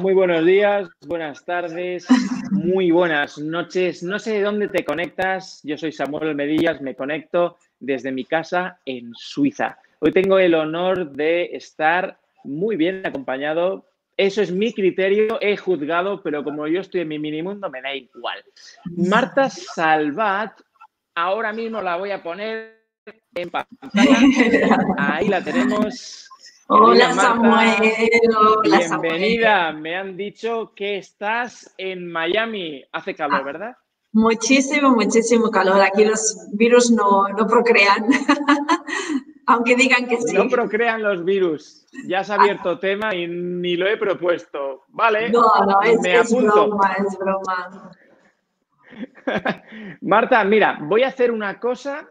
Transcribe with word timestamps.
Muy 0.00 0.12
buenos 0.12 0.44
días, 0.44 0.88
buenas 1.06 1.42
tardes, 1.44 2.06
muy 2.50 2.90
buenas 2.90 3.38
noches. 3.38 4.02
No 4.02 4.18
sé 4.18 4.34
de 4.34 4.42
dónde 4.42 4.68
te 4.68 4.84
conectas. 4.84 5.60
Yo 5.62 5.78
soy 5.78 5.90
Samuel 5.90 6.34
Medillas, 6.34 6.82
me 6.82 6.94
conecto 6.94 7.56
desde 7.80 8.12
mi 8.12 8.26
casa 8.26 8.78
en 8.84 9.12
Suiza. 9.14 9.78
Hoy 10.00 10.12
tengo 10.12 10.38
el 10.38 10.54
honor 10.54 11.12
de 11.12 11.56
estar 11.56 12.18
muy 12.44 12.76
bien 12.76 13.06
acompañado. 13.06 13.86
Eso 14.18 14.42
es 14.42 14.52
mi 14.52 14.74
criterio, 14.74 15.38
he 15.40 15.56
juzgado, 15.56 16.22
pero 16.22 16.44
como 16.44 16.66
yo 16.66 16.80
estoy 16.80 17.00
en 17.00 17.08
mi 17.08 17.18
minimundo, 17.18 17.70
me 17.70 17.80
da 17.80 17.94
igual. 17.94 18.44
Marta 18.96 19.48
Salvat, 19.48 20.60
ahora 21.14 21.54
mismo 21.54 21.80
la 21.80 21.96
voy 21.96 22.10
a 22.10 22.22
poner 22.22 22.82
en 23.34 23.50
pantalla. 23.50 24.18
Ahí 24.98 25.28
la 25.28 25.42
tenemos. 25.42 26.28
Hola 26.68 27.12
Samuel. 27.12 27.76
bienvenida. 28.64 29.72
Me 29.72 29.96
han 29.96 30.16
dicho 30.16 30.72
que 30.74 30.98
estás 30.98 31.72
en 31.78 32.10
Miami. 32.10 32.82
Hace 32.90 33.14
calor, 33.14 33.40
ah, 33.40 33.44
¿verdad? 33.44 33.76
Muchísimo, 34.12 34.90
muchísimo 34.90 35.48
calor. 35.52 35.80
Aquí 35.80 36.04
los 36.04 36.48
virus 36.54 36.90
no, 36.90 37.28
no 37.28 37.46
procrean. 37.46 38.06
Aunque 39.46 39.76
digan 39.76 40.08
que 40.08 40.20
sí. 40.20 40.36
No 40.36 40.48
procrean 40.48 41.04
los 41.04 41.24
virus. 41.24 41.86
Ya 42.08 42.20
has 42.20 42.30
abierto 42.30 42.80
tema 42.80 43.14
y 43.14 43.28
ni 43.28 43.76
lo 43.76 43.86
he 43.86 43.96
propuesto. 43.96 44.82
Vale. 44.88 45.30
No, 45.30 45.44
no, 45.64 45.82
es, 45.82 46.04
es 46.04 46.34
broma, 46.34 46.96
es 46.98 47.16
broma. 47.16 47.92
Marta, 50.00 50.42
mira, 50.42 50.80
voy 50.82 51.04
a 51.04 51.08
hacer 51.08 51.30
una 51.30 51.60
cosa 51.60 52.08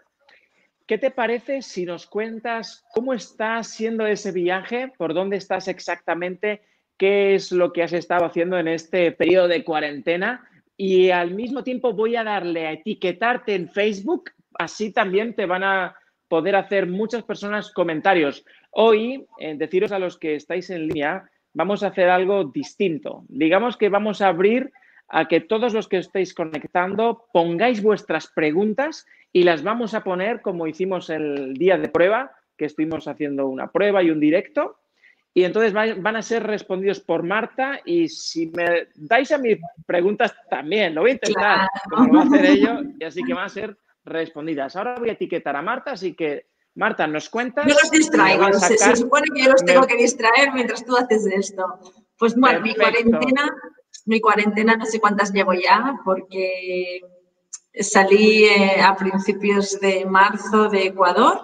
¿Qué 0.88 1.00
te 1.00 1.10
parece 1.10 1.64
si 1.64 1.84
nos 1.84 2.06
cuentas 2.06 2.86
cómo 2.94 3.14
está 3.16 3.64
siendo 3.64 4.06
ese 4.06 4.32
viaje? 4.32 4.94
¿Por 4.96 5.16
dónde 5.16 5.38
estás 5.38 5.68
exactamente? 5.68 6.62
¿Qué 6.96 7.34
es 7.34 7.52
lo 7.52 7.74
que 7.74 7.82
has 7.82 7.94
estado 7.94 8.24
haciendo 8.24 8.60
en 8.60 8.68
este 8.68 9.12
periodo 9.12 9.48
de 9.48 9.64
cuarentena? 9.64 10.48
Y 10.78 11.10
al 11.10 11.32
mismo 11.32 11.64
tiempo 11.64 11.94
voy 11.94 12.16
a 12.16 12.24
darle 12.24 12.68
a 12.68 12.74
etiquetarte 12.74 13.56
en 13.56 13.70
Facebook, 13.70 14.30
así 14.60 14.94
también 14.94 15.34
te 15.34 15.48
van 15.48 15.64
a 15.64 15.96
poder 16.28 16.56
hacer 16.56 16.86
muchas 16.86 17.24
personas 17.24 17.72
comentarios. 17.72 18.46
Hoy, 18.70 19.26
eh, 19.40 19.56
deciros 19.58 19.92
a 19.92 19.98
los 19.98 20.20
que 20.20 20.36
estáis 20.36 20.70
en 20.70 20.88
línea, 20.88 21.28
vamos 21.54 21.82
a 21.82 21.88
hacer 21.88 22.10
algo 22.10 22.44
distinto. 22.44 23.24
Digamos 23.28 23.76
que 23.76 23.90
vamos 23.90 24.22
a 24.22 24.28
abrir 24.28 24.72
a 25.08 25.28
que 25.28 25.42
todos 25.42 25.74
los 25.74 25.88
que 25.88 25.98
estéis 25.98 26.34
conectando 26.34 27.28
pongáis 27.32 27.82
vuestras 27.82 28.28
preguntas 28.28 29.06
y 29.32 29.44
las 29.44 29.64
vamos 29.64 29.94
a 29.94 30.04
poner 30.04 30.42
como 30.42 30.68
hicimos 30.68 31.10
el 31.10 31.54
día 31.56 31.78
de 31.78 31.90
prueba, 31.90 32.32
que 32.58 32.66
estuvimos 32.66 33.08
haciendo 33.08 33.48
una 33.48 33.72
prueba 33.72 34.02
y 34.02 34.10
un 34.10 34.20
directo. 34.20 34.80
Y 35.34 35.44
entonces 35.44 35.74
van 35.74 36.16
a 36.16 36.22
ser 36.22 36.44
respondidos 36.44 37.02
por 37.02 37.22
Marta 37.22 37.82
y 37.84 38.08
si 38.08 38.48
me 38.48 38.88
dais 38.96 39.34
a 39.34 39.38
mis 39.38 39.58
preguntas 39.86 40.34
también, 40.50 40.96
lo 40.96 41.02
voy 41.02 41.12
a 41.12 41.14
intentar, 41.14 41.68
como 41.90 42.14
va 42.14 42.22
a 42.22 42.24
hacer 42.24 42.46
ello, 42.46 42.80
y 42.98 43.04
así 43.04 43.22
que 43.22 43.34
van 43.34 43.44
a 43.44 43.50
ser 43.50 43.78
respondidas. 44.06 44.78
Ahora 44.78 44.96
voy 44.98 45.10
a 45.10 45.14
etiquetar 45.14 45.58
a 45.58 45.62
Marta, 45.62 45.92
así 45.92 46.14
que 46.14 46.46
Marta, 46.76 47.06
¿nos 47.06 47.30
cuentas? 47.30 47.66
Yo 47.68 47.74
los 47.74 47.92
distraigo, 47.92 48.52
se, 48.54 48.96
supone 48.96 49.26
que 49.34 49.44
yo 49.44 49.52
los 49.52 49.66
tengo 49.66 49.86
que 49.86 49.98
distraer 49.98 50.54
mientras 50.54 50.86
tú 50.86 50.96
haces 50.96 51.26
esto. 51.26 51.66
Pues 52.18 52.36
bueno, 52.36 52.62
mi 52.62 52.74
cuarentena 52.74 53.54
mi 54.06 54.20
cuarentena 54.20 54.76
no 54.76 54.86
sé 54.86 55.00
cuántas 55.00 55.32
llevo 55.32 55.54
ya, 55.54 56.00
porque 56.04 57.02
salí 57.80 58.46
eh, 58.46 58.82
a 58.82 58.96
principios 58.96 59.80
de 59.80 60.06
marzo 60.06 60.70
de 60.70 60.88
Ecuador 60.88 61.40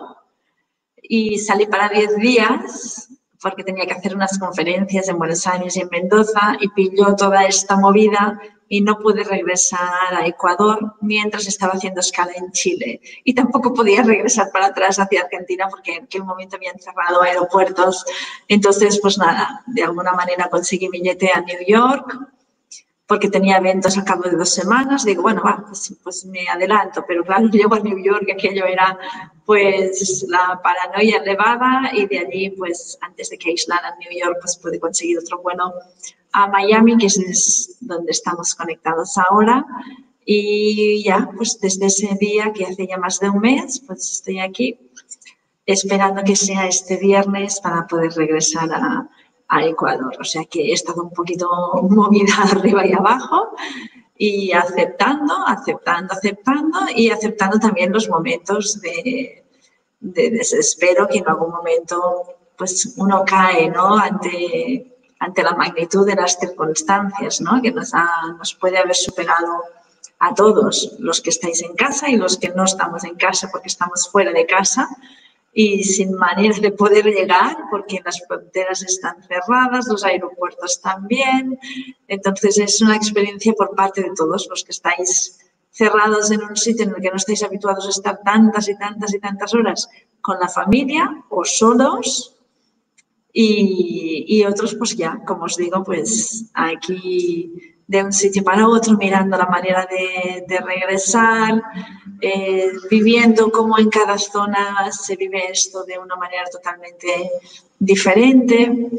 y 1.02 1.40
salí 1.40 1.66
para 1.66 1.90
10 1.90 2.16
días 2.18 3.10
porque 3.42 3.64
tenía 3.64 3.86
que 3.86 3.94
hacer 3.94 4.16
unas 4.16 4.38
conferencias 4.38 5.10
en 5.10 5.18
Buenos 5.18 5.46
Aires 5.48 5.76
y 5.76 5.82
en 5.82 5.90
Mendoza 5.92 6.58
y 6.60 6.70
pilló 6.70 7.16
toda 7.16 7.46
esta 7.46 7.76
movida 7.76 8.40
y 8.70 8.82
no 8.82 9.00
pude 9.00 9.24
regresar 9.24 10.14
a 10.14 10.26
Ecuador 10.26 10.96
mientras 11.02 11.48
estaba 11.48 11.74
haciendo 11.74 12.00
escala 12.00 12.32
en 12.36 12.52
Chile. 12.52 13.02
Y 13.26 13.34
tampoco 13.34 13.74
podía 13.74 14.04
regresar 14.04 14.50
para 14.52 14.68
atrás 14.68 14.98
hacia 14.98 15.24
Argentina 15.24 15.68
porque 15.70 15.96
en 15.96 16.04
aquel 16.06 16.24
momento 16.24 16.56
habían 16.56 16.80
cerrado 16.80 17.22
aeropuertos. 17.22 18.06
Entonces, 18.48 19.00
pues 19.02 19.18
nada, 19.18 19.62
de 19.66 19.84
alguna 19.84 20.14
manera 20.14 20.50
conseguí 20.50 20.88
billete 20.88 21.32
a 21.34 21.42
New 21.42 21.60
York, 21.68 22.18
porque 23.12 23.28
tenía 23.28 23.58
eventos 23.58 23.98
al 23.98 24.06
cabo 24.06 24.24
de 24.24 24.38
dos 24.38 24.54
semanas, 24.54 25.04
digo, 25.04 25.24
bueno, 25.24 25.42
va, 25.44 25.66
pues, 25.68 25.94
pues, 26.02 26.24
me 26.28 26.48
adelanto, 26.48 27.04
pero 27.06 27.26
claro, 27.26 27.46
llego 27.52 27.76
a 27.76 27.80
New 27.82 28.02
York, 28.02 28.26
aquello 28.34 28.66
era 28.66 28.98
pues 29.46 30.26
la 30.30 30.62
paranoia 30.64 31.18
elevada 31.18 31.92
y 31.92 32.06
de 32.06 32.20
allí, 32.20 32.52
pues 32.52 32.98
antes 33.02 33.30
de 33.30 33.38
que 33.38 33.50
aislara 33.50 33.90
a 33.90 33.96
New 33.98 34.18
York, 34.18 34.38
pues 34.40 34.56
pude 34.56 34.80
conseguir 34.80 35.20
otro 35.20 35.42
vuelo 35.42 35.74
a 36.32 36.48
Miami, 36.48 36.98
que 36.98 37.08
es 37.08 37.76
donde 37.82 38.12
estamos 38.12 38.56
conectados 38.56 39.18
ahora. 39.18 39.66
Y 40.24 41.04
ya, 41.04 41.30
pues 41.36 41.60
desde 41.60 41.88
ese 41.88 42.16
día, 42.18 42.54
que 42.54 42.64
hace 42.64 42.88
ya 42.88 42.98
más 42.98 43.20
de 43.20 43.30
un 43.30 43.42
mes, 43.42 43.84
pues 43.86 44.10
estoy 44.10 44.40
aquí 44.40 44.80
esperando 45.66 46.24
que 46.24 46.38
sea 46.38 46.66
este 46.66 46.96
viernes 46.96 47.60
para 47.60 47.86
poder 47.88 48.14
regresar 48.14 48.72
a, 48.72 49.10
a 49.52 49.66
Ecuador. 49.66 50.14
O 50.20 50.24
sea 50.24 50.46
que 50.46 50.62
he 50.70 50.74
estado 50.74 51.04
un 51.04 51.12
poquito 51.12 51.48
movida 51.84 52.34
arriba 52.52 52.88
y 52.88 52.94
abajo 52.94 53.50
y 54.18 54.52
aceptando, 54.54 55.34
aceptando, 55.46 56.14
aceptando 56.14 56.80
y 56.96 57.10
aceptando 57.12 57.60
también 57.60 57.92
los 57.92 58.08
momentos 58.08 58.80
de, 58.82 59.44
desespero 60.00 61.08
que 61.08 61.20
en 61.20 61.28
algún 61.28 61.52
momento 61.52 61.98
pues 62.58 62.94
uno 62.98 63.24
cae 63.26 63.70
¿no? 63.70 63.98
ante, 63.98 64.96
ante 65.20 65.44
la 65.44 65.56
magnitud 65.56 66.06
de 66.06 66.16
las 66.16 66.40
circunstancias 66.40 67.42
¿no? 67.42 67.62
que 67.62 67.72
nos, 67.72 67.92
nos 68.38 68.56
puede 68.56 68.78
haber 68.78 68.96
superado 68.96 69.64
a 70.20 70.34
todos, 70.34 70.96
los 71.00 71.20
que 71.22 71.32
estáis 71.32 71.62
en 71.64 71.76
casa 71.76 72.10
y 72.10 72.16
los 72.16 72.38
que 72.38 72.50
no 72.50 72.64
estamos 72.64 73.04
en 73.04 73.16
casa 73.16 73.50
porque 73.52 73.70
estamos 73.70 74.08
fuera 74.08 74.32
de 74.32 74.46
casa 74.46 74.88
y 75.54 75.84
sin 75.84 76.14
manera 76.14 76.58
de 76.60 76.72
poder 76.72 77.06
llegar 77.06 77.58
porque 77.70 78.00
las 78.06 78.22
fronteras 78.26 78.84
están 78.84 79.22
cerradas, 79.24 79.88
los 79.88 80.04
aeropuertos 80.04 80.82
también. 80.82 81.60
Entonces 82.08 82.58
es 82.58 82.82
una 82.82 82.96
experiencia 82.96 83.54
por 83.54 83.76
parte 83.76 84.02
de 84.02 84.12
todos 84.16 84.48
los 84.50 84.64
que 84.64 84.72
estáis 84.72 85.40
cerrados 85.72 86.32
en 86.32 86.44
un 86.44 86.56
sitio 86.56 86.86
en 86.86 86.92
el 86.96 87.02
que 87.02 87.10
no 87.10 87.18
estáis 87.18 87.44
habituados 87.44 87.86
a 87.86 87.90
estar 87.90 88.20
tantas 88.24 88.70
y 88.70 88.78
tantas 88.78 89.14
y 89.14 89.20
tantas 89.20 89.54
horas 89.54 89.90
con 90.22 90.40
la 90.40 90.48
familia 90.48 91.24
o 91.30 91.44
solos. 91.44 92.38
Y, 93.34 94.26
y 94.28 94.44
otros, 94.44 94.76
pues 94.76 94.96
ya, 94.96 95.22
como 95.26 95.46
os 95.46 95.56
digo, 95.56 95.84
pues 95.86 96.52
aquí 96.54 97.71
de 97.92 98.02
un 98.06 98.14
sitio 98.14 98.42
para 98.42 98.70
otro, 98.70 98.96
mirando 98.96 99.38
la 99.38 99.48
manera 99.48 99.86
de, 99.86 100.60
regresar, 100.62 101.62
eh, 102.22 102.72
viviendo 102.90 103.52
cómo 103.52 103.78
en 103.78 103.90
cada 103.90 104.18
zona 104.18 104.90
se 104.94 105.18
vive 105.18 105.52
esto 105.52 105.84
de 105.84 106.00
una 106.00 106.16
manera 106.16 106.46
totalmente 106.50 107.30
diferente. 107.78 108.90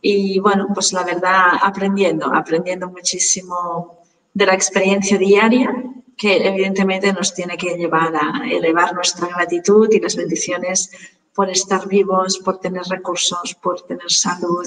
Y 0.00 0.38
bueno, 0.38 0.68
pues 0.72 0.92
la 0.92 1.02
verdad, 1.02 1.58
aprendiendo, 1.60 2.32
aprendiendo 2.32 2.88
muchísimo 2.88 3.98
de 4.32 4.46
la 4.46 4.54
experiencia 4.54 5.18
diaria, 5.18 5.68
que 6.16 6.46
evidentemente 6.46 7.12
nos 7.12 7.34
tiene 7.34 7.56
que 7.56 7.76
llevar 7.76 8.14
a 8.14 8.48
elevar 8.48 8.94
nuestra 8.94 9.26
gratitud 9.26 9.88
y 9.90 9.98
las 9.98 10.14
bendiciones 10.14 10.92
por 11.34 11.50
estar 11.50 11.88
vivos, 11.88 12.38
por 12.38 12.60
tener 12.60 12.84
recursos, 12.84 13.56
por 13.60 13.82
tener 13.82 14.08
salud, 14.08 14.66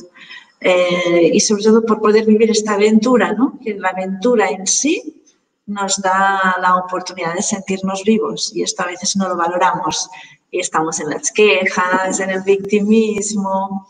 eh, 0.62 1.32
y 1.34 1.40
sobre 1.40 1.64
todo 1.64 1.86
por 1.86 2.02
poder 2.02 2.26
vivir 2.26 2.52
esta 2.52 2.74
aventura, 2.74 3.34
¿no? 3.34 3.58
que 3.64 3.76
la 3.76 3.90
aventura 3.90 4.50
en 4.50 4.68
sí 4.68 5.24
nos 5.68 6.02
da 6.02 6.58
la 6.60 6.76
oportunidad 6.78 7.36
de 7.36 7.42
sentirnos 7.42 8.04
vivos 8.04 8.52
y 8.54 8.64
esto 8.64 8.84
a 8.84 8.88
veces 8.88 9.16
no 9.16 9.30
lo 9.30 9.38
valoramos 9.38 10.10
y 10.52 10.60
estamos 10.60 11.00
en 11.00 11.12
las 11.12 11.32
quejas, 11.32 12.20
en 12.20 12.32
el 12.32 12.42
victimismo 12.42 13.88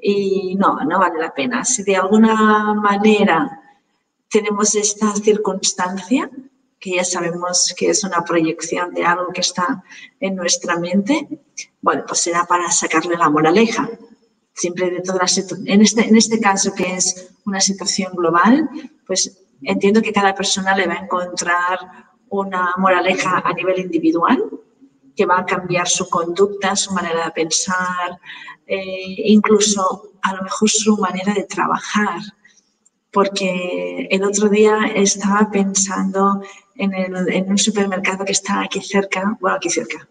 y 0.00 0.56
no, 0.56 0.78
no 0.84 0.98
vale 0.98 1.20
la 1.20 1.34
pena. 1.34 1.64
Si 1.64 1.82
de 1.82 1.96
alguna 1.96 2.74
manera 2.74 3.62
tenemos 4.30 4.74
esta 4.74 5.14
circunstancia, 5.14 6.30
que 6.80 6.96
ya 6.96 7.04
sabemos 7.04 7.74
que 7.76 7.90
es 7.90 8.04
una 8.04 8.24
proyección 8.24 8.94
de 8.94 9.04
algo 9.04 9.32
que 9.32 9.40
está 9.40 9.82
en 10.20 10.36
nuestra 10.36 10.78
mente, 10.78 11.28
bueno, 11.82 12.04
pues 12.06 12.20
será 12.20 12.44
para 12.44 12.70
sacarle 12.70 13.16
la 13.16 13.28
moraleja 13.28 13.88
siempre 14.58 14.90
de 14.90 15.00
todas 15.00 15.38
en 15.38 15.80
este, 15.82 16.08
en 16.08 16.16
este 16.16 16.40
caso 16.40 16.74
que 16.74 16.94
es 16.96 17.30
una 17.46 17.60
situación 17.60 18.12
global, 18.14 18.68
pues 19.06 19.38
entiendo 19.62 20.02
que 20.02 20.12
cada 20.12 20.34
persona 20.34 20.76
le 20.76 20.86
va 20.86 20.94
a 20.94 21.04
encontrar 21.04 21.78
una 22.28 22.74
moraleja 22.76 23.38
a 23.38 23.52
nivel 23.52 23.78
individual 23.78 24.44
que 25.16 25.26
va 25.26 25.38
a 25.38 25.46
cambiar 25.46 25.88
su 25.88 26.08
conducta, 26.08 26.76
su 26.76 26.92
manera 26.92 27.24
de 27.26 27.30
pensar, 27.30 28.20
eh, 28.66 29.14
incluso 29.24 30.12
a 30.22 30.34
lo 30.34 30.42
mejor 30.42 30.68
su 30.68 30.96
manera 30.96 31.32
de 31.34 31.44
trabajar. 31.44 32.20
Porque 33.10 34.06
el 34.10 34.22
otro 34.22 34.48
día 34.48 34.92
estaba 34.94 35.50
pensando 35.50 36.42
en, 36.76 36.92
el, 36.92 37.32
en 37.32 37.50
un 37.50 37.58
supermercado 37.58 38.24
que 38.24 38.32
está 38.32 38.60
aquí 38.62 38.80
cerca, 38.80 39.36
bueno, 39.40 39.56
aquí 39.56 39.70
cerca. 39.70 40.06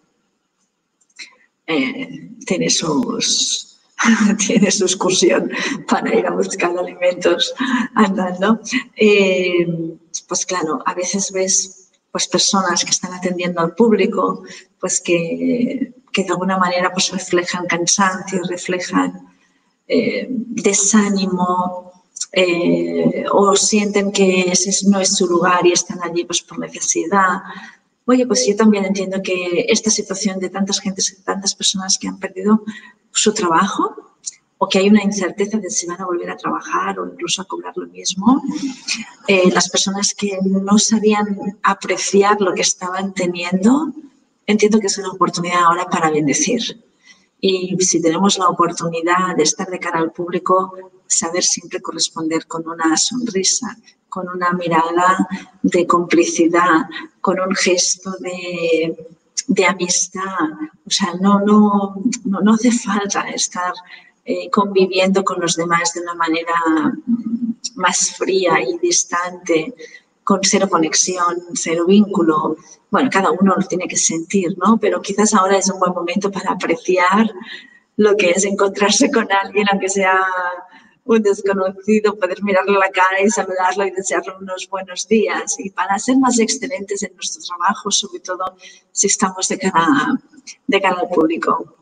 Eh, 1.67 2.31
tiene 2.45 2.69
sus, 2.69 3.66
tiene 4.47 4.71
su 4.71 4.85
excursión 4.85 5.51
para 5.87 6.15
ir 6.15 6.27
a 6.27 6.31
buscar 6.31 6.77
alimentos 6.77 7.53
andando. 7.95 8.59
Eh, 8.95 9.67
pues 10.27 10.45
claro, 10.45 10.79
a 10.85 10.93
veces 10.93 11.31
ves 11.31 11.89
pues 12.11 12.27
personas 12.27 12.83
que 12.83 12.91
están 12.91 13.13
atendiendo 13.13 13.61
al 13.61 13.75
público, 13.75 14.43
pues 14.79 15.01
que, 15.01 15.93
que 16.11 16.23
de 16.23 16.29
alguna 16.29 16.57
manera 16.57 16.91
pues 16.91 17.11
reflejan 17.11 17.67
cansancio, 17.67 18.41
reflejan 18.49 19.27
eh, 19.87 20.27
desánimo 20.29 21.91
eh, 22.31 23.25
o 23.31 23.55
sienten 23.55 24.11
que 24.11 24.41
ese 24.51 24.89
no 24.89 24.99
es 24.99 25.15
su 25.15 25.27
lugar 25.27 25.65
y 25.65 25.71
están 25.71 25.99
allí 26.03 26.25
pues 26.25 26.41
por 26.41 26.59
necesidad. 26.59 27.41
Oye, 28.09 28.25
pues 28.25 28.47
yo 28.47 28.55
también 28.55 28.85
entiendo 28.85 29.21
que 29.21 29.65
esta 29.67 29.89
situación 29.89 30.39
de 30.39 30.49
tantas 30.49 30.79
gentes, 30.79 31.21
tantas 31.25 31.53
personas 31.53 31.97
que 31.99 32.07
han 32.07 32.17
perdido 32.17 32.63
su 33.11 33.33
trabajo 33.33 33.95
o 34.57 34.69
que 34.69 34.79
hay 34.79 34.87
una 34.87 35.03
incerteza 35.03 35.57
de 35.57 35.69
si 35.69 35.85
van 35.87 36.01
a 36.01 36.05
volver 36.05 36.31
a 36.31 36.37
trabajar 36.37 36.97
o 36.99 37.05
incluso 37.05 37.41
a 37.41 37.45
cobrar 37.45 37.73
lo 37.75 37.85
mismo, 37.87 38.41
eh, 39.27 39.51
las 39.51 39.69
personas 39.69 40.15
que 40.15 40.39
no 40.41 40.79
sabían 40.79 41.37
apreciar 41.63 42.39
lo 42.39 42.53
que 42.53 42.61
estaban 42.61 43.13
teniendo, 43.13 43.93
entiendo 44.45 44.79
que 44.79 44.87
es 44.87 44.97
una 44.97 45.11
oportunidad 45.11 45.65
ahora 45.65 45.85
para 45.85 46.09
bendecir. 46.09 46.81
Y 47.41 47.75
si 47.81 48.01
tenemos 48.01 48.37
la 48.37 48.47
oportunidad 48.47 49.35
de 49.35 49.43
estar 49.43 49.67
de 49.67 49.79
cara 49.79 49.99
al 49.99 50.13
público, 50.13 50.73
saber 51.07 51.43
siempre 51.43 51.81
corresponder 51.81 52.47
con 52.47 52.65
una 52.67 52.95
sonrisa, 52.95 53.77
con 54.09 54.27
una 54.29 54.51
mirada 54.53 55.27
de 55.61 55.85
complicidad, 55.85 56.85
con 57.21 57.39
un 57.39 57.53
gesto 57.55 58.11
de, 58.19 58.95
de 59.47 59.65
amistad. 59.65 60.49
O 60.85 60.89
sea, 60.89 61.13
no, 61.19 61.39
no, 61.39 61.95
no, 62.25 62.53
hace 62.53 62.71
falta 62.71 63.21
estar 63.29 63.73
eh, 64.25 64.49
conviviendo 64.49 65.23
con 65.23 65.39
los 65.39 65.55
demás 65.55 65.93
de 65.93 66.01
una 66.01 66.15
manera 66.15 66.53
más 67.75 68.15
fría 68.17 68.61
y 68.61 68.77
distante, 68.79 69.73
con 70.23 70.39
cero 70.43 70.67
conexión, 70.69 71.37
cero 71.53 71.85
vínculo. 71.85 72.57
Bueno, 72.89 73.09
cada 73.11 73.31
uno 73.31 73.55
lo 73.57 73.67
tiene 73.67 73.87
que 73.87 73.97
sentir, 73.97 74.57
¿no? 74.57 74.77
Pero 74.77 75.01
quizás 75.01 75.33
ahora 75.33 75.57
es 75.57 75.69
un 75.69 75.79
buen 75.79 75.93
momento 75.93 76.31
para 76.31 76.51
apreciar 76.51 77.31
lo 77.97 78.15
que 78.15 78.31
es 78.31 78.45
encontrarse 78.45 79.11
con 79.11 79.27
alguien, 79.31 79.67
aunque 79.71 79.89
sea 79.89 80.19
un 81.15 81.21
desconocido, 81.21 82.15
poder 82.17 82.43
mirarle 82.43 82.77
la 82.77 82.89
cara 82.89 83.21
y 83.23 83.29
saludarlo 83.29 83.85
y 83.85 83.91
desearle 83.91 84.33
unos 84.39 84.67
buenos 84.69 85.07
días. 85.07 85.55
Y 85.59 85.69
para 85.69 85.97
ser 85.99 86.17
más 86.17 86.39
excelentes 86.39 87.03
en 87.03 87.13
nuestro 87.15 87.41
trabajo, 87.43 87.91
sobre 87.91 88.19
todo 88.19 88.55
si 88.91 89.07
estamos 89.07 89.47
de 89.47 89.57
cara, 89.57 90.19
de 90.67 90.81
cara 90.81 90.99
al 91.01 91.09
público. 91.09 91.75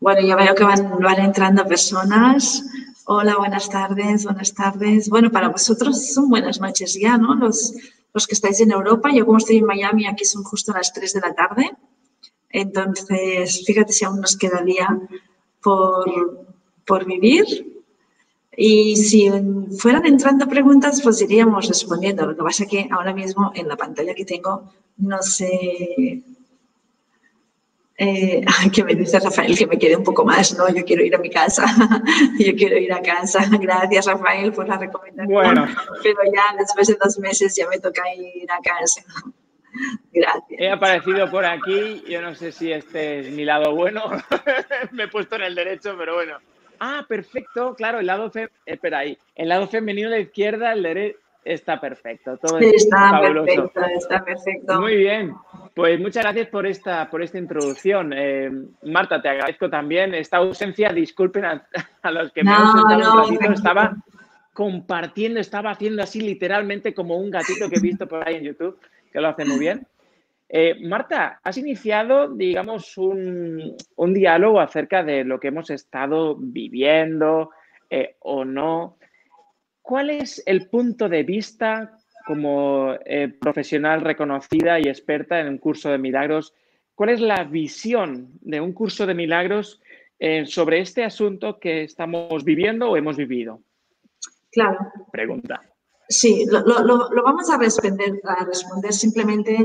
Bueno, 0.00 0.20
yo 0.26 0.36
veo 0.36 0.54
que 0.54 0.64
van, 0.64 0.98
van 1.00 1.20
entrando 1.20 1.66
personas. 1.66 2.64
Hola, 3.04 3.36
buenas 3.36 3.68
tardes, 3.68 4.24
buenas 4.24 4.54
tardes. 4.54 5.08
Bueno, 5.08 5.30
para 5.30 5.48
vosotros 5.48 6.12
son 6.12 6.28
buenas 6.28 6.60
noches 6.60 6.98
ya, 7.00 7.18
¿no? 7.18 7.34
Los, 7.34 7.74
los 8.12 8.26
que 8.26 8.34
estáis 8.34 8.60
en 8.60 8.72
Europa. 8.72 9.10
Yo 9.12 9.26
como 9.26 9.38
estoy 9.38 9.58
en 9.58 9.66
Miami, 9.66 10.06
aquí 10.06 10.24
son 10.24 10.44
justo 10.44 10.72
las 10.72 10.92
3 10.92 11.12
de 11.14 11.20
la 11.20 11.34
tarde. 11.34 11.70
Entonces, 12.50 13.64
fíjate 13.66 13.92
si 13.92 14.04
aún 14.04 14.20
nos 14.20 14.36
queda 14.36 14.62
día 14.62 14.88
por, 15.62 16.46
por 16.84 17.04
vivir. 17.06 17.71
Y 18.56 18.96
si 18.96 19.30
fueran 19.78 20.06
entrando 20.06 20.46
preguntas, 20.46 21.00
pues 21.02 21.22
iríamos 21.22 21.68
respondiendo. 21.68 22.26
Lo 22.26 22.36
que 22.36 22.42
pasa 22.42 22.64
es 22.64 22.70
que 22.70 22.88
ahora 22.90 23.14
mismo 23.14 23.50
en 23.54 23.68
la 23.68 23.76
pantalla 23.76 24.14
que 24.14 24.24
tengo 24.24 24.72
no 24.98 25.22
sé... 25.22 26.22
Eh, 27.98 28.44
que 28.74 28.84
me 28.84 28.94
dice 28.94 29.20
Rafael 29.20 29.56
que 29.56 29.66
me 29.66 29.78
quede 29.78 29.96
un 29.96 30.02
poco 30.02 30.24
más, 30.24 30.56
¿no? 30.56 30.68
Yo 30.68 30.84
quiero 30.84 31.04
ir 31.04 31.14
a 31.14 31.18
mi 31.18 31.30
casa, 31.30 31.64
yo 32.38 32.56
quiero 32.56 32.76
ir 32.76 32.92
a 32.92 33.00
casa. 33.00 33.46
Gracias, 33.60 34.06
Rafael, 34.06 34.52
por 34.52 34.68
la 34.68 34.78
recomendación. 34.78 35.32
Bueno. 35.32 35.66
Pero 36.02 36.18
ya 36.32 36.56
después 36.58 36.88
de 36.88 36.96
dos 37.02 37.18
meses 37.18 37.54
ya 37.54 37.68
me 37.68 37.78
toca 37.78 38.02
ir 38.14 38.50
a 38.50 38.60
casa. 38.60 39.02
Gracias. 40.12 40.60
He 40.60 40.70
aparecido 40.70 41.30
por 41.30 41.44
aquí, 41.44 42.02
yo 42.08 42.20
no 42.20 42.34
sé 42.34 42.52
si 42.52 42.72
este 42.72 43.20
es 43.20 43.30
mi 43.30 43.44
lado 43.44 43.74
bueno, 43.74 44.02
me 44.90 45.04
he 45.04 45.08
puesto 45.08 45.36
en 45.36 45.42
el 45.42 45.54
derecho, 45.54 45.94
pero 45.96 46.14
bueno. 46.14 46.38
Ah, 46.84 47.06
perfecto, 47.08 47.76
claro, 47.76 48.00
el 48.00 48.06
lado 48.06 48.28
fe, 48.28 48.48
espera 48.66 48.98
ahí, 48.98 49.16
el 49.36 49.48
lado 49.48 49.68
femenino 49.68 50.10
de 50.10 50.16
la 50.16 50.22
izquierda, 50.22 50.72
el 50.72 50.82
derecho 50.82 51.18
está 51.44 51.80
perfecto. 51.80 52.36
Todo 52.38 52.58
está 52.58 53.20
perfecto, 53.20 53.80
está 53.96 54.24
perfecto. 54.24 54.80
Muy 54.80 54.96
bien. 54.96 55.32
Pues 55.76 56.00
muchas 56.00 56.24
gracias 56.24 56.48
por 56.48 56.66
esta, 56.66 57.08
por 57.08 57.22
esta 57.22 57.38
introducción. 57.38 58.12
Eh, 58.12 58.50
Marta, 58.82 59.22
te 59.22 59.28
agradezco 59.28 59.70
también 59.70 60.12
esta 60.14 60.38
ausencia. 60.38 60.92
Disculpen 60.92 61.44
a, 61.44 61.64
los 62.10 62.32
que 62.32 62.42
me 62.42 62.50
han 62.50 62.72
sentado 62.72 63.12
un 63.12 63.38
ratito. 63.38 63.52
Estaba 63.52 63.96
compartiendo, 64.52 65.38
estaba 65.38 65.70
haciendo 65.70 66.02
así 66.02 66.20
literalmente 66.20 66.92
como 66.92 67.16
un 67.16 67.30
gatito 67.30 67.70
que 67.70 67.76
he 67.76 67.80
visto 67.80 68.08
por 68.08 68.26
ahí 68.26 68.36
en 68.36 68.44
YouTube, 68.44 68.78
que 69.12 69.20
lo 69.20 69.28
hace 69.28 69.44
muy 69.44 69.60
bien. 69.60 69.86
Eh, 70.54 70.74
Marta, 70.82 71.40
has 71.42 71.56
iniciado, 71.56 72.28
digamos, 72.28 72.98
un, 72.98 73.74
diálogo 74.12 74.60
acerca 74.60 75.02
de 75.02 75.24
lo 75.24 75.40
que 75.40 75.48
hemos 75.48 75.70
estado 75.70 76.36
viviendo 76.36 77.52
eh, 77.88 78.16
o 78.20 78.44
no. 78.44 78.98
¿Cuál 79.80 80.10
es 80.10 80.42
el 80.44 80.68
punto 80.68 81.08
de 81.08 81.22
vista 81.22 81.96
como 82.26 82.92
eh, 83.06 83.28
profesional 83.40 84.02
reconocida 84.02 84.78
y 84.78 84.88
experta 84.88 85.40
en 85.40 85.48
un 85.48 85.56
curso 85.56 85.88
de 85.88 85.96
milagros? 85.96 86.52
¿Cuál 86.94 87.08
es 87.08 87.20
la 87.22 87.44
visión 87.44 88.28
de 88.42 88.60
un 88.60 88.74
curso 88.74 89.06
de 89.06 89.14
milagros 89.14 89.80
sobre 90.44 90.78
este 90.78 91.02
asunto 91.02 91.58
que 91.58 91.82
estamos 91.82 92.44
viviendo 92.44 92.90
o 92.90 92.96
hemos 92.96 93.16
vivido? 93.16 93.60
Claro. 94.52 94.78
Pregunta. 95.10 95.62
Sí, 96.08 96.44
lo, 96.48 96.62
vamos 97.24 97.50
a 97.50 97.58
responder, 97.58 98.20
a 98.24 98.44
responder 98.44 98.92
simplemente 98.92 99.56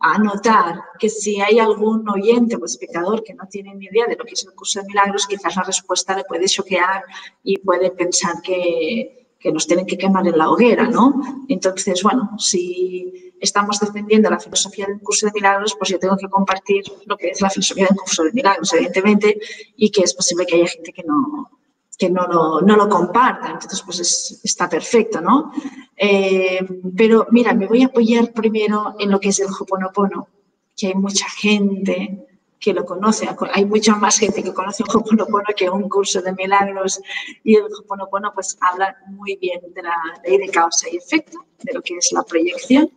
a 0.00 0.18
notar 0.18 0.82
que 0.98 1.08
si 1.08 1.40
hay 1.40 1.58
algún 1.58 2.08
oyente 2.08 2.56
o 2.56 2.64
espectador 2.64 3.22
que 3.24 3.34
no 3.34 3.46
tiene 3.48 3.74
ni 3.74 3.86
idea 3.86 4.06
de 4.06 4.16
lo 4.16 4.24
que 4.24 4.34
es 4.34 4.44
el 4.44 4.52
curso 4.52 4.80
de 4.80 4.86
milagros, 4.86 5.26
quizás 5.26 5.56
la 5.56 5.62
respuesta 5.62 6.16
le 6.16 6.24
puede 6.24 6.46
choquear 6.46 7.02
y 7.42 7.58
puede 7.58 7.90
pensar 7.90 8.40
que, 8.42 9.20
nos 9.52 9.66
tienen 9.66 9.84
que 9.84 9.98
quemar 9.98 10.26
en 10.26 10.38
la 10.38 10.48
hoguera, 10.48 10.84
¿no? 10.88 11.20
Entonces, 11.48 12.02
bueno, 12.02 12.30
si 12.38 13.34
estamos 13.38 13.78
defendiendo 13.78 14.30
la 14.30 14.40
filosofía 14.40 14.86
del 14.86 15.00
curso 15.00 15.26
de 15.26 15.32
milagros, 15.32 15.76
pues 15.78 15.90
yo 15.90 15.98
tengo 15.98 16.16
que 16.16 16.30
compartir 16.30 16.82
lo 17.04 17.14
que 17.18 17.28
es 17.28 17.42
la 17.42 17.50
filosofía 17.50 17.86
del 17.88 17.98
curso 17.98 18.24
de 18.24 18.32
milagros, 18.32 18.72
evidentemente, 18.72 19.38
y 19.76 19.90
que 19.90 20.00
es 20.00 20.14
posible 20.14 20.46
que 20.46 20.56
haya 20.56 20.66
gente 20.66 20.94
que 20.94 21.02
no, 21.02 21.53
que 21.96 22.10
no 22.10 22.26
lo, 22.26 22.60
no 22.60 22.76
lo 22.76 22.88
comparta. 22.88 23.52
Entonces, 23.52 23.82
pues 23.82 24.40
está 24.42 24.68
perfecto, 24.68 25.20
¿no? 25.20 25.52
Eh, 25.96 26.60
pero 26.96 27.26
mira, 27.30 27.54
me 27.54 27.66
voy 27.66 27.82
a 27.82 27.86
apoyar 27.86 28.32
primero 28.32 28.96
en 28.98 29.10
lo 29.10 29.20
que 29.20 29.28
es 29.28 29.40
el 29.40 29.48
Hoponopono, 29.48 30.28
que 30.76 30.88
hay 30.88 30.94
mucha 30.94 31.28
gente 31.28 32.26
que 32.64 32.72
lo 32.72 32.86
conoce. 32.86 33.28
Hay 33.52 33.66
mucha 33.66 33.94
más 33.94 34.18
gente 34.18 34.42
que 34.42 34.54
conoce 34.54 34.82
un 34.84 34.96
Hoponopono 34.96 35.44
que 35.54 35.68
un 35.68 35.86
curso 35.86 36.22
de 36.22 36.32
milagros. 36.32 36.98
Y 37.42 37.56
el 37.56 37.64
Hoponopono 37.64 38.32
pues 38.32 38.56
habla 38.58 38.96
muy 39.08 39.36
bien 39.36 39.60
de 39.74 39.82
la 39.82 39.94
ley 40.24 40.38
de 40.38 40.48
causa 40.48 40.88
y 40.90 40.96
efecto, 40.96 41.44
de 41.62 41.74
lo 41.74 41.82
que 41.82 41.98
es 41.98 42.10
la 42.12 42.22
proyección. 42.22 42.90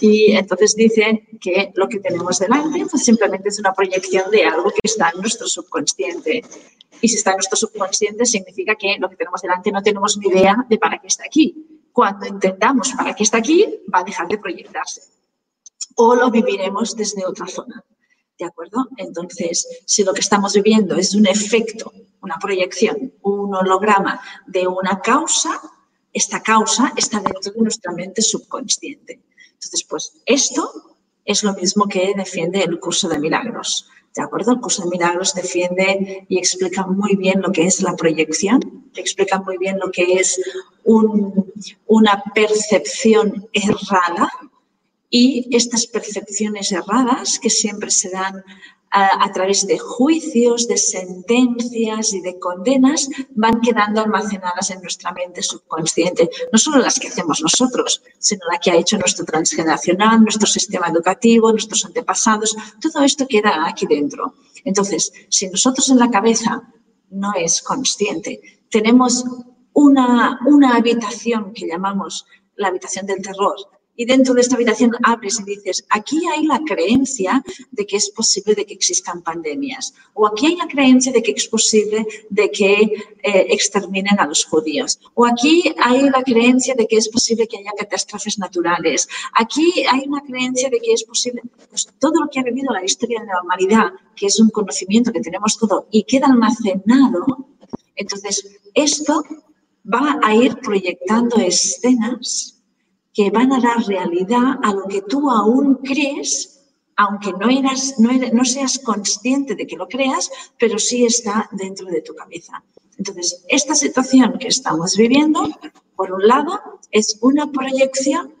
Y 0.00 0.32
entonces 0.32 0.74
dice 0.74 1.22
que 1.40 1.70
lo 1.76 1.88
que 1.88 2.00
tenemos 2.00 2.40
delante 2.40 2.84
pues 2.90 3.04
simplemente 3.04 3.50
es 3.50 3.60
una 3.60 3.72
proyección 3.72 4.28
de 4.32 4.44
algo 4.44 4.70
que 4.70 4.80
está 4.82 5.10
en 5.14 5.20
nuestro 5.20 5.46
subconsciente. 5.46 6.42
Y 7.00 7.08
si 7.08 7.14
está 7.14 7.30
en 7.30 7.36
nuestro 7.36 7.56
subconsciente 7.56 8.26
significa 8.26 8.74
que 8.74 8.96
lo 8.98 9.08
que 9.08 9.14
tenemos 9.14 9.40
delante 9.40 9.70
no 9.70 9.82
tenemos 9.82 10.18
ni 10.18 10.26
idea 10.30 10.56
de 10.68 10.78
para 10.78 10.98
qué 10.98 11.06
está 11.06 11.24
aquí. 11.26 11.54
Cuando 11.92 12.26
entendamos 12.26 12.92
para 12.96 13.14
qué 13.14 13.22
está 13.22 13.38
aquí, 13.38 13.82
va 13.94 14.00
a 14.00 14.04
dejar 14.04 14.26
de 14.26 14.38
proyectarse. 14.38 15.02
O 15.94 16.16
lo 16.16 16.28
viviremos 16.28 16.96
desde 16.96 17.24
otra 17.24 17.46
zona. 17.46 17.84
¿De 18.40 18.46
acuerdo? 18.46 18.88
Entonces, 18.96 19.68
si 19.84 20.02
lo 20.02 20.14
que 20.14 20.20
estamos 20.20 20.54
viviendo 20.54 20.96
es 20.96 21.14
un 21.14 21.26
efecto, 21.26 21.92
una 22.22 22.38
proyección, 22.38 23.12
un 23.20 23.54
holograma 23.54 24.18
de 24.46 24.66
una 24.66 24.98
causa, 25.02 25.60
esta 26.10 26.42
causa 26.42 26.90
está 26.96 27.20
dentro 27.20 27.52
de 27.52 27.60
nuestra 27.60 27.92
mente 27.92 28.22
subconsciente. 28.22 29.20
Entonces, 29.52 29.84
pues 29.84 30.14
esto 30.24 30.72
es 31.26 31.44
lo 31.44 31.52
mismo 31.52 31.86
que 31.86 32.14
defiende 32.16 32.62
el 32.62 32.80
curso 32.80 33.10
de 33.10 33.18
milagros. 33.18 33.90
¿De 34.16 34.22
acuerdo? 34.22 34.52
El 34.52 34.60
curso 34.60 34.84
de 34.84 34.90
milagros 34.90 35.34
defiende 35.34 36.24
y 36.26 36.38
explica 36.38 36.86
muy 36.86 37.16
bien 37.16 37.42
lo 37.42 37.52
que 37.52 37.66
es 37.66 37.82
la 37.82 37.94
proyección, 37.94 38.90
explica 38.96 39.38
muy 39.40 39.58
bien 39.58 39.78
lo 39.78 39.90
que 39.90 40.14
es 40.14 40.40
una 41.86 42.24
percepción 42.34 43.48
errada 43.52 44.30
y 45.10 45.54
estas 45.54 45.86
percepciones 45.86 46.72
erradas 46.72 47.38
que 47.38 47.50
siempre 47.50 47.90
se 47.90 48.10
dan 48.10 48.44
a, 48.92 49.30
través 49.32 49.66
de 49.68 49.78
juicios, 49.78 50.66
de 50.66 50.76
sentencias 50.76 52.12
y 52.12 52.20
de 52.22 52.38
condenas 52.40 53.08
van 53.36 53.60
quedando 53.60 54.00
almacenadas 54.00 54.70
en 54.70 54.82
nuestra 54.82 55.12
mente 55.12 55.42
subconsciente. 55.42 56.28
No 56.52 56.58
solo 56.58 56.78
las 56.78 56.98
que 56.98 57.06
hacemos 57.06 57.40
nosotros, 57.40 58.02
sino 58.18 58.40
la 58.50 58.58
que 58.58 58.72
ha 58.72 58.76
hecho 58.76 58.98
nuestro 58.98 59.24
transgeneracional, 59.24 60.22
nuestro 60.22 60.48
sistema 60.48 60.88
educativo, 60.88 61.52
nuestros 61.52 61.84
antepasados. 61.84 62.56
Todo 62.80 63.04
esto 63.04 63.28
queda 63.28 63.64
aquí 63.64 63.86
dentro. 63.86 64.34
Entonces, 64.64 65.12
si 65.28 65.48
nosotros 65.48 65.88
en 65.88 65.98
la 65.98 66.10
cabeza 66.10 66.60
no 67.10 67.32
es 67.34 67.62
consciente. 67.62 68.40
Tenemos 68.70 69.24
una, 69.72 70.40
una 70.46 70.76
habitación 70.76 71.52
que 71.52 71.66
llamamos 71.66 72.26
la 72.56 72.68
habitación 72.68 73.06
del 73.06 73.22
terror, 73.22 73.56
y 73.96 74.06
dentro 74.06 74.34
de 74.34 74.40
esta 74.40 74.54
habitación 74.54 74.92
abres 75.02 75.40
y 75.40 75.44
dices, 75.44 75.84
aquí 75.90 76.20
hay 76.32 76.46
la 76.46 76.60
creencia 76.66 77.42
de 77.70 77.86
que 77.86 77.96
es 77.96 78.10
posible 78.10 78.54
de 78.54 78.64
que 78.64 78.74
existan 78.74 79.22
pandemias, 79.22 79.94
o 80.14 80.26
aquí 80.26 80.46
hay 80.46 80.56
la 80.56 80.68
creencia 80.68 81.12
de 81.12 81.22
que 81.22 81.32
es 81.32 81.48
posible 81.48 82.06
de 82.30 82.50
que 82.50 82.72
eh, 83.22 83.46
exterminen 83.50 84.18
a 84.18 84.26
los 84.26 84.44
judíos, 84.44 84.98
o 85.14 85.26
aquí 85.26 85.74
hay 85.78 86.08
la 86.08 86.22
creencia 86.22 86.74
de 86.74 86.86
que 86.86 86.96
es 86.96 87.08
posible 87.08 87.46
que 87.46 87.58
haya 87.58 87.72
catástrofes 87.76 88.38
naturales, 88.38 89.08
aquí 89.34 89.84
hay 89.90 90.04
una 90.06 90.22
creencia 90.22 90.70
de 90.70 90.80
que 90.80 90.92
es 90.92 91.04
posible, 91.04 91.42
pues 91.68 91.88
todo 91.98 92.20
lo 92.20 92.28
que 92.30 92.40
ha 92.40 92.42
vivido 92.42 92.72
la 92.72 92.84
historia 92.84 93.20
de 93.20 93.26
la 93.26 93.42
humanidad, 93.42 93.92
que 94.16 94.26
es 94.26 94.40
un 94.40 94.50
conocimiento 94.50 95.12
que 95.12 95.20
tenemos 95.20 95.58
todo 95.58 95.86
y 95.90 96.04
queda 96.04 96.26
almacenado, 96.26 97.48
entonces 97.96 98.60
esto 98.74 99.22
va 99.84 100.18
a 100.22 100.34
ir 100.34 100.56
proyectando 100.56 101.36
escenas 101.36 102.59
que 103.12 103.30
van 103.30 103.52
a 103.52 103.60
dar 103.60 103.84
realidad 103.86 104.58
a 104.62 104.72
lo 104.72 104.84
que 104.86 105.02
tú 105.02 105.30
aún 105.30 105.76
crees, 105.76 106.60
aunque 106.96 107.32
no, 107.32 107.48
eras, 107.48 107.94
no, 107.98 108.10
no 108.32 108.44
seas 108.44 108.78
consciente 108.78 109.54
de 109.54 109.66
que 109.66 109.76
lo 109.76 109.88
creas, 109.88 110.30
pero 110.58 110.78
sí 110.78 111.04
está 111.04 111.48
dentro 111.52 111.86
de 111.86 112.02
tu 112.02 112.14
cabeza. 112.14 112.62
Entonces, 112.98 113.44
esta 113.48 113.74
situación 113.74 114.38
que 114.38 114.48
estamos 114.48 114.96
viviendo, 114.96 115.48
por 115.96 116.12
un 116.12 116.26
lado, 116.26 116.60
es 116.90 117.18
una 117.22 117.50
proyección 117.50 118.34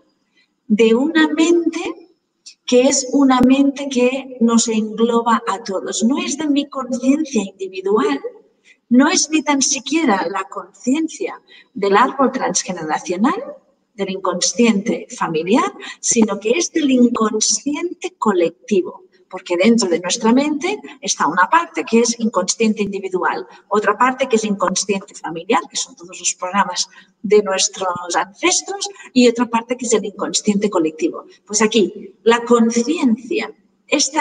de 0.68 0.94
una 0.94 1.28
mente 1.28 2.10
que 2.66 2.82
es 2.82 3.08
una 3.12 3.40
mente 3.40 3.88
que 3.88 4.36
nos 4.40 4.68
engloba 4.68 5.42
a 5.48 5.64
todos. 5.64 6.04
No 6.04 6.18
es 6.18 6.38
de 6.38 6.46
mi 6.46 6.66
conciencia 6.68 7.42
individual, 7.42 8.20
no 8.88 9.08
es 9.08 9.28
ni 9.30 9.42
tan 9.42 9.60
siquiera 9.60 10.28
la 10.30 10.44
conciencia 10.44 11.40
del 11.74 11.96
árbol 11.96 12.30
transgeneracional, 12.30 13.56
del 13.94 14.10
inconsciente 14.10 15.06
familiar, 15.16 15.72
sino 16.00 16.38
que 16.38 16.50
es 16.50 16.72
del 16.72 16.90
inconsciente 16.90 18.14
colectivo, 18.18 19.04
porque 19.28 19.56
dentro 19.56 19.88
de 19.88 20.00
nuestra 20.00 20.32
mente 20.32 20.78
está 21.00 21.26
una 21.26 21.48
parte 21.48 21.84
que 21.84 22.00
es 22.00 22.18
inconsciente 22.18 22.82
individual, 22.82 23.46
otra 23.68 23.96
parte 23.96 24.28
que 24.28 24.36
es 24.36 24.44
inconsciente 24.44 25.14
familiar, 25.14 25.60
que 25.70 25.76
son 25.76 25.94
todos 25.94 26.18
los 26.18 26.34
programas 26.34 26.88
de 27.22 27.42
nuestros 27.42 28.16
ancestros, 28.16 28.88
y 29.12 29.28
otra 29.28 29.46
parte 29.46 29.76
que 29.76 29.86
es 29.86 29.92
el 29.92 30.04
inconsciente 30.04 30.68
colectivo. 30.68 31.24
Pues 31.46 31.62
aquí, 31.62 32.14
la 32.24 32.44
conciencia, 32.44 33.52
este, 33.86 34.18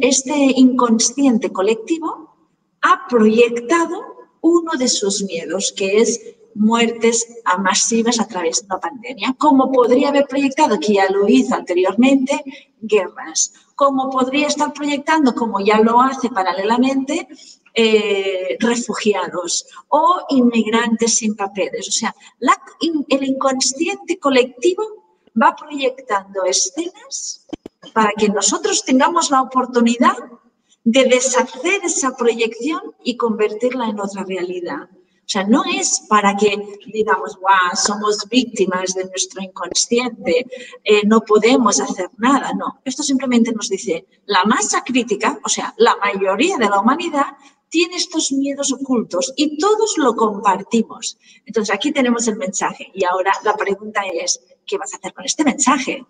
este 0.00 0.34
inconsciente 0.56 1.50
colectivo 1.50 2.34
ha 2.82 3.06
proyectado 3.08 4.12
uno 4.40 4.72
de 4.78 4.88
sus 4.88 5.22
miedos, 5.22 5.72
que 5.76 5.98
es 5.98 6.20
muertes 6.54 7.26
masivas 7.58 8.20
a 8.20 8.26
través 8.26 8.60
de 8.60 8.66
una 8.66 8.80
pandemia, 8.80 9.34
como 9.38 9.70
podría 9.70 10.08
haber 10.08 10.26
proyectado, 10.26 10.78
que 10.78 10.94
ya 10.94 11.08
lo 11.10 11.28
hizo 11.28 11.54
anteriormente, 11.54 12.42
guerras, 12.80 13.52
como 13.74 14.10
podría 14.10 14.48
estar 14.48 14.72
proyectando, 14.72 15.34
como 15.34 15.60
ya 15.60 15.78
lo 15.80 16.00
hace 16.00 16.28
paralelamente, 16.28 17.28
eh, 17.74 18.56
refugiados 18.60 19.66
o 19.88 20.26
inmigrantes 20.28 21.14
sin 21.16 21.34
papeles. 21.34 21.88
O 21.88 21.92
sea, 21.92 22.14
el 23.08 23.24
inconsciente 23.24 24.18
colectivo 24.18 24.82
va 25.40 25.56
proyectando 25.56 26.44
escenas 26.44 27.46
para 27.94 28.12
que 28.12 28.28
nosotros 28.28 28.84
tengamos 28.84 29.30
la 29.30 29.42
oportunidad 29.42 30.16
de 30.84 31.04
deshacer 31.04 31.80
esa 31.84 32.14
proyección 32.16 32.80
y 33.02 33.16
convertirla 33.16 33.88
en 33.88 34.00
otra 34.00 34.24
realidad. 34.24 34.88
O 35.24 35.28
sea, 35.32 35.44
no 35.44 35.62
es 35.64 36.04
para 36.08 36.36
que 36.36 36.56
digamos, 36.92 37.36
wow, 37.36 37.74
somos 37.74 38.28
víctimas 38.28 38.92
de 38.94 39.04
nuestro 39.04 39.42
inconsciente, 39.42 40.46
eh, 40.84 41.06
no 41.06 41.20
podemos 41.20 41.80
hacer 41.80 42.10
nada. 42.18 42.52
No, 42.54 42.80
esto 42.84 43.02
simplemente 43.02 43.52
nos 43.52 43.68
dice, 43.68 44.06
la 44.26 44.44
masa 44.44 44.82
crítica, 44.84 45.38
o 45.44 45.48
sea, 45.48 45.72
la 45.78 45.96
mayoría 45.96 46.56
de 46.58 46.68
la 46.68 46.80
humanidad 46.80 47.26
tiene 47.68 47.96
estos 47.96 48.32
miedos 48.32 48.72
ocultos 48.72 49.32
y 49.36 49.56
todos 49.56 49.96
lo 49.96 50.14
compartimos. 50.14 51.18
Entonces, 51.46 51.74
aquí 51.74 51.92
tenemos 51.92 52.28
el 52.28 52.36
mensaje 52.36 52.90
y 52.92 53.04
ahora 53.04 53.32
la 53.44 53.56
pregunta 53.56 54.02
es, 54.12 54.40
¿qué 54.66 54.76
vas 54.76 54.92
a 54.92 54.98
hacer 54.98 55.14
con 55.14 55.24
este 55.24 55.44
mensaje? 55.44 56.04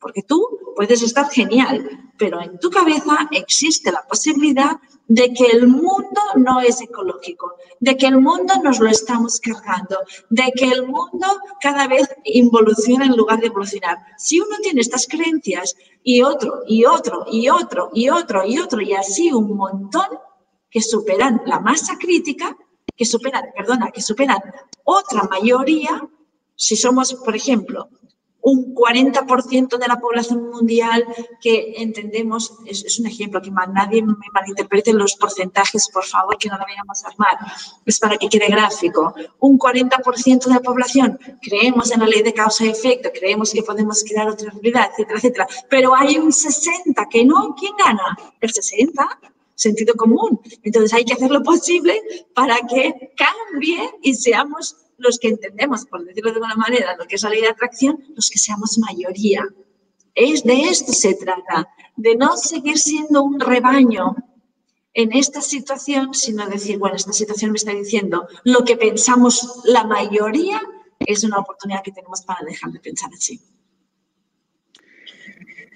Porque 0.00 0.22
tú 0.22 0.46
puedes 0.76 1.02
estar 1.02 1.28
genial, 1.30 2.10
pero 2.16 2.40
en 2.40 2.58
tu 2.58 2.70
cabeza 2.70 3.28
existe 3.30 3.90
la 3.90 4.02
posibilidad 4.02 4.76
de 5.08 5.32
que 5.32 5.46
el 5.46 5.66
mundo 5.66 6.20
no 6.36 6.60
es 6.60 6.80
ecológico, 6.80 7.54
de 7.80 7.96
que 7.96 8.06
el 8.06 8.20
mundo 8.20 8.54
nos 8.62 8.78
lo 8.78 8.88
estamos 8.88 9.40
cargando, 9.40 9.98
de 10.28 10.52
que 10.54 10.66
el 10.66 10.86
mundo 10.86 11.26
cada 11.60 11.88
vez 11.88 12.08
involuciona 12.24 13.06
en 13.06 13.16
lugar 13.16 13.40
de 13.40 13.46
evolucionar. 13.46 13.98
Si 14.18 14.38
uno 14.38 14.56
tiene 14.62 14.82
estas 14.82 15.06
creencias 15.06 15.74
y 16.02 16.22
otro, 16.22 16.62
y 16.66 16.84
otro, 16.84 17.24
y 17.30 17.48
otro, 17.48 17.90
y 17.94 18.08
otro, 18.10 18.46
y 18.46 18.58
otro, 18.58 18.80
y 18.80 18.92
así 18.92 19.32
un 19.32 19.56
montón 19.56 20.08
que 20.70 20.82
superan 20.82 21.40
la 21.46 21.60
masa 21.60 21.96
crítica, 21.98 22.56
que 22.94 23.04
superan, 23.04 23.44
perdona, 23.56 23.90
que 23.90 24.02
superan 24.02 24.40
otra 24.84 25.22
mayoría, 25.24 26.06
si 26.54 26.76
somos, 26.76 27.14
por 27.14 27.34
ejemplo, 27.36 27.88
un 28.48 28.74
40% 28.74 29.78
de 29.78 29.86
la 29.86 30.00
población 30.00 30.50
mundial 30.50 31.04
que 31.40 31.74
entendemos, 31.76 32.54
es, 32.64 32.98
un 32.98 33.06
ejemplo, 33.06 33.42
que 33.42 33.50
nadie 33.50 34.02
me 34.02 34.14
malinterprete 34.32 34.92
los 34.94 35.16
porcentajes, 35.16 35.88
por 35.90 36.04
favor, 36.04 36.38
que 36.38 36.48
no 36.48 36.56
la 36.56 36.64
vayamos 36.64 37.04
a 37.04 37.08
armar, 37.08 37.36
es 37.84 37.98
para 37.98 38.16
que 38.16 38.28
quede 38.28 38.46
gráfico. 38.48 39.14
Un 39.40 39.58
40% 39.58 40.44
de 40.44 40.54
la 40.54 40.60
población 40.60 41.18
creemos 41.42 41.90
en 41.92 42.00
la 42.00 42.06
ley 42.06 42.22
de 42.22 42.32
causa 42.32 42.64
y 42.64 42.68
efecto, 42.68 43.10
creemos 43.12 43.52
que 43.52 43.62
podemos 43.62 44.02
crear 44.02 44.28
otra 44.28 44.50
realidad, 44.50 44.90
etcétera, 44.92 45.18
etcétera, 45.18 45.46
pero 45.68 45.94
hay 45.94 46.16
un 46.16 46.32
60 46.32 47.06
que 47.10 47.24
no, 47.24 47.54
¿quién 47.54 47.72
gana? 47.76 48.16
El 48.40 48.50
60 48.50 49.20
sentido 49.54 49.94
común. 49.96 50.40
Entonces 50.62 50.94
hay 50.94 51.04
que 51.04 51.14
hacer 51.14 51.32
lo 51.32 51.42
posible 51.42 52.00
para 52.32 52.56
que 52.70 53.12
cambie 53.16 53.90
y 54.02 54.14
seamos 54.14 54.76
los 54.98 55.18
que 55.18 55.28
entendemos, 55.28 55.86
por 55.86 56.04
decirlo 56.04 56.30
de 56.30 56.36
alguna 56.36 56.56
manera, 56.56 56.96
lo 56.96 57.06
que 57.06 57.16
es 57.16 57.22
la 57.22 57.30
ley 57.30 57.40
de 57.40 57.48
atracción, 57.48 58.04
los 58.14 58.28
que 58.28 58.38
seamos 58.38 58.78
mayoría. 58.78 59.46
Es 60.14 60.44
de 60.44 60.62
esto 60.62 60.92
se 60.92 61.14
trata, 61.14 61.68
de 61.96 62.16
no 62.16 62.36
seguir 62.36 62.78
siendo 62.78 63.22
un 63.22 63.40
rebaño 63.40 64.16
en 64.92 65.12
esta 65.12 65.40
situación, 65.40 66.12
sino 66.12 66.46
decir, 66.48 66.78
bueno, 66.78 66.96
esta 66.96 67.12
situación 67.12 67.52
me 67.52 67.56
está 67.56 67.72
diciendo 67.72 68.26
lo 68.44 68.64
que 68.64 68.76
pensamos 68.76 69.62
la 69.64 69.84
mayoría 69.84 70.60
es 70.98 71.22
una 71.24 71.38
oportunidad 71.38 71.82
que 71.82 71.92
tenemos 71.92 72.22
para 72.22 72.44
dejar 72.44 72.72
de 72.72 72.80
pensar 72.80 73.10
así. 73.14 73.40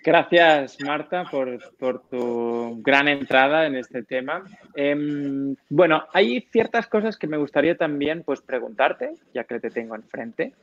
Gracias, 0.04 0.78
Marta, 0.80 1.24
por, 1.30 2.02
tu 2.10 2.82
gran 2.82 3.06
entrada 3.06 3.66
en 3.66 3.76
este 3.76 4.02
tema. 4.02 4.44
Em, 4.74 5.54
bueno, 5.68 6.04
hay 6.12 6.40
ciertas 6.50 6.88
cosas 6.88 7.16
que 7.16 7.28
me 7.28 7.36
gustaría 7.36 7.76
también 7.76 8.24
pues, 8.24 8.40
preguntarte, 8.40 9.14
ya 9.32 9.44
que 9.44 9.60
te 9.60 9.70
tengo 9.70 9.94
enfrente. 9.94 10.54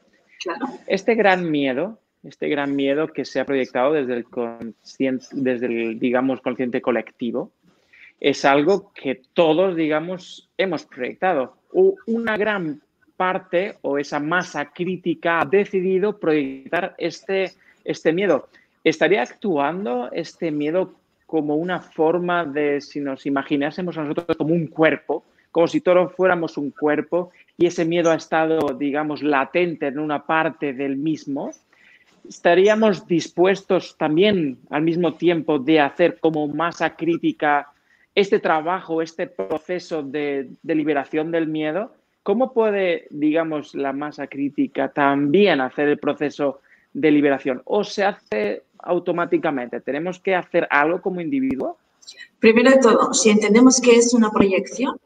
Este 0.87 1.15
gran 1.15 1.49
miedo, 1.49 1.99
este 2.23 2.49
gran 2.49 2.75
miedo 2.75 3.07
que 3.07 3.23
se 3.23 3.39
ha 3.39 3.45
proyectado 3.45 3.93
desde 3.93 4.13
el, 4.15 4.25
desde 5.31 5.65
el, 5.65 5.99
digamos, 5.99 6.41
consciente 6.41 6.81
colectivo, 6.81 7.51
es 8.19 8.43
algo 8.43 8.91
que 8.93 9.21
todos, 9.33 9.75
digamos, 9.77 10.49
hemos 10.57 10.83
proyectado. 10.85 11.55
Una 11.71 12.35
gran 12.35 12.81
parte 13.15 13.77
o 13.81 13.97
esa 13.97 14.19
masa 14.19 14.71
crítica 14.71 15.41
ha 15.41 15.45
decidido 15.45 16.19
proyectar 16.19 16.95
este, 16.97 17.51
este 17.85 18.11
miedo. 18.11 18.49
¿Estaría 18.83 19.21
actuando 19.21 20.09
este 20.11 20.51
miedo 20.51 20.93
como 21.25 21.55
una 21.55 21.79
forma 21.79 22.43
de, 22.43 22.81
si 22.81 22.99
nos 22.99 23.25
imaginásemos 23.25 23.97
a 23.97 24.03
nosotros 24.03 24.35
como 24.35 24.53
un 24.53 24.65
cuerpo, 24.65 25.23
como 25.51 25.67
si 25.67 25.81
todos 25.81 26.13
fuéramos 26.13 26.57
un 26.57 26.71
cuerpo 26.71 27.31
y 27.57 27.67
ese 27.67 27.85
miedo 27.85 28.09
ha 28.11 28.15
estado, 28.15 28.73
digamos, 28.77 29.21
latente 29.21 29.87
en 29.87 29.99
una 29.99 30.25
parte 30.25 30.73
del 30.73 30.97
mismo? 30.97 31.51
¿Estaríamos 32.27 33.05
dispuestos 33.05 33.95
también 33.97 34.57
al 34.69 34.81
mismo 34.81 35.13
tiempo 35.13 35.59
de 35.59 35.79
hacer 35.79 36.19
como 36.19 36.47
masa 36.47 36.95
crítica 36.95 37.71
este 38.15 38.39
trabajo, 38.39 39.01
este 39.01 39.27
proceso 39.27 40.01
de, 40.01 40.49
de 40.63 40.75
liberación 40.75 41.31
del 41.31 41.47
miedo? 41.47 41.93
¿Cómo 42.23 42.53
puede, 42.53 43.07
digamos, 43.09 43.75
la 43.75 43.93
masa 43.93 44.27
crítica 44.27 44.89
también 44.89 45.61
hacer 45.61 45.89
el 45.89 45.99
proceso 45.99 46.61
de 46.93 47.11
liberación? 47.11 47.61
¿O 47.65 47.83
se 47.83 48.03
hace 48.03 48.63
automáticamente? 48.79 49.81
¿Tenemos 49.81 50.19
que 50.19 50.35
hacer 50.35 50.67
algo 50.69 51.01
como 51.01 51.21
individuo? 51.21 51.77
Primero 52.39 52.71
de 52.71 52.77
todo, 52.77 53.13
si 53.13 53.29
entendemos 53.29 53.79
que 53.81 53.95
es 53.95 54.13
una 54.13 54.31
proyección, 54.31 54.99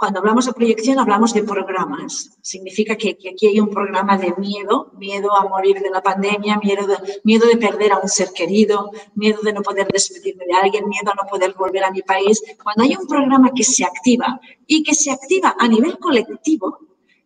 Cuando 0.00 0.20
hablamos 0.20 0.46
de 0.46 0.52
proyección 0.52 1.00
hablamos 1.00 1.34
de 1.34 1.42
programas. 1.42 2.38
Significa 2.40 2.94
que, 2.94 3.18
aquí 3.34 3.48
hay 3.48 3.58
un 3.58 3.68
programa 3.68 4.16
de 4.16 4.32
miedo, 4.38 4.92
miedo 4.96 5.36
a 5.36 5.48
morir 5.48 5.80
de 5.80 5.90
la 5.90 6.00
pandemia, 6.00 6.60
miedo 6.62 6.86
de, 6.86 6.96
miedo 7.24 7.48
de 7.48 7.56
perder 7.56 7.90
a 7.90 7.98
un 7.98 8.08
ser 8.08 8.28
querido, 8.32 8.92
miedo 9.16 9.40
de 9.42 9.52
no 9.52 9.60
poder 9.60 9.88
despedirme 9.88 10.44
de 10.46 10.54
alguien, 10.54 10.88
miedo 10.88 11.10
a 11.10 11.16
no 11.20 11.28
poder 11.28 11.52
volver 11.58 11.82
a 11.82 11.90
mi 11.90 12.02
país. 12.02 12.40
Cuando 12.62 12.84
hay 12.84 12.94
un 12.94 13.08
programa 13.08 13.50
que 13.52 13.64
se 13.64 13.84
activa 13.84 14.40
y 14.68 14.84
que 14.84 14.94
se 14.94 15.10
activa 15.10 15.56
a 15.58 15.66
nivel 15.66 15.98
colectivo, 15.98 16.78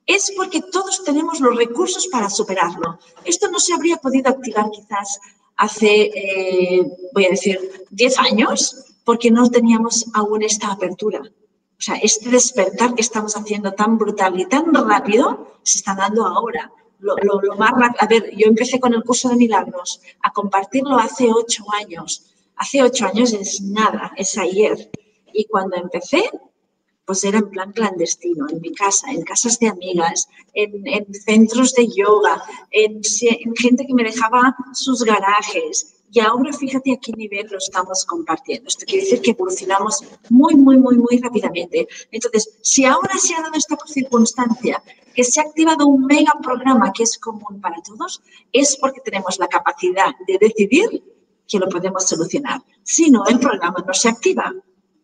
es 0.06 0.32
porque 0.36 0.60
todos 0.60 1.04
tenemos 1.04 1.40
los 1.40 1.56
recursos 1.56 2.06
para 2.08 2.28
superarlo. 2.28 2.98
Esto 3.24 3.50
no 3.50 3.58
se 3.58 3.74
habría 3.74 3.96
podido 3.96 4.30
activar 4.30 4.70
quizás 4.70 5.20
hace, 5.56 6.10
eh, 6.14 6.82
voy 7.12 7.26
a 7.26 7.30
decir, 7.30 7.86
10 7.90 8.18
años, 8.18 8.84
porque 9.04 9.30
no 9.30 9.48
teníamos 9.50 10.06
aún 10.14 10.42
esta 10.42 10.72
apertura. 10.72 11.20
O 11.20 11.84
sea, 11.84 11.96
este 11.96 12.30
despertar 12.30 12.94
que 12.94 13.02
estamos 13.02 13.36
haciendo 13.36 13.72
tan 13.72 13.98
brutal 13.98 14.38
y 14.38 14.46
tan 14.46 14.72
rápido 14.72 15.58
se 15.62 15.78
está 15.78 15.94
dando 15.94 16.26
ahora. 16.26 16.70
Lo, 17.00 17.16
más 17.56 17.72
rápido. 17.72 17.98
A 18.00 18.06
ver, 18.06 18.30
yo 18.36 18.46
empecé 18.46 18.78
con 18.78 18.94
el 18.94 19.02
curso 19.02 19.28
de 19.28 19.36
milagros 19.36 20.00
a 20.22 20.32
compartirlo 20.32 20.96
hace 20.96 21.28
ocho 21.32 21.64
años. 21.72 22.32
Hace 22.54 22.82
ocho 22.82 23.06
años 23.06 23.32
es 23.32 23.60
nada, 23.62 24.12
es 24.16 24.38
ayer. 24.38 24.90
Y 25.32 25.46
cuando 25.46 25.76
empecé, 25.76 26.30
pues 27.04 27.24
era 27.24 27.38
en 27.38 27.50
plan 27.50 27.72
clandestino, 27.72 28.46
en 28.48 28.60
mi 28.60 28.72
casa, 28.72 29.10
en 29.10 29.22
casas 29.22 29.58
de 29.58 29.68
amigas, 29.68 30.28
en, 30.54 31.12
centros 31.12 31.74
de 31.74 31.88
yoga, 31.88 32.42
en, 32.70 33.00
en, 33.22 33.56
gente 33.56 33.86
que 33.86 33.94
me 33.94 34.04
dejaba 34.04 34.54
sus 34.72 35.02
garajes, 35.02 36.02
y 36.12 36.20
ahora 36.20 36.52
fíjate 36.52 36.92
a 36.92 36.98
qué 36.98 37.12
nivel 37.12 37.46
lo 37.50 37.56
estamos 37.56 38.04
compartiendo. 38.04 38.68
Esto 38.68 38.84
quiere 38.86 39.04
decir 39.04 39.22
que 39.22 39.30
evolucionamos 39.30 40.04
muy, 40.28 40.54
muy, 40.54 40.76
muy, 40.76 40.98
muy 40.98 41.18
rápidamente. 41.18 41.88
Entonces, 42.10 42.58
si 42.60 42.84
ahora 42.84 43.16
se 43.18 43.34
ha 43.34 43.40
dado 43.40 43.54
esta 43.54 43.78
circunstancia, 43.86 44.82
que 45.14 45.24
se 45.24 45.40
ha 45.40 45.44
activado 45.44 45.86
un 45.86 46.04
mega 46.04 46.32
programa 46.42 46.92
que 46.92 47.04
es 47.04 47.18
común 47.18 47.60
para 47.62 47.80
todos, 47.82 48.22
es 48.52 48.76
porque 48.76 49.00
tenemos 49.00 49.38
la 49.38 49.48
capacidad 49.48 50.10
de 50.26 50.36
decidir 50.38 51.02
que 51.48 51.58
lo 51.58 51.68
podemos 51.68 52.06
solucionar. 52.06 52.60
Si 52.82 53.10
no, 53.10 53.24
el 53.26 53.38
programa 53.38 53.82
no 53.86 53.94
se 53.94 54.10
activa. 54.10 54.52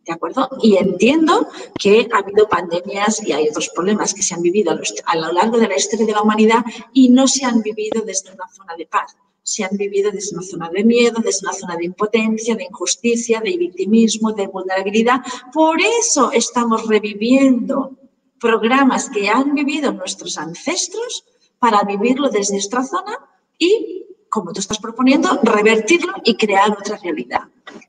¿De 0.09 0.15
acuerdo? 0.15 0.49
Y 0.63 0.79
entiendo 0.79 1.49
que 1.79 2.09
ha 2.11 2.21
habido 2.21 2.49
pandemias 2.49 3.23
y 3.23 3.33
hay 3.33 3.47
otros 3.47 3.69
problemas 3.69 4.15
que 4.15 4.23
se 4.23 4.35
han 4.35 4.41
vivido 4.41 4.73
a 5.05 5.17
lo 5.17 5.33
largo 5.33 5.59
de 5.59 5.69
la 5.69 5.77
historia 5.77 6.07
de 6.07 6.13
la 6.13 6.23
humanidad 6.23 6.65
y 6.95 7.11
no 7.11 7.29
se 7.29 7.45
han 7.45 7.61
vivido 7.61 8.01
desde 8.01 8.33
una 8.33 8.49
zona 8.49 8.75
de 8.75 8.87
paz 8.87 9.15
se 9.43 9.65
han 9.65 9.79
vivido 9.79 10.11
desde 10.11 10.37
una 10.37 10.47
zona 10.47 10.69
de 10.69 10.85
miedo, 10.85 11.23
desde 11.25 11.47
una 11.47 11.55
zona 11.55 11.77
de 11.77 11.87
impotencia, 11.87 12.55
de 12.55 12.65
injusticia, 12.65 13.41
de 13.41 13.57
victimismo, 13.57 14.33
de 14.33 14.47
vulnerabilidad. 14.47 15.21
Por 15.55 15.81
eso 15.81 16.31
estamos 16.33 16.87
reviviendo 16.87 17.97
programas 18.39 19.09
que 19.09 19.31
han 19.31 19.55
vivido 19.55 19.91
nuestros 19.93 20.37
ancestros 20.37 21.25
para 21.59 21.83
vivirlo 21.83 22.29
desde 22.29 22.55
nuestra 22.55 22.85
zona 22.85 23.19
y, 23.59 24.05
como 24.29 24.53
tú 24.53 24.61
estás 24.61 24.79
proponiendo, 24.79 25.41
revertirlo 25.43 26.15
y 26.25 26.37
crear 26.37 26.71
otra 26.71 26.97
realidad. 26.97 27.43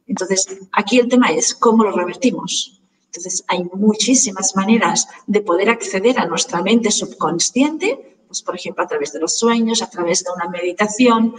Entonces, 0.07 0.47
aquí 0.71 0.99
el 0.99 1.07
tema 1.07 1.31
es 1.31 1.53
cómo 1.53 1.83
lo 1.83 1.91
revertimos. 1.91 2.81
Entonces, 3.05 3.43
hay 3.47 3.63
muchísimas 3.73 4.55
maneras 4.55 5.07
de 5.25 5.41
poder 5.41 5.69
acceder 5.69 6.19
a 6.19 6.25
nuestra 6.25 6.61
mente 6.61 6.91
subconsciente 6.91 8.09
pues, 8.29 8.43
por 8.43 8.55
ejemplo, 8.55 8.83
a 8.83 8.87
través 8.87 9.11
de 9.11 9.19
los 9.19 9.39
sueños, 9.39 9.81
a 9.81 9.89
través 9.89 10.23
de 10.23 10.29
una 10.31 10.47
meditación. 10.47 11.33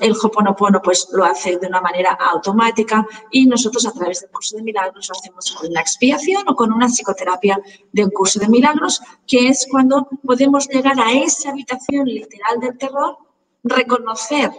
el 0.00 0.16
Hoponopono 0.20 0.82
pues, 0.82 1.06
lo 1.12 1.24
hace 1.24 1.58
de 1.58 1.68
una 1.68 1.80
manera 1.80 2.18
automática 2.32 3.06
y 3.30 3.46
nosotros 3.46 3.86
a 3.86 3.92
través 3.92 4.20
del 4.20 4.30
curso 4.30 4.56
de 4.56 4.64
milagros 4.64 5.08
lo 5.08 5.16
hacemos 5.16 5.52
con 5.52 5.70
una 5.70 5.80
expiación 5.80 6.42
o 6.48 6.56
con 6.56 6.72
una 6.72 6.88
psicoterapia 6.88 7.62
de 7.92 8.04
un 8.04 8.10
curso 8.10 8.40
de 8.40 8.48
milagros, 8.48 9.00
que 9.28 9.46
es 9.46 9.68
cuando 9.70 10.08
podemos 10.26 10.68
llegar 10.68 10.98
a 10.98 11.12
esa 11.12 11.50
habitación 11.50 12.06
literal 12.06 12.58
del 12.60 12.76
terror, 12.76 13.16
reconocer 13.62 14.50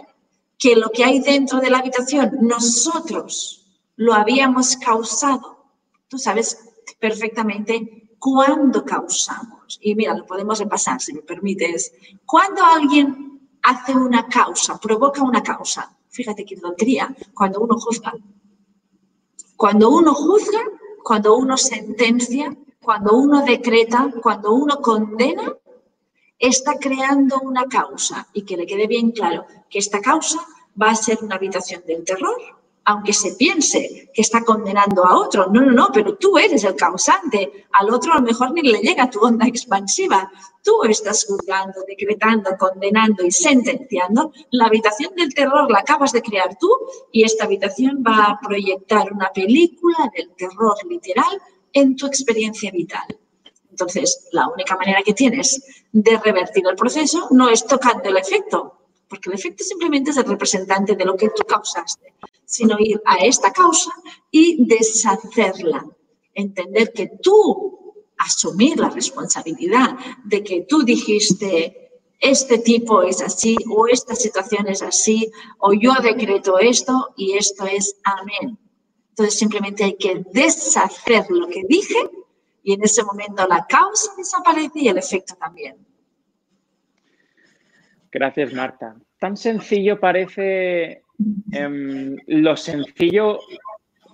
que 0.58 0.76
lo 0.76 0.90
que 0.90 1.04
hay 1.04 1.20
dentro 1.20 1.60
de 1.60 1.70
la 1.70 1.78
habitación 1.78 2.38
nosotros 2.40 3.66
lo 3.96 4.14
habíamos 4.14 4.76
causado. 4.76 5.64
Tú 6.08 6.18
sabes 6.18 6.58
perfectamente 6.98 8.16
cuándo 8.18 8.84
causamos. 8.84 9.78
Y 9.80 9.94
mira, 9.94 10.14
lo 10.14 10.26
podemos 10.26 10.58
repasar, 10.58 11.00
si 11.00 11.12
me 11.12 11.22
permites. 11.22 11.92
Cuando 12.24 12.62
alguien 12.62 13.48
hace 13.62 13.94
una 13.94 14.26
causa, 14.28 14.78
provoca 14.78 15.22
una 15.22 15.42
causa, 15.42 15.94
fíjate 16.08 16.44
qué 16.44 16.56
tontería, 16.56 17.14
cuando 17.34 17.60
uno 17.60 17.76
juzga. 17.78 18.14
Cuando 19.56 19.90
uno 19.90 20.14
juzga, 20.14 20.60
cuando 21.02 21.36
uno 21.36 21.56
sentencia, 21.56 22.56
cuando 22.82 23.16
uno 23.16 23.44
decreta, 23.44 24.12
cuando 24.22 24.54
uno 24.54 24.80
condena, 24.80 25.54
está 26.38 26.74
creando 26.78 27.40
una 27.40 27.64
causa. 27.64 28.26
Y 28.32 28.42
que 28.42 28.56
le 28.56 28.66
quede 28.66 28.86
bien 28.86 29.12
claro 29.12 29.46
que 29.70 29.78
esta 29.78 30.00
causa 30.00 30.38
va 30.80 30.90
a 30.90 30.96
ser 30.96 31.18
una 31.22 31.36
habitación 31.36 31.82
del 31.86 32.04
terror, 32.04 32.36
aunque 32.86 33.12
se 33.12 33.32
piense 33.32 34.10
que 34.12 34.20
está 34.20 34.44
condenando 34.44 35.04
a 35.04 35.16
otro. 35.18 35.46
No, 35.46 35.62
no, 35.62 35.72
no, 35.72 35.88
pero 35.92 36.16
tú 36.16 36.36
eres 36.36 36.64
el 36.64 36.74
causante. 36.74 37.66
Al 37.72 37.90
otro 37.90 38.12
a 38.12 38.16
lo 38.16 38.22
mejor 38.22 38.52
ni 38.52 38.62
le 38.62 38.80
llega 38.80 39.10
tu 39.10 39.20
onda 39.20 39.46
expansiva. 39.46 40.30
Tú 40.62 40.82
estás 40.84 41.24
juzgando, 41.26 41.80
decretando, 41.86 42.50
condenando 42.58 43.24
y 43.24 43.30
sentenciando. 43.30 44.32
La 44.50 44.66
habitación 44.66 45.14
del 45.14 45.32
terror 45.32 45.70
la 45.70 45.78
acabas 45.78 46.12
de 46.12 46.22
crear 46.22 46.56
tú 46.58 46.68
y 47.10 47.24
esta 47.24 47.44
habitación 47.44 48.02
va 48.06 48.24
a 48.24 48.40
proyectar 48.40 49.12
una 49.12 49.30
película 49.32 50.10
del 50.14 50.30
terror 50.36 50.76
literal 50.88 51.40
en 51.72 51.96
tu 51.96 52.06
experiencia 52.06 52.70
vital. 52.70 53.06
Entonces, 53.74 54.28
la 54.30 54.48
única 54.48 54.76
manera 54.76 55.02
que 55.02 55.14
tienes 55.14 55.60
de 55.90 56.16
revertir 56.18 56.64
el 56.70 56.76
proceso 56.76 57.26
no 57.32 57.48
es 57.48 57.66
tocando 57.66 58.08
el 58.08 58.16
efecto, 58.16 58.78
porque 59.08 59.30
el 59.30 59.34
efecto 59.34 59.64
simplemente 59.64 60.12
es 60.12 60.16
el 60.16 60.24
representante 60.24 60.94
de 60.94 61.04
lo 61.04 61.16
que 61.16 61.30
tú 61.30 61.42
causaste 61.44 62.14
sino 62.44 62.76
ir 62.78 63.00
a 63.04 63.16
esta 63.16 63.52
causa 63.52 63.90
y 64.30 64.64
deshacerla. 64.64 65.84
Entender 66.34 66.92
que 66.92 67.10
tú, 67.22 67.94
asumir 68.18 68.78
la 68.78 68.90
responsabilidad 68.90 69.96
de 70.24 70.42
que 70.42 70.62
tú 70.68 70.82
dijiste 70.82 71.90
este 72.20 72.58
tipo 72.58 73.02
es 73.02 73.20
así 73.20 73.56
o 73.68 73.86
esta 73.86 74.14
situación 74.14 74.68
es 74.68 74.82
así 74.82 75.30
o 75.58 75.72
yo 75.72 75.92
decreto 76.00 76.58
esto 76.58 77.12
y 77.16 77.36
esto 77.36 77.66
es 77.66 77.96
amén. 78.04 78.56
Entonces 79.10 79.34
simplemente 79.38 79.84
hay 79.84 79.96
que 79.96 80.24
deshacer 80.32 81.26
lo 81.28 81.48
que 81.48 81.62
dije 81.68 82.08
y 82.64 82.74
en 82.74 82.82
ese 82.82 83.04
momento 83.04 83.46
la 83.46 83.64
causa 83.68 84.10
desaparece 84.16 84.80
y 84.80 84.88
el 84.88 84.98
efecto 84.98 85.36
también. 85.36 85.76
Gracias, 88.10 88.52
Marta. 88.52 88.96
Tan 89.18 89.36
sencillo 89.36 90.00
parece 90.00 91.04
Em, 91.52 92.16
lo 92.26 92.56
sencillo 92.56 93.38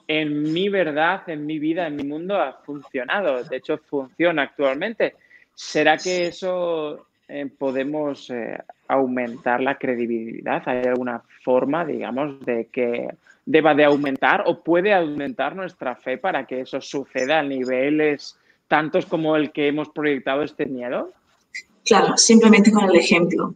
en 0.07 0.43
mi 0.53 0.69
verdad, 0.69 1.29
en 1.29 1.47
mi 1.47 1.59
vida, 1.59 1.87
en 1.87 1.97
mi 1.97 2.05
mundo 2.05 2.37
ha 2.37 2.53
funcionado. 2.65 3.43
De 3.45 3.57
hecho, 3.57 3.79
funciona 3.79 4.43
actualmente. 4.43 5.15
¿Será 5.55 5.97
que 5.97 6.27
eso 6.27 7.07
eh, 7.29 7.47
podemos 7.47 8.29
eh, 8.31 8.59
aumentar 8.89 9.61
la 9.61 9.79
credibilidad? 9.79 10.63
¿Hay 10.67 10.85
alguna 10.85 11.23
forma, 11.43 11.85
digamos, 11.85 12.41
de 12.45 12.67
que 12.67 13.09
deba 13.47 13.75
de 13.75 13.85
aumentar 13.85 14.45
o 14.47 14.63
puede 14.63 14.93
aumentar 14.93 15.57
nuestra 15.57 15.97
fe 15.97 16.19
para 16.19 16.47
que 16.47 16.61
eso 16.61 16.81
suceda 16.81 17.39
a 17.39 17.43
niveles 17.43 18.39
tantos 18.71 19.05
como 19.05 19.35
el 19.35 19.51
que 19.51 19.67
hemos 19.67 19.89
proyectado 19.89 20.43
este 20.43 20.65
miedo? 20.65 21.13
Claro, 21.85 22.17
simplemente 22.17 22.71
con 22.71 22.85
el 22.85 22.95
ejemplo. 22.95 23.55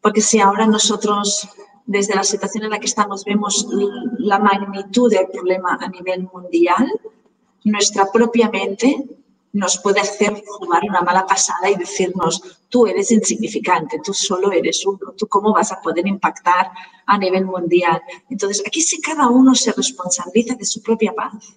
Porque 0.00 0.20
si 0.20 0.38
ahora 0.38 0.66
nosotros 0.66 1.48
desde 1.84 2.14
la 2.14 2.22
situación 2.22 2.64
en 2.64 2.70
la 2.70 2.78
que 2.78 2.86
estamos 2.86 3.24
vemos 3.24 3.66
la 4.18 4.38
magnitud 4.38 5.10
del 5.10 5.26
problema 5.26 5.76
a 5.80 5.88
nivel 5.88 6.28
mundial, 6.32 6.86
nuestra 7.64 8.06
propia 8.12 8.48
mente 8.50 9.04
nos 9.52 9.78
puede 9.78 10.00
hacer 10.00 10.42
jugar 10.46 10.82
una 10.88 11.02
mala 11.02 11.26
pasada 11.26 11.68
y 11.68 11.74
decirnos, 11.74 12.60
tú 12.68 12.86
eres 12.86 13.10
insignificante, 13.10 14.00
tú 14.02 14.14
solo 14.14 14.52
eres 14.52 14.86
uno, 14.86 15.12
tú 15.18 15.26
cómo 15.26 15.52
vas 15.52 15.72
a 15.72 15.80
poder 15.80 16.06
impactar 16.06 16.70
a 17.04 17.18
nivel 17.18 17.44
mundial. 17.44 18.00
Entonces, 18.30 18.62
aquí 18.64 18.80
sí 18.80 19.00
cada 19.00 19.28
uno 19.28 19.56
se 19.56 19.72
responsabiliza 19.72 20.54
de 20.54 20.64
su 20.64 20.80
propia 20.82 21.12
paz, 21.12 21.56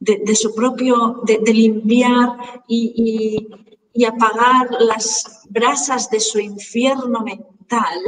de, 0.00 0.34
su 0.34 0.54
propio, 0.54 1.22
de, 1.24 1.52
limpiar 1.52 2.62
y, 2.66 3.46
y 3.92 4.04
apagar 4.04 4.68
las 4.80 5.44
brasas 5.48 6.10
de 6.10 6.20
su 6.20 6.40
infierno 6.40 7.20
mental 7.20 8.00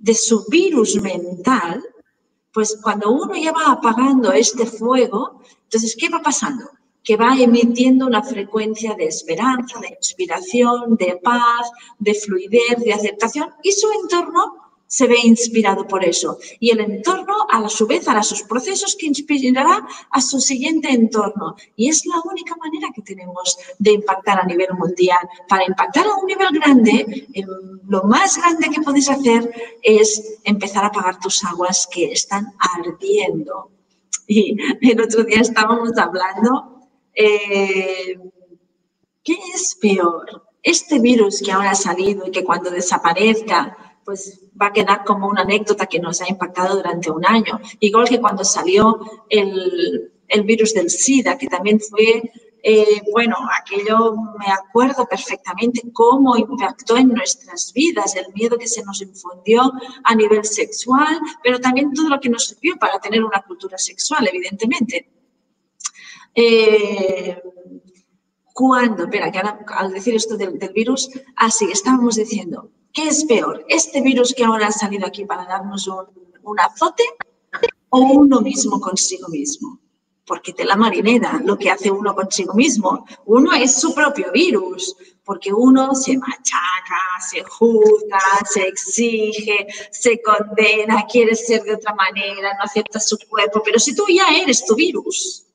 de 0.00 0.14
su 0.14 0.46
virus 0.48 1.00
mental, 1.00 1.84
pues 2.52 2.78
cuando 2.82 3.10
uno 3.10 3.36
ya 3.36 3.52
va 3.52 3.72
apagando 3.72 4.32
este 4.32 4.66
fuego, 4.66 5.42
entonces, 5.64 5.94
¿qué 5.96 6.08
va 6.08 6.20
pasando? 6.22 6.64
Que 7.04 7.16
va 7.16 7.36
emitiendo 7.36 8.06
una 8.06 8.22
frecuencia 8.22 8.94
de 8.94 9.04
esperanza, 9.04 9.78
de 9.78 9.88
inspiración, 9.90 10.96
de 10.96 11.20
paz, 11.22 11.70
de 11.98 12.14
fluidez, 12.14 12.78
de 12.78 12.92
aceptación 12.92 13.50
y 13.62 13.72
su 13.72 13.88
entorno 14.02 14.69
se 14.90 15.06
ve 15.06 15.18
inspirado 15.22 15.86
por 15.86 16.04
eso. 16.04 16.38
Y 16.58 16.70
el 16.70 16.80
entorno, 16.80 17.46
a 17.48 17.68
su 17.68 17.86
vez, 17.86 18.08
hará 18.08 18.24
sus 18.24 18.42
procesos 18.42 18.96
que 18.98 19.06
inspirará 19.06 19.86
a 20.10 20.20
su 20.20 20.40
siguiente 20.40 20.90
entorno. 20.90 21.54
Y 21.76 21.88
es 21.88 22.04
la 22.06 22.20
única 22.24 22.56
manera 22.56 22.88
que 22.92 23.02
tenemos 23.02 23.56
de 23.78 23.92
impactar 23.92 24.40
a 24.40 24.44
nivel 24.44 24.70
mundial. 24.76 25.28
Para 25.48 25.64
impactar 25.64 26.06
a 26.06 26.16
un 26.16 26.26
nivel 26.26 26.48
grande, 26.58 27.28
lo 27.86 28.02
más 28.02 28.36
grande 28.36 28.68
que 28.68 28.82
podéis 28.82 29.08
hacer 29.08 29.48
es 29.80 30.40
empezar 30.42 30.82
a 30.82 30.88
apagar 30.88 31.20
tus 31.20 31.44
aguas 31.44 31.88
que 31.88 32.10
están 32.10 32.52
ardiendo. 32.58 33.70
Y 34.26 34.56
el 34.90 35.00
otro 35.00 35.22
día 35.22 35.40
estábamos 35.40 35.96
hablando, 35.96 36.88
eh, 37.14 38.18
¿qué 39.22 39.38
es 39.54 39.76
peor? 39.80 40.48
Este 40.64 40.98
virus 40.98 41.42
que 41.42 41.52
ahora 41.52 41.70
ha 41.70 41.76
salido 41.76 42.26
y 42.26 42.32
que 42.32 42.44
cuando 42.44 42.72
desaparezca 42.72 43.89
pues 44.04 44.40
va 44.60 44.66
a 44.66 44.72
quedar 44.72 45.04
como 45.04 45.28
una 45.28 45.42
anécdota 45.42 45.86
que 45.86 45.98
nos 45.98 46.20
ha 46.20 46.28
impactado 46.28 46.76
durante 46.76 47.10
un 47.10 47.24
año. 47.24 47.60
Igual 47.80 48.08
que 48.08 48.20
cuando 48.20 48.44
salió 48.44 48.98
el, 49.28 50.12
virus 50.44 50.74
del 50.74 50.90
SIDA, 50.90 51.36
que 51.36 51.46
también 51.46 51.80
fue, 51.80 52.30
eh, 52.62 53.02
bueno, 53.12 53.36
aquello 53.60 54.14
me 54.38 54.46
acuerdo 54.52 55.06
perfectamente 55.06 55.82
cómo 55.92 56.36
impactó 56.36 56.96
en 56.96 57.08
nuestras 57.08 57.72
vidas, 57.72 58.16
el 58.16 58.32
miedo 58.34 58.58
que 58.58 58.68
se 58.68 58.84
nos 58.84 59.00
infundió 59.02 59.72
a 60.04 60.14
nivel 60.14 60.44
sexual, 60.44 61.20
pero 61.42 61.60
también 61.60 61.92
todo 61.92 62.08
lo 62.08 62.20
que 62.20 62.28
nos 62.28 62.46
sirvió 62.46 62.76
para 62.78 62.98
tener 62.98 63.22
una 63.22 63.42
cultura 63.42 63.78
sexual, 63.78 64.28
evidentemente. 64.28 65.08
Eh, 66.34 67.40
cuando, 68.52 69.04
espera, 69.04 69.32
que 69.32 69.38
ahora 69.38 69.64
al 69.68 69.92
decir 69.92 70.14
esto 70.14 70.36
del, 70.36 70.58
del 70.58 70.72
virus, 70.72 71.10
así 71.36 71.66
estábamos 71.72 72.16
diciendo, 72.16 72.70
¿Qué 72.92 73.06
es 73.06 73.24
peor? 73.24 73.64
¿Este 73.68 74.00
virus 74.00 74.34
que 74.34 74.44
ahora 74.44 74.68
ha 74.68 74.72
salido 74.72 75.06
aquí 75.06 75.24
para 75.24 75.44
darnos 75.44 75.86
un, 75.86 76.60
azote 76.60 77.04
o 77.90 78.00
uno 78.00 78.40
mismo 78.40 78.80
consigo 78.80 79.28
mismo? 79.28 79.78
Porque 80.26 80.52
te 80.52 80.64
la 80.64 80.76
marinera, 80.76 81.40
lo 81.44 81.56
que 81.56 81.70
hace 81.70 81.90
uno 81.90 82.14
consigo 82.14 82.54
mismo. 82.54 83.04
Uno 83.26 83.52
es 83.52 83.80
su 83.80 83.94
propio 83.94 84.32
virus, 84.32 84.96
porque 85.24 85.52
uno 85.52 85.94
se 85.94 86.16
machaca, 86.18 87.00
se 87.30 87.44
juzga, 87.44 88.20
se 88.48 88.62
exige, 88.62 89.66
se 89.92 90.20
condena, 90.22 91.04
quiere 91.06 91.36
ser 91.36 91.62
de 91.62 91.74
otra 91.74 91.94
manera, 91.94 92.54
no 92.54 92.64
acepta 92.64 92.98
su 92.98 93.16
cuerpo. 93.28 93.62
Pero 93.64 93.78
si 93.78 93.94
tú 93.94 94.04
ya 94.08 94.26
eres 94.42 94.64
tu 94.64 94.74
virus, 94.74 95.46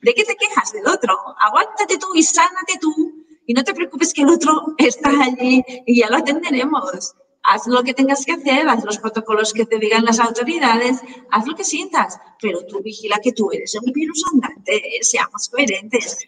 ¿de 0.00 0.14
qué 0.14 0.24
te 0.24 0.36
quejas 0.36 0.72
del 0.72 0.86
otro? 0.86 1.16
Aguántate 1.40 1.98
tú 1.98 2.14
y 2.14 2.22
sánate 2.22 2.78
tú 2.80 3.17
y 3.48 3.54
no 3.54 3.64
te 3.64 3.72
preocupes 3.72 4.12
que 4.12 4.22
el 4.22 4.28
otro 4.28 4.74
está 4.78 5.10
allí 5.24 5.64
y 5.86 6.00
ya 6.00 6.10
lo 6.10 6.18
atenderemos. 6.18 7.14
Haz 7.42 7.66
lo 7.66 7.82
que 7.82 7.94
tengas 7.94 8.26
que 8.26 8.32
hacer, 8.32 8.68
haz 8.68 8.84
los 8.84 8.98
protocolos 8.98 9.54
que 9.54 9.64
te 9.64 9.78
digan 9.78 10.04
las 10.04 10.20
autoridades, 10.20 11.00
haz 11.30 11.46
lo 11.46 11.54
que 11.54 11.64
sientas, 11.64 12.18
pero 12.42 12.66
tú 12.66 12.82
vigila 12.82 13.18
que 13.22 13.32
tú 13.32 13.50
eres 13.50 13.74
un 13.74 13.90
virus 13.90 14.22
andante, 14.34 14.82
seamos 15.00 15.48
coherentes. 15.48 16.18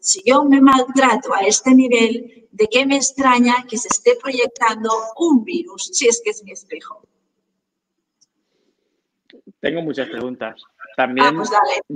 si 0.00 0.22
yo 0.26 0.44
me 0.44 0.60
maltrato 0.60 1.32
a 1.32 1.40
este 1.40 1.74
nivel, 1.74 2.46
¿de 2.52 2.66
qué 2.66 2.84
me 2.84 2.96
extraña 2.96 3.64
que 3.66 3.78
se 3.78 3.88
esté 3.88 4.16
proyectando 4.16 4.90
un 5.16 5.44
virus 5.44 5.88
si 5.94 6.06
es 6.06 6.20
que 6.22 6.30
es 6.30 6.44
mi 6.44 6.52
espejo? 6.52 7.00
Tengo 9.60 9.80
muchas 9.80 10.08
preguntas. 10.10 10.62
También 10.98 11.28
ah, 11.28 11.32
pues 11.32 11.50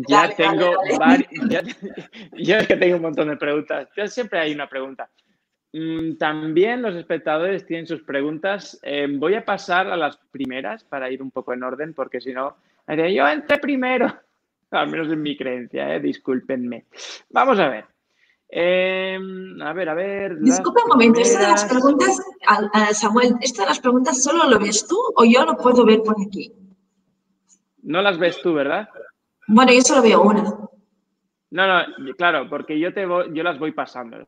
ya 0.08 0.32
tengo 0.36 0.76
varios, 0.96 1.28
yo 2.34 2.56
es 2.56 2.68
que 2.68 2.76
tengo 2.76 2.94
un 2.94 3.02
montón 3.02 3.30
de 3.30 3.36
preguntas. 3.36 3.88
siempre 4.06 4.38
hay 4.38 4.54
una 4.54 4.68
pregunta. 4.68 5.10
Mm, 5.72 6.18
también 6.18 6.82
los 6.82 6.94
espectadores 6.94 7.66
tienen 7.66 7.88
sus 7.88 8.04
preguntas. 8.04 8.78
Eh, 8.84 9.08
voy 9.10 9.34
a 9.34 9.44
pasar 9.44 9.90
a 9.90 9.96
las 9.96 10.18
primeras 10.30 10.84
para 10.84 11.10
ir 11.10 11.20
un 11.20 11.32
poco 11.32 11.52
en 11.52 11.64
orden, 11.64 11.94
porque 11.94 12.20
si 12.20 12.32
no, 12.32 12.54
yo 12.86 13.26
entré 13.26 13.58
primero. 13.58 14.06
Al 14.70 14.88
menos 14.88 15.10
en 15.10 15.20
mi 15.20 15.36
creencia, 15.36 15.96
eh, 15.96 15.98
discúlpenme. 15.98 16.84
Vamos 17.30 17.58
a 17.58 17.70
ver. 17.70 17.86
Em, 18.48 19.60
a 19.62 19.72
ver, 19.72 19.88
a 19.88 19.94
ver. 19.94 20.38
Disculpe 20.38 20.80
un 20.84 20.90
momento, 20.90 21.20
esto 21.20 21.40
de 21.40 21.48
las 21.48 21.64
preguntas, 21.64 22.20
Samuel, 22.92 23.34
¿esto 23.40 23.62
de 23.62 23.68
las 23.68 23.80
preguntas 23.80 24.22
solo 24.22 24.48
lo 24.48 24.60
ves 24.60 24.86
tú 24.86 24.96
o 25.16 25.24
yo 25.24 25.44
lo 25.44 25.56
puedo 25.56 25.84
ver 25.84 26.02
por 26.04 26.14
aquí? 26.24 26.52
No 27.82 28.02
las 28.02 28.18
ves 28.18 28.40
tú, 28.40 28.54
¿verdad? 28.54 28.88
Bueno, 29.46 29.72
yo 29.72 29.80
solo 29.82 30.02
veo 30.02 30.22
una. 30.22 30.42
No, 31.50 31.66
no, 31.66 32.14
claro, 32.16 32.48
porque 32.48 32.78
yo, 32.78 32.94
te 32.94 33.02
yo 33.02 33.42
las 33.42 33.58
voy 33.58 33.72
pasando. 33.72 34.24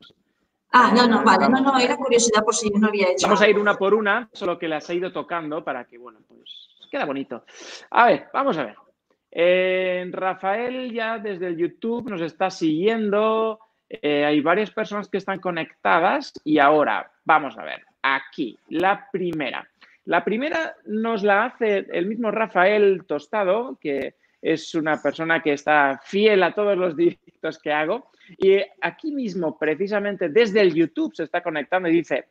Ah, 0.72 0.92
no, 0.94 1.06
no, 1.06 1.22
vale, 1.22 1.48
no, 1.48 1.60
no, 1.60 1.78
era 1.78 1.96
curiosidad 1.96 2.44
por 2.44 2.54
si 2.54 2.70
yo 2.70 2.78
no 2.78 2.88
había 2.88 3.10
hecho. 3.10 3.26
Vamos 3.26 3.40
a 3.40 3.48
ir 3.48 3.58
una 3.58 3.76
por 3.76 3.94
una, 3.94 4.28
solo 4.32 4.58
que 4.58 4.68
las 4.68 4.90
he 4.90 4.96
ido 4.96 5.12
tocando 5.12 5.64
para 5.64 5.84
que, 5.84 5.96
bueno, 5.96 6.18
pues 6.26 6.68
queda 6.90 7.04
bonito. 7.04 7.44
A 7.90 8.06
ver, 8.06 8.26
vamos 8.32 8.58
a 8.58 8.64
ver. 8.64 8.76
Eh, 9.30 10.06
Rafael 10.12 10.92
ya 10.92 11.18
desde 11.18 11.48
el 11.48 11.56
YouTube 11.56 12.10
nos 12.10 12.20
está 12.20 12.50
siguiendo. 12.50 13.58
Eh, 13.88 14.24
hay 14.24 14.40
varias 14.40 14.70
personas 14.70 15.08
que 15.08 15.18
están 15.18 15.40
conectadas 15.40 16.32
y 16.44 16.58
ahora, 16.58 17.10
vamos 17.24 17.56
a 17.56 17.64
ver, 17.64 17.84
aquí, 18.02 18.58
la 18.68 19.08
primera. 19.10 19.68
La 20.06 20.24
primera 20.24 20.76
nos 20.86 21.22
la 21.22 21.46
hace 21.46 21.86
el 21.90 22.06
mismo 22.06 22.30
Rafael 22.30 23.04
Tostado, 23.06 23.78
que 23.80 24.16
es 24.42 24.74
una 24.74 25.00
persona 25.00 25.42
que 25.42 25.54
está 25.54 26.00
fiel 26.04 26.42
a 26.42 26.52
todos 26.52 26.76
los 26.76 26.94
directos 26.94 27.58
que 27.58 27.72
hago. 27.72 28.10
Y 28.38 28.58
aquí 28.82 29.12
mismo, 29.12 29.58
precisamente 29.58 30.28
desde 30.28 30.60
el 30.60 30.74
YouTube, 30.74 31.14
se 31.14 31.24
está 31.24 31.42
conectando 31.42 31.88
y 31.88 31.92
dice, 31.92 32.26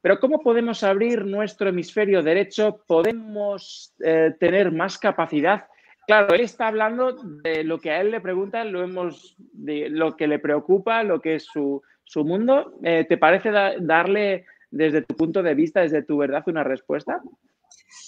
pero 0.00 0.18
¿cómo 0.18 0.40
podemos 0.40 0.82
abrir 0.82 1.26
nuestro 1.26 1.68
hemisferio 1.68 2.22
derecho? 2.22 2.82
¿Podemos 2.86 3.94
eh, 4.02 4.34
tener 4.40 4.72
más 4.72 4.96
capacidad? 4.96 5.66
Claro, 6.06 6.34
él 6.34 6.40
está 6.40 6.68
hablando 6.68 7.12
de 7.22 7.62
lo 7.62 7.78
que 7.78 7.90
a 7.90 8.00
él 8.00 8.10
le 8.10 8.20
pregunta, 8.20 8.64
lo, 8.64 8.82
hemos, 8.82 9.36
de 9.38 9.88
lo 9.90 10.16
que 10.16 10.26
le 10.26 10.38
preocupa, 10.38 11.04
lo 11.04 11.20
que 11.20 11.36
es 11.36 11.44
su, 11.44 11.82
mundo. 12.16 12.74
Eh, 12.82 13.06
¿Te 13.08 13.16
parece 13.16 13.50
darle 13.80 14.46
desde 14.72 15.02
tu 15.02 15.14
punto 15.14 15.42
de 15.42 15.54
vista, 15.54 15.80
desde 15.80 16.02
tu 16.02 16.16
verdad, 16.16 16.42
una 16.46 16.64
respuesta? 16.64 17.22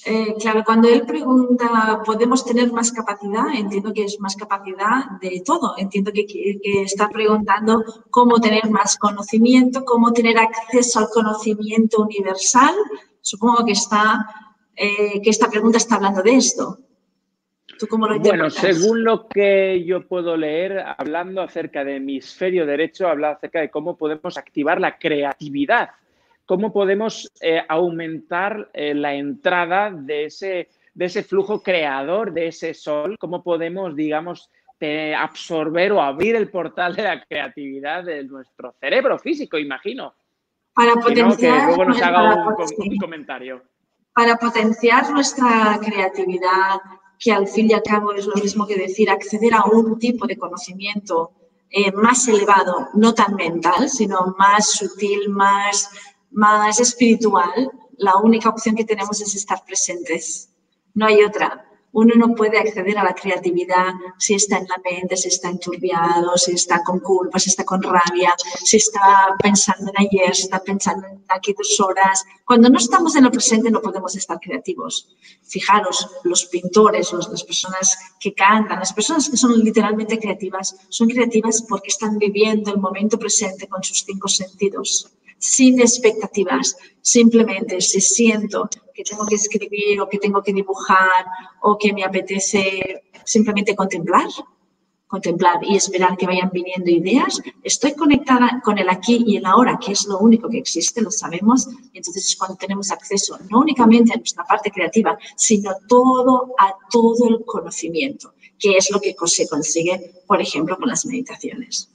Eh, 0.07 0.35
claro, 0.41 0.63
cuando 0.65 0.89
él 0.89 1.03
pregunta, 1.07 2.03
¿podemos 2.05 2.45
tener 2.45 2.73
más 2.73 2.91
capacidad? 2.93 3.55
Entiendo 3.55 3.93
que 3.93 4.05
es 4.05 4.19
más 4.19 4.35
capacidad 4.35 5.11
de 5.21 5.43
todo. 5.45 5.75
Entiendo 5.79 6.11
que, 6.13 6.27
está 6.83 7.09
preguntando 7.09 7.83
cómo 8.11 8.41
tener 8.41 8.69
más 8.71 8.99
conocimiento, 8.99 9.85
cómo 9.85 10.13
tener 10.13 10.37
acceso 10.39 11.01
al 11.01 11.09
conocimiento 11.09 12.03
universal. 12.03 12.75
Supongo 13.21 13.65
que, 13.65 13.73
está, 13.73 14.27
eh, 14.77 15.23
que 15.23 15.31
esta 15.31 15.49
pregunta 15.49 15.79
está 15.79 15.97
hablando 15.97 16.23
de 16.23 16.35
esto. 16.35 16.79
¿Tú 17.79 17.87
cómo 17.87 18.07
lo 18.07 18.19
bueno, 18.21 18.51
según 18.51 19.03
lo 19.03 19.27
que 19.27 19.85
yo 19.85 20.07
puedo 20.07 20.37
leer, 20.37 20.85
hablando 20.97 21.41
acerca 21.41 21.83
de 21.83 21.97
hemisferio 21.97 22.67
derecho, 22.67 23.09
habla 23.09 23.33
acerca 23.33 23.61
de 23.61 23.71
cómo 23.71 23.97
podemos 23.97 24.37
activar 24.37 24.81
la 24.81 24.99
creatividad 24.99 25.91
cómo 26.47 26.73
podemos 26.73 27.31
eh, 27.41 27.63
aumentar 27.69 28.71
eh, 28.73 28.95
la 28.95 29.15
entrada 29.15 29.91
de 29.91 30.27
ese, 30.27 30.69
de 30.95 31.05
ese 31.05 31.23
flujo 31.23 31.63
creador, 31.63 32.33
de 32.33 32.49
ese 32.49 32.75
sol, 32.75 33.17
cómo 33.19 33.43
podemos, 33.43 33.95
digamos, 33.95 34.51
absorber 35.17 35.93
o 35.93 36.03
abrir 36.03 36.37
el 36.37 36.51
portal 36.51 36.95
de 36.95 37.05
la 37.05 37.25
creatividad 37.25 38.05
de 38.05 38.23
nuestro 38.25 38.75
cerebro 38.79 39.19
físico, 39.19 39.57
imagino. 39.57 40.15
Para 40.75 40.95
potenciar, 40.97 41.61
que 41.61 41.67
luego 41.67 41.85
nos 41.87 42.03
haga 42.03 42.35
un, 42.77 42.97
comentario. 42.99 43.63
Para 44.13 44.37
potenciar 44.37 45.09
nuestra 45.11 45.79
creatividad, 45.83 46.81
que 47.19 47.33
al 47.33 47.47
fin 47.47 47.71
y 47.71 47.75
al 47.75 47.83
cabo 47.83 48.13
es 48.13 48.27
lo 48.27 48.35
mismo 48.35 48.67
que 48.67 48.77
decir 48.77 49.09
acceder 49.09 49.55
a 49.55 49.65
un 49.65 49.99
tipo 49.99 50.27
de 50.27 50.37
conocimiento 50.37 51.33
eh, 51.71 51.93
más 51.93 52.27
elevado, 52.29 52.89
no 52.95 53.15
tan 53.15 53.35
mental, 53.37 53.89
sino 53.89 54.35
más 54.39 54.73
sutil, 54.73 55.29
más 55.29 55.91
más 56.35 56.81
espiritual, 56.81 57.71
la 57.97 58.17
única 58.17 58.49
opción 58.49 58.75
que 58.75 58.85
tenemos 58.85 59.21
es 59.21 59.35
estar 59.35 59.65
presentes. 59.65 60.51
No 60.95 61.07
hay 61.07 61.23
otra. 61.23 61.65
Uno 61.93 62.13
no 62.17 62.35
puede 62.35 62.59
acceder 62.59 62.99
a 62.99 63.05
la 63.05 63.15
creatividad 63.15 63.93
si 64.19 64.35
está 64.35 64.59
en 64.59 64.67
la 64.67 64.83
mente, 64.85 65.17
si 65.17 65.29
está 65.29 65.49
enturbiado, 65.49 66.37
si 66.37 66.51
está 66.51 66.83
con 66.83 66.99
culpa, 66.99 67.39
si 67.39 67.51
está 67.51 67.65
con 67.65 67.81
rabia, 67.81 68.35
si 68.65 68.79
está 68.79 69.37
pensando 69.41 69.93
en 69.93 70.05
ayer, 70.05 70.35
si 70.35 70.43
está 70.43 70.59
pensando 70.59 71.07
en 71.07 71.25
aquí 71.29 71.55
dos 71.57 71.79
horas. 71.79 72.25
Cuando 72.45 72.69
no 72.69 72.79
estamos 72.79 73.15
en 73.15 73.27
el 73.27 73.31
presente 73.31 73.71
no 73.71 73.81
podemos 73.81 74.17
estar 74.17 74.41
creativos. 74.41 75.15
Fijaros, 75.43 76.09
los 76.25 76.47
pintores, 76.47 77.13
las 77.13 77.45
personas 77.45 77.97
que 78.19 78.35
cantan, 78.35 78.81
las 78.81 78.93
personas 78.93 79.31
que 79.31 79.37
son 79.37 79.57
literalmente 79.63 80.19
creativas, 80.19 80.77
son 80.89 81.09
creativas 81.09 81.63
porque 81.63 81.91
están 81.91 82.19
viviendo 82.19 82.73
el 82.73 82.81
momento 82.81 83.21
presente 83.21 83.69
con 83.69 83.85
sus 83.85 84.03
cinco 84.05 84.27
sentidos 84.27 85.15
sin 85.45 85.79
expectativas. 85.79 86.77
Simplemente 87.03 87.81
si 87.81 88.01
siento 88.01 88.69
que 88.95 89.05
tengo 89.05 89.27
que 89.27 89.35
escribir 89.35 90.01
o 90.01 90.09
que 90.09 90.19
tengo 90.19 90.43
que 90.43 90.55
dibujar 90.55 91.27
o 91.61 91.77
que 91.77 91.93
me 91.93 92.03
apetece 92.03 93.03
simplemente 93.25 93.77
contemplar, 93.77 94.29
contemplar 95.07 95.59
y 95.63 95.77
esperar 95.77 96.17
que 96.17 96.27
vayan 96.27 96.51
viniendo 96.51 96.91
ideas, 96.91 97.43
estoy 97.63 97.93
conectada 97.93 98.63
con 98.65 98.79
el 98.79 98.89
aquí 98.89 99.23
y 99.27 99.37
el 99.37 99.45
ahora, 99.45 99.79
que 99.79 99.93
es 99.93 100.07
lo 100.07 100.19
único 100.19 100.49
que 100.49 100.59
existe, 100.59 101.03
lo 101.03 101.11
sabemos, 101.11 101.69
y 101.93 101.99
entonces 101.99 102.27
es 102.27 102.37
cuando 102.37 102.57
tenemos 102.57 102.91
acceso 102.91 103.39
no 103.51 103.61
únicamente 103.61 104.15
a 104.15 104.17
nuestra 104.17 104.45
parte 104.45 104.71
creativa, 104.71 105.19
sino 105.37 105.73
todo 105.89 106.55
a 106.59 106.75
todo 106.91 107.29
el 107.29 107.45
conocimiento, 107.45 108.33
que 108.59 108.79
es 108.79 108.91
lo 108.91 108.99
que 108.99 109.15
se 109.27 109.47
consigue, 109.47 110.23
por 110.27 110.41
ejemplo, 110.41 110.77
con 110.79 110.89
las 110.89 111.05
meditaciones. 111.05 111.94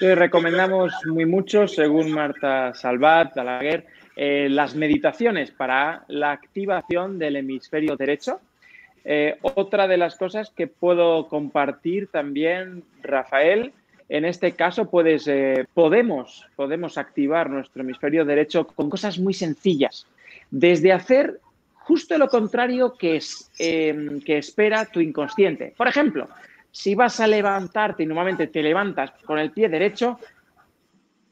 Te 0.00 0.14
recomendamos 0.14 0.94
muy 1.04 1.26
mucho, 1.26 1.68
según 1.68 2.12
Marta 2.12 2.72
Salvat, 2.72 3.34
Dalaguer, 3.34 3.84
eh, 4.16 4.48
las 4.48 4.74
meditaciones 4.74 5.50
para 5.50 6.04
la 6.08 6.32
activación 6.32 7.18
del 7.18 7.36
hemisferio 7.36 7.96
derecho, 7.96 8.40
eh, 9.04 9.36
otra 9.42 9.86
de 9.86 9.98
las 9.98 10.16
cosas 10.16 10.48
que 10.56 10.68
puedo 10.68 11.28
compartir 11.28 12.06
también, 12.06 12.82
Rafael, 13.02 13.74
en 14.08 14.24
este 14.24 14.52
caso 14.52 14.88
puedes, 14.88 15.28
eh, 15.28 15.66
podemos, 15.74 16.46
podemos 16.56 16.96
activar 16.96 17.50
nuestro 17.50 17.82
hemisferio 17.82 18.24
derecho 18.24 18.66
con 18.68 18.88
cosas 18.88 19.18
muy 19.18 19.34
sencillas, 19.34 20.06
desde 20.50 20.92
hacer 20.92 21.40
justo 21.74 22.16
lo 22.16 22.28
contrario 22.28 22.94
que, 22.94 23.16
es, 23.16 23.50
em, 23.58 24.22
que 24.22 24.38
espera 24.38 24.86
tu 24.86 25.00
inconsciente. 25.00 25.74
Por 25.76 25.88
ejemplo, 25.88 26.26
si 26.72 26.94
vas 26.94 27.20
a 27.20 27.26
levantarte 27.26 28.02
y 28.02 28.06
normalmente 28.06 28.46
te 28.46 28.62
levantas 28.62 29.12
con 29.24 29.38
el 29.38 29.50
pie 29.50 29.68
derecho, 29.68 30.18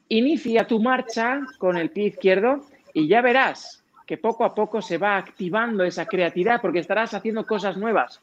inicia 0.09 0.67
tu 0.67 0.81
marcha 0.81 1.41
con 1.57 1.77
el 1.77 1.91
pie 1.91 2.07
izquierdo 2.07 2.65
y 2.93 3.07
ya 3.07 3.21
verás 3.21 3.83
que 4.05 4.17
poco 4.17 4.43
a 4.43 4.55
poco 4.55 4.81
se 4.81 4.97
va 4.97 5.17
activando 5.17 5.83
esa 5.83 6.05
creatividad 6.05 6.61
porque 6.61 6.79
estarás 6.79 7.13
haciendo 7.13 7.45
cosas 7.45 7.77
nuevas. 7.77 8.19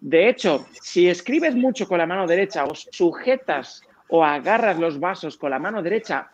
De 0.00 0.28
hecho, 0.28 0.66
si 0.80 1.08
escribes 1.08 1.54
mucho 1.54 1.86
con 1.86 1.98
la 1.98 2.06
mano 2.06 2.26
derecha 2.26 2.64
o 2.64 2.74
sujetas 2.74 3.82
o 4.08 4.24
agarras 4.24 4.78
los 4.78 4.98
vasos 4.98 5.36
con 5.36 5.50
la 5.50 5.58
mano 5.58 5.82
derecha, 5.82 6.30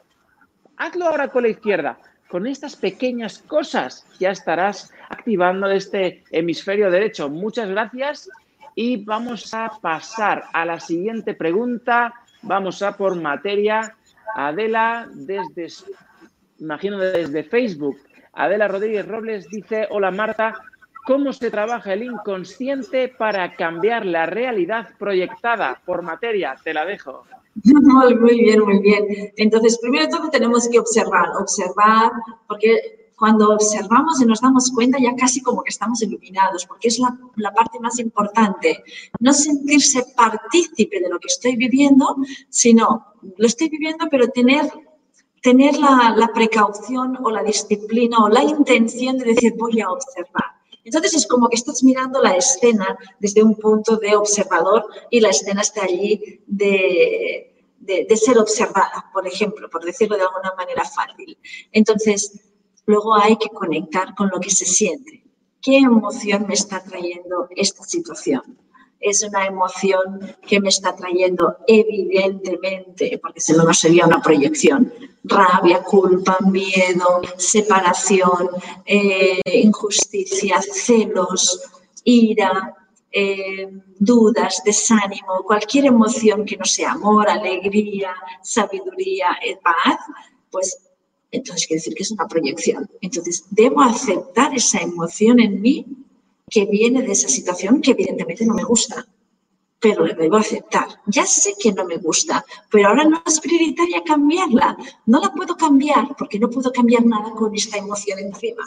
hazlo 0.76 1.06
ahora 1.06 1.28
con 1.28 1.42
la 1.42 1.48
izquierda. 1.48 1.98
Con 2.28 2.46
estas 2.46 2.76
pequeñas 2.76 3.38
cosas 3.38 4.06
ya 4.18 4.30
estarás 4.30 4.92
activando 5.08 5.68
este 5.70 6.22
hemisferio 6.30 6.90
derecho. 6.90 7.28
Muchas 7.28 7.68
gracias 7.68 8.28
y 8.74 9.04
vamos 9.04 9.52
a 9.54 9.70
pasar 9.80 10.44
a 10.52 10.64
la 10.64 10.80
siguiente 10.80 11.34
pregunta. 11.34 12.14
Vamos 12.42 12.82
a 12.82 12.96
por 12.96 13.14
materia. 13.20 13.96
Adela, 14.34 15.08
desde, 15.12 15.68
imagino 16.58 16.98
desde 16.98 17.44
Facebook. 17.44 17.96
Adela 18.32 18.68
Rodríguez 18.68 19.06
Robles 19.06 19.48
dice, 19.48 19.86
hola 19.90 20.10
Marta, 20.10 20.54
¿cómo 21.06 21.32
se 21.32 21.50
trabaja 21.50 21.92
el 21.92 22.02
inconsciente 22.02 23.08
para 23.08 23.54
cambiar 23.54 24.04
la 24.04 24.26
realidad 24.26 24.88
proyectada 24.98 25.80
por 25.84 26.02
materia? 26.02 26.56
Te 26.62 26.74
la 26.74 26.84
dejo. 26.84 27.24
Muy 27.62 28.40
bien, 28.40 28.60
muy 28.60 28.80
bien. 28.80 29.06
Entonces, 29.36 29.78
primero 29.80 30.08
todo 30.08 30.28
tenemos 30.28 30.68
que 30.68 30.80
observar, 30.80 31.28
observar, 31.38 32.10
porque 32.48 33.03
cuando 33.16 33.52
observamos 33.52 34.20
y 34.20 34.26
nos 34.26 34.40
damos 34.40 34.70
cuenta 34.70 34.98
ya 35.00 35.14
casi 35.16 35.40
como 35.40 35.62
que 35.62 35.70
estamos 35.70 36.02
iluminados, 36.02 36.66
porque 36.66 36.88
es 36.88 36.98
la, 36.98 37.16
la, 37.36 37.52
parte 37.52 37.78
más 37.80 37.98
importante. 37.98 38.82
No 39.20 39.32
sentirse 39.32 40.04
partícipe 40.16 41.00
de 41.00 41.08
lo 41.08 41.18
que 41.18 41.28
estoy 41.28 41.56
viviendo, 41.56 42.16
sino 42.48 43.06
lo 43.36 43.46
estoy 43.46 43.68
viviendo, 43.68 44.06
pero 44.10 44.28
tener 44.28 44.70
tener 45.44 45.76
la, 45.76 46.30
precaución 46.34 47.18
o 47.22 47.30
la 47.30 47.42
disciplina 47.42 48.16
o 48.24 48.30
la 48.30 48.42
intención 48.42 49.18
de 49.18 49.26
decir 49.26 49.52
voy 49.58 49.78
a 49.82 49.90
observar. 49.90 50.48
Entonces 50.82 51.12
es 51.14 51.26
como 51.26 51.50
que 51.50 51.56
estás 51.56 51.84
mirando 51.84 52.22
la 52.22 52.34
escena 52.34 52.96
desde 53.20 53.42
un 53.42 53.54
punto 53.54 53.98
de 53.98 54.16
observador 54.16 54.86
y 55.10 55.20
la 55.20 55.28
escena 55.28 55.60
está 55.60 55.84
allí 55.84 56.40
de, 56.46 57.54
de, 57.78 58.16
ser 58.16 58.38
observada, 58.38 59.10
por 59.12 59.26
ejemplo, 59.26 59.68
por 59.68 59.84
decirlo 59.84 60.16
de 60.16 60.22
alguna 60.22 60.54
manera 60.56 60.82
fácil. 60.82 61.36
Entonces, 61.72 62.40
luego 62.86 63.14
hay 63.14 63.36
que 63.36 63.48
conectar 63.48 64.14
con 64.14 64.28
lo 64.28 64.40
que 64.40 64.50
se 64.50 64.66
siente. 64.66 65.24
¿Qué 65.60 65.78
emoción 65.78 66.46
me 66.46 66.54
está 66.54 66.82
trayendo 66.82 67.48
esta 67.56 67.84
situación? 67.84 68.42
es 69.04 69.22
una 69.22 69.46
emoción 69.46 70.34
que 70.46 70.60
me 70.60 70.70
está 70.70 70.96
trayendo 70.96 71.58
evidentemente, 71.66 73.18
porque 73.22 73.40
si 73.40 73.52
no, 73.52 73.64
no 73.64 73.74
sería 73.74 74.06
una 74.06 74.22
proyección, 74.22 74.92
rabia, 75.24 75.82
culpa, 75.82 76.38
miedo, 76.50 77.20
separación, 77.36 78.48
eh, 78.86 79.40
injusticia, 79.44 80.60
celos, 80.62 81.60
ira, 82.04 82.74
eh, 83.12 83.70
dudas, 83.98 84.62
desánimo, 84.64 85.42
cualquier 85.44 85.86
emoción 85.86 86.44
que 86.44 86.56
no 86.56 86.64
sea 86.64 86.92
amor, 86.92 87.28
alegría, 87.28 88.14
sabiduría, 88.42 89.38
eh, 89.44 89.58
paz, 89.62 89.98
pues 90.50 90.78
entonces 91.36 91.66
quiere 91.66 91.78
decir 91.78 91.94
que 91.94 92.02
es 92.02 92.10
una 92.10 92.26
proyección. 92.26 92.88
Entonces, 93.00 93.44
debo 93.50 93.82
aceptar 93.82 94.54
esa 94.54 94.80
emoción 94.80 95.40
en 95.40 95.60
mí 95.60 95.86
que 96.48 96.66
viene 96.66 97.02
de 97.02 97.12
esa 97.12 97.28
situación 97.28 97.80
que 97.80 97.92
evidentemente 97.92 98.46
no 98.46 98.54
me 98.54 98.64
gusta, 98.64 99.06
pero 99.80 100.06
la 100.06 100.14
debo 100.14 100.36
aceptar. 100.36 100.88
Ya 101.06 101.26
sé 101.26 101.54
que 101.60 101.72
no 101.72 101.84
me 101.84 101.98
gusta, 101.98 102.44
pero 102.70 102.88
ahora 102.88 103.04
no 103.04 103.22
es 103.26 103.40
prioritaria 103.40 104.02
cambiarla. 104.04 104.76
No 105.06 105.20
la 105.20 105.32
puedo 105.32 105.56
cambiar 105.56 106.14
porque 106.16 106.38
no 106.38 106.48
puedo 106.48 106.72
cambiar 106.72 107.04
nada 107.04 107.30
con 107.32 107.54
esta 107.54 107.78
emoción 107.78 108.18
encima. 108.18 108.64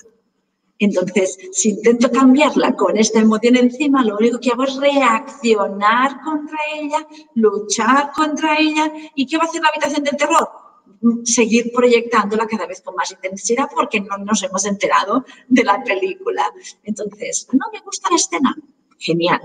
Entonces, 0.80 1.38
si 1.54 1.70
intento 1.70 2.12
cambiarla 2.12 2.76
con 2.76 2.98
esta 2.98 3.20
emoción 3.20 3.56
encima, 3.56 4.04
lo 4.04 4.18
único 4.18 4.40
que 4.40 4.52
hago 4.52 4.64
es 4.64 4.76
reaccionar 4.76 6.22
contra 6.22 6.60
ella, 6.76 7.08
luchar 7.34 8.12
contra 8.12 8.58
ella. 8.60 8.92
¿Y 9.16 9.26
qué 9.26 9.38
va 9.38 9.46
a 9.46 9.48
hacer 9.48 9.62
la 9.62 9.70
habitación 9.70 10.04
del 10.04 10.18
terror? 10.18 10.67
Seguir 11.24 11.72
proyectándola 11.74 12.48
cada 12.48 12.66
vez 12.66 12.82
con 12.82 12.96
más 12.96 13.12
intensidad 13.12 13.68
porque 13.74 14.00
no 14.00 14.18
nos 14.18 14.44
hemos 14.44 14.66
enterado 14.66 15.26
de 15.48 15.64
la 15.64 15.84
película. 15.84 16.52
Entonces, 16.84 17.48
no 17.54 17.66
me 17.72 17.80
gusta 17.82 18.10
la 18.10 18.16
escena, 18.16 18.56
genial, 18.98 19.42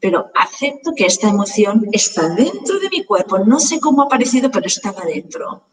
pero 0.00 0.30
acepto 0.34 0.92
que 0.94 1.06
esta 1.06 1.28
emoción 1.28 1.86
está 1.92 2.28
dentro 2.28 2.78
de 2.78 2.88
mi 2.90 3.04
cuerpo, 3.04 3.38
no 3.40 3.58
sé 3.58 3.80
cómo 3.80 4.02
ha 4.02 4.06
aparecido, 4.06 4.50
pero 4.50 4.66
estaba 4.66 5.04
dentro. 5.04 5.64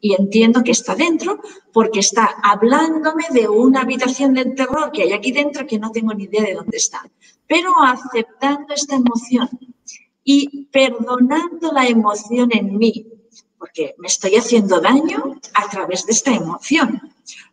Y 0.00 0.14
entiendo 0.14 0.62
que 0.62 0.70
está 0.70 0.94
dentro 0.94 1.40
porque 1.72 2.00
está 2.00 2.36
hablándome 2.42 3.24
de 3.30 3.48
una 3.48 3.80
habitación 3.80 4.34
del 4.34 4.54
terror 4.54 4.92
que 4.92 5.02
hay 5.02 5.12
aquí 5.12 5.32
dentro 5.32 5.66
que 5.66 5.78
no 5.78 5.90
tengo 5.90 6.14
ni 6.14 6.24
idea 6.24 6.42
de 6.42 6.54
dónde 6.54 6.76
está. 6.76 7.02
Pero 7.46 7.72
aceptando 7.82 8.72
esta 8.72 8.96
emoción 8.96 9.48
y 10.22 10.66
perdonando 10.66 11.72
la 11.72 11.86
emoción 11.86 12.50
en 12.52 12.78
mí, 12.78 13.06
porque 13.64 13.94
me 13.96 14.08
estoy 14.08 14.36
haciendo 14.36 14.78
daño 14.78 15.40
a 15.54 15.70
través 15.70 16.04
de 16.04 16.12
esta 16.12 16.30
emoción, 16.34 17.00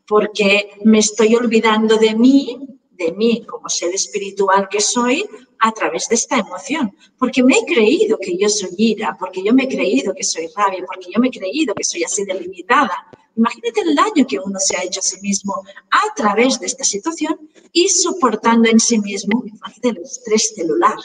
porque 0.05 0.71
me 0.83 0.99
estoy 0.99 1.33
olvidando 1.35 1.95
de 1.95 2.13
mí, 2.15 2.67
de 2.91 3.13
mí 3.13 3.45
como 3.45 3.69
ser 3.69 3.95
espiritual 3.95 4.67
que 4.69 4.81
soy, 4.81 5.25
a 5.59 5.71
través 5.71 6.09
de 6.09 6.15
esta 6.15 6.37
emoción, 6.37 6.93
porque 7.17 7.41
me 7.43 7.53
he 7.53 7.65
creído 7.65 8.17
que 8.17 8.35
yo 8.37 8.49
soy 8.49 8.71
ira, 8.77 9.15
porque 9.17 9.41
yo 9.41 9.53
me 9.53 9.63
he 9.63 9.69
creído 9.69 10.13
que 10.13 10.25
soy 10.25 10.47
rabia, 10.53 10.83
porque 10.85 11.07
yo 11.13 11.21
me 11.21 11.29
he 11.29 11.31
creído 11.31 11.73
que 11.73 11.85
soy 11.85 12.03
así 12.03 12.25
delimitada. 12.25 12.91
Imagínate 13.37 13.79
el 13.79 13.95
daño 13.95 14.27
que 14.27 14.37
uno 14.37 14.59
se 14.59 14.75
ha 14.75 14.83
hecho 14.83 14.99
a 14.99 15.03
sí 15.03 15.17
mismo 15.21 15.63
a 15.91 16.13
través 16.13 16.59
de 16.59 16.65
esta 16.65 16.83
situación 16.83 17.39
y 17.71 17.87
soportando 17.87 18.69
en 18.69 18.81
sí 18.81 18.99
mismo, 18.99 19.45
el 19.81 19.97
estrés 19.99 20.55
celular 20.55 20.97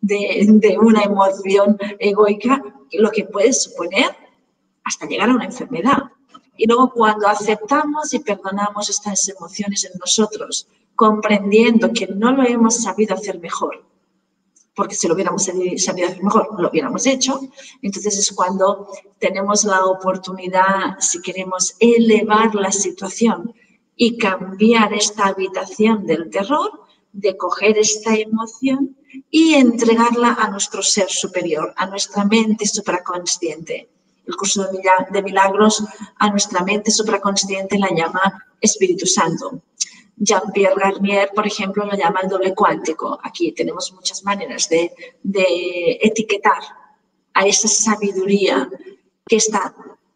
de, 0.00 0.44
de 0.48 0.76
una 0.76 1.02
emoción 1.02 1.78
egoica, 2.00 2.60
lo 2.90 3.12
que 3.12 3.26
puede 3.26 3.52
suponer 3.52 4.16
hasta 4.84 5.06
llegar 5.06 5.30
a 5.30 5.34
una 5.34 5.44
enfermedad. 5.44 5.98
Y 6.56 6.66
luego 6.66 6.90
cuando 6.90 7.26
aceptamos 7.26 8.12
y 8.12 8.18
perdonamos 8.18 8.90
estas 8.90 9.26
emociones 9.28 9.84
en 9.84 9.92
nosotros, 9.98 10.68
comprendiendo 10.94 11.92
que 11.92 12.06
no 12.06 12.32
lo 12.32 12.42
hemos 12.42 12.82
sabido 12.82 13.14
hacer 13.14 13.40
mejor, 13.40 13.84
porque 14.74 14.94
si 14.94 15.08
lo 15.08 15.14
hubiéramos 15.14 15.44
sabido 15.44 15.74
hacer 15.74 16.22
mejor, 16.22 16.60
lo 16.60 16.68
hubiéramos 16.68 17.06
hecho, 17.06 17.40
entonces 17.80 18.18
es 18.18 18.32
cuando 18.32 18.88
tenemos 19.18 19.64
la 19.64 19.86
oportunidad, 19.86 20.98
si 20.98 21.22
queremos 21.22 21.76
elevar 21.78 22.54
la 22.54 22.70
situación 22.70 23.54
y 23.96 24.18
cambiar 24.18 24.92
esta 24.92 25.28
habitación 25.28 26.06
del 26.06 26.30
terror, 26.30 26.82
de 27.12 27.36
coger 27.36 27.78
esta 27.78 28.14
emoción 28.14 28.96
y 29.30 29.54
entregarla 29.54 30.34
a 30.34 30.50
nuestro 30.50 30.82
ser 30.82 31.08
superior, 31.08 31.72
a 31.76 31.86
nuestra 31.86 32.24
mente 32.24 32.66
supraconsciente 32.66 33.88
el 34.30 34.36
curso 34.36 34.66
de 35.10 35.22
milagros 35.22 35.84
a 36.16 36.30
nuestra 36.30 36.62
mente 36.62 36.90
supraconsciente 36.90 37.78
la 37.78 37.90
llama 37.94 38.22
Espíritu 38.60 39.06
Santo. 39.06 39.62
Jean-Pierre 40.16 40.74
Garnier, 40.76 41.30
por 41.34 41.46
ejemplo, 41.46 41.86
lo 41.86 41.96
llama 41.96 42.20
el 42.22 42.28
doble 42.28 42.54
cuántico. 42.54 43.18
Aquí 43.22 43.52
tenemos 43.52 43.92
muchas 43.92 44.22
maneras 44.22 44.68
de, 44.68 44.92
de 45.22 45.98
etiquetar 46.02 46.62
a 47.34 47.46
esa 47.46 47.68
sabiduría 47.68 48.68
que 49.26 49.36
está 49.36 49.74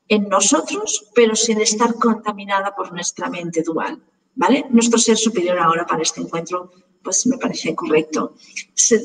en 0.08 0.28
nosotros, 0.28 1.10
pero 1.14 1.34
sin 1.34 1.60
estar 1.60 1.94
contaminada 1.94 2.74
por 2.76 2.92
nuestra 2.92 3.30
mente 3.30 3.62
dual. 3.62 4.02
¿Vale? 4.36 4.66
Nuestro 4.70 4.98
ser 4.98 5.16
superior 5.16 5.58
ahora 5.58 5.86
para 5.86 6.02
este 6.02 6.20
encuentro 6.20 6.70
pues 7.04 7.26
me 7.26 7.36
parece 7.38 7.74
correcto. 7.74 8.34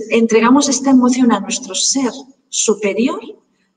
entregamos 0.10 0.70
esta 0.70 0.90
emoción 0.90 1.32
a 1.32 1.40
nuestro 1.42 1.76
ser 1.76 2.12
superior 2.48 3.20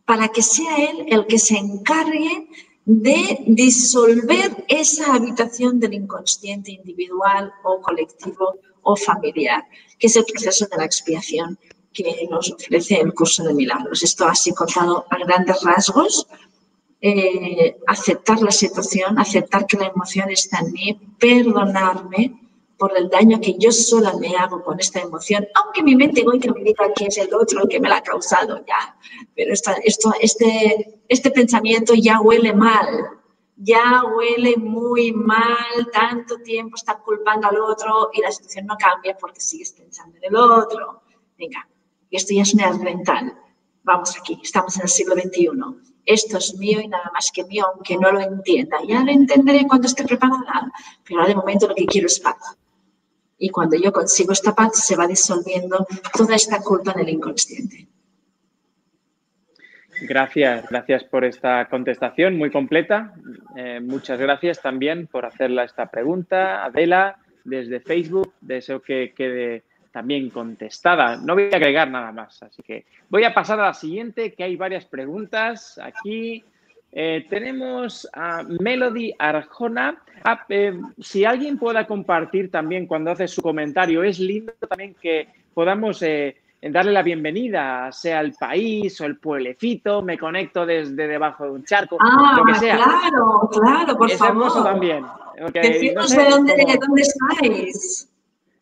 para 0.04 0.28
que 0.28 0.42
sea 0.42 0.76
él 0.76 1.06
el 1.08 1.26
que 1.26 1.38
se 1.38 1.56
encargue 1.56 2.48
de 2.84 3.44
disolver 3.46 4.64
esa 4.68 5.14
habitación 5.14 5.78
del 5.78 5.94
inconsciente 5.94 6.72
individual 6.72 7.52
o 7.62 7.80
colectivo 7.80 8.56
o 8.82 8.96
familiar, 8.96 9.64
que 9.98 10.08
es 10.08 10.16
el 10.16 10.24
proceso 10.24 10.66
de 10.66 10.76
la 10.76 10.84
expiación 10.84 11.58
que 11.92 12.26
nos 12.30 12.50
ofrece 12.50 13.00
el 13.00 13.14
curso 13.14 13.44
de 13.44 13.54
milagros. 13.54 14.02
Esto 14.02 14.26
así 14.26 14.52
contado 14.52 15.06
a 15.10 15.18
grandes 15.18 15.62
rasgos. 15.62 16.26
Eh, 17.04 17.76
aceptar 17.88 18.40
la 18.40 18.52
situación, 18.52 19.18
aceptar 19.18 19.66
que 19.66 19.76
la 19.76 19.86
emoción 19.86 20.30
está 20.30 20.60
en 20.60 20.72
mí, 20.72 21.00
perdonarme 21.18 22.41
por 22.82 22.98
el 22.98 23.08
daño 23.08 23.40
que 23.40 23.54
yo 23.60 23.70
sola 23.70 24.12
me 24.18 24.34
hago 24.34 24.60
con 24.60 24.80
esta 24.80 24.98
emoción, 24.98 25.46
aunque 25.54 25.84
mi 25.84 25.94
mente 25.94 26.24
que 26.40 26.50
me 26.50 26.64
diga 26.64 26.92
que 26.92 27.04
es 27.04 27.16
el 27.16 27.32
otro 27.32 27.62
el 27.62 27.68
que 27.68 27.78
me 27.78 27.88
la 27.88 27.98
ha 27.98 28.02
causado 28.02 28.56
ya. 28.66 28.98
Pero 29.36 29.52
esto, 29.52 30.12
este, 30.20 31.00
este 31.08 31.30
pensamiento 31.30 31.94
ya 31.94 32.20
huele 32.20 32.52
mal, 32.52 32.88
ya 33.54 34.02
huele 34.16 34.56
muy 34.56 35.12
mal, 35.12 35.90
tanto 35.92 36.38
tiempo 36.38 36.74
está 36.74 36.98
culpando 36.98 37.46
al 37.46 37.60
otro 37.60 38.10
y 38.14 38.20
la 38.20 38.32
situación 38.32 38.66
no 38.66 38.76
cambia 38.76 39.16
porque 39.16 39.38
sigues 39.38 39.70
pensando 39.70 40.16
en 40.16 40.24
el 40.24 40.34
otro. 40.34 41.02
Venga, 41.38 41.68
esto 42.10 42.34
ya 42.34 42.42
es 42.42 42.52
una 42.52 42.72
mental. 42.72 43.32
Vamos 43.84 44.18
aquí, 44.18 44.40
estamos 44.42 44.74
en 44.74 44.82
el 44.82 44.88
siglo 44.88 45.14
XXI. 45.14 45.50
Esto 46.04 46.38
es 46.38 46.56
mío 46.58 46.80
y 46.80 46.88
nada 46.88 47.12
más 47.14 47.30
que 47.32 47.44
mío, 47.44 47.64
aunque 47.72 47.96
no 47.96 48.10
lo 48.10 48.18
entienda. 48.18 48.78
Ya 48.84 49.04
lo 49.04 49.12
entenderé 49.12 49.68
cuando 49.68 49.86
esté 49.86 50.02
preparada, 50.02 50.72
pero 51.04 51.20
ahora 51.20 51.28
de 51.28 51.36
momento 51.36 51.68
lo 51.68 51.76
que 51.76 51.86
quiero 51.86 52.08
es 52.08 52.18
paz. 52.18 52.58
Y 53.44 53.48
cuando 53.48 53.76
yo 53.76 53.92
consigo 53.92 54.30
esta 54.32 54.54
paz, 54.54 54.86
se 54.86 54.94
va 54.94 55.04
disolviendo 55.08 55.84
toda 56.16 56.36
esta 56.36 56.60
culpa 56.60 56.92
en 56.92 57.00
el 57.00 57.08
inconsciente. 57.08 57.88
Gracias, 60.02 60.68
gracias 60.70 61.02
por 61.02 61.24
esta 61.24 61.68
contestación 61.68 62.38
muy 62.38 62.52
completa. 62.52 63.12
Eh, 63.56 63.80
muchas 63.82 64.20
gracias 64.20 64.62
también 64.62 65.08
por 65.08 65.26
hacerla 65.26 65.64
esta 65.64 65.90
pregunta, 65.90 66.64
Adela, 66.64 67.18
desde 67.42 67.80
Facebook. 67.80 68.32
Deseo 68.40 68.80
que 68.80 69.12
quede 69.12 69.64
también 69.90 70.30
contestada. 70.30 71.16
No 71.16 71.34
voy 71.34 71.50
a 71.52 71.56
agregar 71.56 71.90
nada 71.90 72.12
más, 72.12 72.44
así 72.44 72.62
que 72.62 72.86
voy 73.08 73.24
a 73.24 73.34
pasar 73.34 73.58
a 73.58 73.66
la 73.66 73.74
siguiente, 73.74 74.34
que 74.34 74.44
hay 74.44 74.54
varias 74.54 74.84
preguntas 74.84 75.80
aquí. 75.82 76.44
Eh, 76.92 77.26
tenemos 77.28 78.08
a 78.12 78.42
Melody 78.42 79.14
Arjona. 79.18 79.96
Ah, 80.24 80.44
eh, 80.48 80.78
si 81.00 81.24
alguien 81.24 81.58
pueda 81.58 81.86
compartir 81.86 82.50
también 82.50 82.86
cuando 82.86 83.10
hace 83.10 83.26
su 83.26 83.42
comentario, 83.42 84.02
es 84.02 84.18
lindo 84.18 84.52
también 84.68 84.94
que 85.00 85.28
podamos 85.54 86.02
en 86.62 86.72
darle 86.72 86.92
la 86.92 87.02
bienvenida, 87.02 87.90
sea 87.90 88.20
el 88.20 88.34
país 88.34 89.00
o 89.00 89.04
el 89.04 89.18
pueblecito, 89.18 90.00
me 90.00 90.16
conecto 90.16 90.64
desde 90.64 91.08
debajo 91.08 91.44
de 91.44 91.50
un 91.50 91.64
charco, 91.64 91.98
ah, 92.00 92.34
lo 92.36 92.44
que 92.44 92.54
sea. 92.54 92.76
Claro, 92.76 93.48
claro, 93.50 93.96
por 93.96 94.08
es 94.08 94.16
favor. 94.16 94.62
también. 94.62 95.04
Decimos 95.52 96.10
de 96.10 96.24
dónde, 96.24 96.54
dónde 96.80 97.02
estáis. 97.02 98.08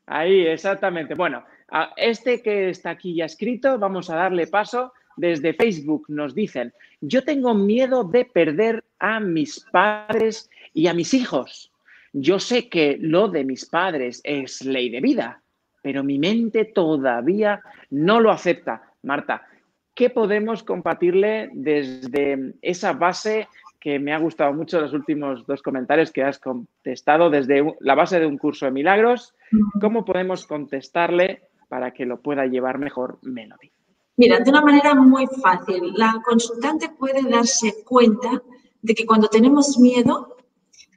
Ahí, 0.06 0.46
exactamente. 0.46 1.14
Bueno, 1.14 1.44
a 1.70 1.92
este 1.96 2.40
que 2.40 2.70
está 2.70 2.90
aquí 2.90 3.14
ya 3.14 3.26
escrito, 3.26 3.78
vamos 3.78 4.08
a 4.08 4.16
darle 4.16 4.46
paso. 4.46 4.94
Desde 5.16 5.52
Facebook 5.52 6.06
nos 6.08 6.34
dicen, 6.34 6.72
yo 7.00 7.24
tengo 7.24 7.54
miedo 7.54 8.04
de 8.04 8.24
perder 8.24 8.84
a 8.98 9.20
mis 9.20 9.60
padres 9.72 10.50
y 10.74 10.86
a 10.86 10.94
mis 10.94 11.14
hijos. 11.14 11.72
Yo 12.12 12.38
sé 12.38 12.68
que 12.68 12.98
lo 13.00 13.28
de 13.28 13.44
mis 13.44 13.66
padres 13.66 14.20
es 14.24 14.64
ley 14.64 14.90
de 14.90 15.00
vida, 15.00 15.42
pero 15.82 16.02
mi 16.04 16.18
mente 16.18 16.64
todavía 16.64 17.60
no 17.90 18.20
lo 18.20 18.30
acepta. 18.30 18.82
Marta, 19.02 19.46
¿qué 19.94 20.10
podemos 20.10 20.62
compartirle 20.62 21.50
desde 21.52 22.54
esa 22.62 22.92
base 22.92 23.48
que 23.78 23.98
me 23.98 24.12
ha 24.12 24.18
gustado 24.18 24.52
mucho 24.52 24.80
los 24.80 24.92
últimos 24.92 25.46
dos 25.46 25.62
comentarios 25.62 26.12
que 26.12 26.22
has 26.22 26.38
contestado 26.38 27.30
desde 27.30 27.74
la 27.80 27.94
base 27.94 28.20
de 28.20 28.26
un 28.26 28.36
curso 28.36 28.66
de 28.66 28.72
milagros? 28.72 29.34
¿Cómo 29.80 30.04
podemos 30.04 30.46
contestarle 30.46 31.44
para 31.68 31.92
que 31.92 32.04
lo 32.04 32.20
pueda 32.20 32.44
llevar 32.46 32.78
mejor 32.78 33.18
Melody? 33.22 33.70
Mira, 34.16 34.40
de 34.40 34.50
una 34.50 34.60
manera 34.60 34.94
muy 34.94 35.26
fácil. 35.42 35.92
La 35.94 36.20
consultante 36.24 36.90
puede 36.90 37.22
darse 37.22 37.82
cuenta 37.84 38.42
de 38.82 38.94
que 38.94 39.06
cuando 39.06 39.28
tenemos 39.28 39.78
miedo, 39.78 40.36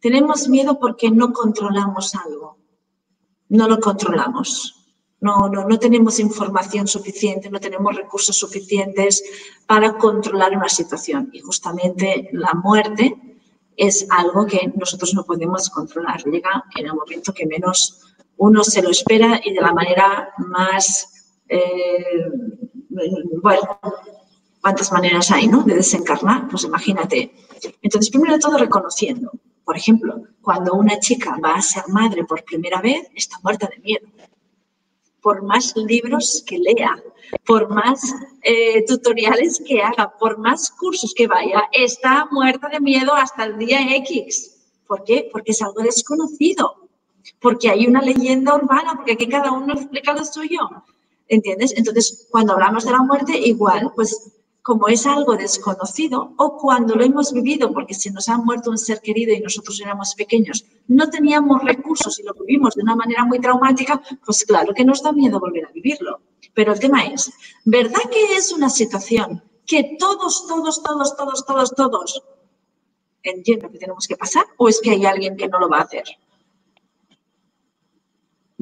tenemos 0.02 0.48
miedo 0.50 0.80
porque 0.80 1.10
no 1.10 1.32
controlamos 1.32 2.16
algo 2.16 2.58
no 3.54 3.68
lo 3.68 3.80
controlamos. 3.80 4.80
No, 5.22 5.48
no, 5.48 5.66
no 5.66 5.80
tenemos 5.80 6.20
información 6.20 6.86
suficiente, 6.86 7.50
no 7.50 7.60
tenemos 7.60 7.96
recursos 7.96 8.36
suficientes 8.36 9.24
para 9.66 9.98
controlar 9.98 10.58
una 10.58 10.68
situación. 10.68 11.30
Y 11.32 11.40
justamente 11.40 12.30
la 12.34 12.54
muerte 12.56 13.16
es 13.78 14.06
algo 14.10 14.46
que 14.46 14.74
nosotros 14.76 15.14
no 15.14 15.24
podemos 15.24 15.70
controlar. 15.70 16.24
Llega 16.26 16.66
en 16.76 16.88
el 16.88 16.94
momento 16.94 17.34
que 17.34 17.46
menos 17.46 18.02
uno 18.38 18.64
se 18.64 18.82
lo 18.82 18.90
espera 18.90 19.40
y 19.46 19.54
de 19.54 19.62
la 19.62 19.72
manera 19.72 20.34
más, 20.40 21.32
eh, 21.48 22.30
bueno, 23.42 23.80
¿cuántas 24.62 24.92
maneras 24.92 25.32
hay 25.32 25.48
¿no? 25.48 25.64
de 25.64 25.76
desencarnar? 25.76 26.48
Pues 26.50 26.64
imagínate. 26.64 27.34
Entonces, 27.82 28.10
primero 28.10 28.34
de 28.34 28.40
todo, 28.40 28.58
reconociendo. 28.58 29.32
Por 29.66 29.78
ejemplo, 29.78 30.24
cuando 30.42 30.74
una 30.74 31.00
chica 31.00 31.38
va 31.44 31.56
a 31.56 31.62
ser 31.62 31.84
madre 31.88 32.26
por 32.26 32.44
primera 32.44 32.82
vez, 32.82 33.08
está 33.16 33.38
muerta 33.44 33.68
de 33.68 33.80
miedo. 33.80 34.08
Por 35.22 35.42
más 35.42 35.74
libros 35.78 36.44
que 36.46 36.58
lea, 36.58 37.02
por 37.46 37.70
más 37.70 38.02
eh, 38.42 38.84
tutoriales 38.86 39.62
que 39.66 39.82
haga, 39.82 40.14
por 40.18 40.38
más 40.38 40.70
cursos 40.72 41.14
que 41.16 41.28
vaya, 41.28 41.64
está 41.72 42.28
muerta 42.30 42.68
de 42.68 42.82
miedo 42.82 43.14
hasta 43.14 43.46
el 43.46 43.58
día 43.58 43.96
X. 43.98 44.54
¿Por 44.86 45.04
qué? 45.06 45.30
Porque 45.32 45.52
es 45.52 45.62
algo 45.62 45.82
desconocido, 45.82 46.90
porque 47.40 47.70
hay 47.70 47.88
una 47.88 48.02
leyenda 48.02 48.56
urbana, 48.56 48.96
porque 48.96 49.14
aquí 49.14 49.28
cada 49.28 49.52
uno 49.52 49.74
explica 49.74 50.14
lo 50.14 50.26
suyo. 50.26 50.60
¿Entiendes? 51.34 51.74
Entonces, 51.76 52.28
cuando 52.30 52.54
hablamos 52.54 52.86
de 52.86 52.92
la 52.92 53.02
muerte, 53.02 53.36
igual, 53.36 53.92
pues 53.96 54.34
como 54.62 54.88
es 54.88 55.08
algo 55.08 55.36
desconocido 55.36 56.36
o 56.38 56.58
cuando 56.58 56.94
lo 56.94 57.04
hemos 57.04 57.34
vivido 57.34 57.74
porque 57.74 57.96
se 57.96 58.12
nos 58.12 58.30
ha 58.30 58.38
muerto 58.38 58.70
un 58.70 58.78
ser 58.78 59.02
querido 59.02 59.34
y 59.34 59.40
nosotros 59.40 59.82
éramos 59.82 60.14
pequeños, 60.14 60.64
no 60.88 61.10
teníamos 61.10 61.64
recursos 61.64 62.20
y 62.20 62.24
lo 62.24 62.36
vivimos 62.36 62.76
de 62.76 62.84
una 62.84 62.96
manera 62.96 63.26
muy 63.26 63.40
traumática, 63.40 64.00
pues 64.24 64.46
claro 64.46 64.76
que 64.76 64.86
nos 64.86 65.02
da 65.02 65.12
miedo 65.12 65.40
volver 65.40 65.66
a 65.66 65.72
vivirlo. 65.72 66.22
Pero 66.54 66.74
el 66.74 66.80
tema 66.80 67.04
es, 67.08 67.32
¿verdad 67.66 68.04
que 68.12 68.36
es 68.36 68.54
una 68.54 68.70
situación 68.70 69.44
que 69.66 69.98
todos, 69.98 70.46
todos, 70.48 70.84
todos, 70.84 71.18
todos, 71.18 71.46
todos, 71.48 71.74
todos 71.74 72.24
entienden 73.24 73.72
que 73.72 73.80
tenemos 73.80 74.08
que 74.08 74.18
pasar 74.18 74.46
o 74.58 74.70
es 74.70 74.80
que 74.80 74.92
hay 74.92 75.04
alguien 75.08 75.36
que 75.36 75.48
no 75.48 75.60
lo 75.60 75.68
va 75.68 75.80
a 75.80 75.82
hacer? 75.86 76.04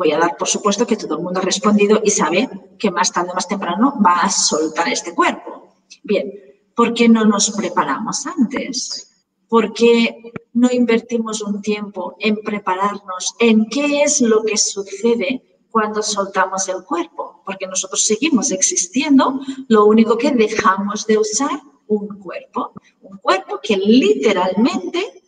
Voy 0.02 0.14
a 0.14 0.18
dar 0.18 0.36
por 0.36 0.48
supuesto 0.48 0.88
que 0.88 0.98
todo 0.98 1.18
el 1.18 1.24
mundo 1.24 1.42
ha 1.42 1.44
respondido 1.44 2.02
y 2.04 2.10
sabe 2.10 2.50
que 2.80 2.90
más 2.90 3.12
tarde 3.12 3.30
o 3.30 3.36
más 3.36 3.48
temprano 3.48 3.94
va 4.04 4.22
a 4.22 4.32
soltar 4.32 4.90
este 4.90 5.14
cuerpo. 5.14 5.76
Bien, 6.02 6.34
¿por 6.76 6.96
qué 6.96 7.08
no 7.08 7.24
nos 7.24 7.52
preparamos 7.52 8.26
antes? 8.26 9.12
¿Por 9.48 9.72
qué 9.74 10.34
no 10.54 10.70
invertimos 10.72 11.44
un 11.44 11.62
tiempo 11.62 12.16
en 12.18 12.42
prepararnos 12.42 13.36
en 13.38 13.68
qué 13.70 14.02
es 14.02 14.22
lo 14.22 14.42
que 14.42 14.58
sucede 14.58 15.60
cuando 15.70 16.02
soltamos 16.02 16.68
el 16.68 16.84
cuerpo? 16.84 17.44
Porque 17.46 17.68
nosotros 17.68 18.04
seguimos 18.04 18.50
existiendo, 18.50 19.40
lo 19.68 19.86
único 19.86 20.18
que 20.18 20.32
dejamos 20.32 21.06
de 21.06 21.20
usar 21.20 21.62
un 21.86 22.08
cuerpo, 22.18 22.74
un 23.02 23.20
cuerpo 23.20 23.60
que 23.62 23.78
literalmente 23.78 25.21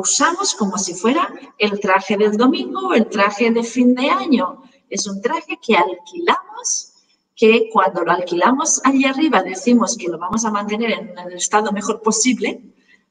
usamos 0.00 0.54
como 0.54 0.76
si 0.76 0.94
fuera 0.94 1.32
el 1.58 1.80
traje 1.80 2.16
del 2.16 2.36
domingo 2.36 2.88
o 2.88 2.94
el 2.94 3.08
traje 3.08 3.50
de 3.50 3.62
fin 3.62 3.94
de 3.94 4.10
año. 4.10 4.62
Es 4.90 5.06
un 5.06 5.22
traje 5.22 5.58
que 5.60 5.74
alquilamos 5.74 6.92
que 7.34 7.68
cuando 7.72 8.02
lo 8.02 8.12
alquilamos 8.12 8.80
allí 8.84 9.04
arriba 9.04 9.42
decimos 9.42 9.96
que 9.96 10.08
lo 10.08 10.18
vamos 10.18 10.44
a 10.44 10.50
mantener 10.50 10.90
en 10.90 11.18
el 11.18 11.32
estado 11.34 11.72
mejor 11.72 12.02
posible, 12.02 12.60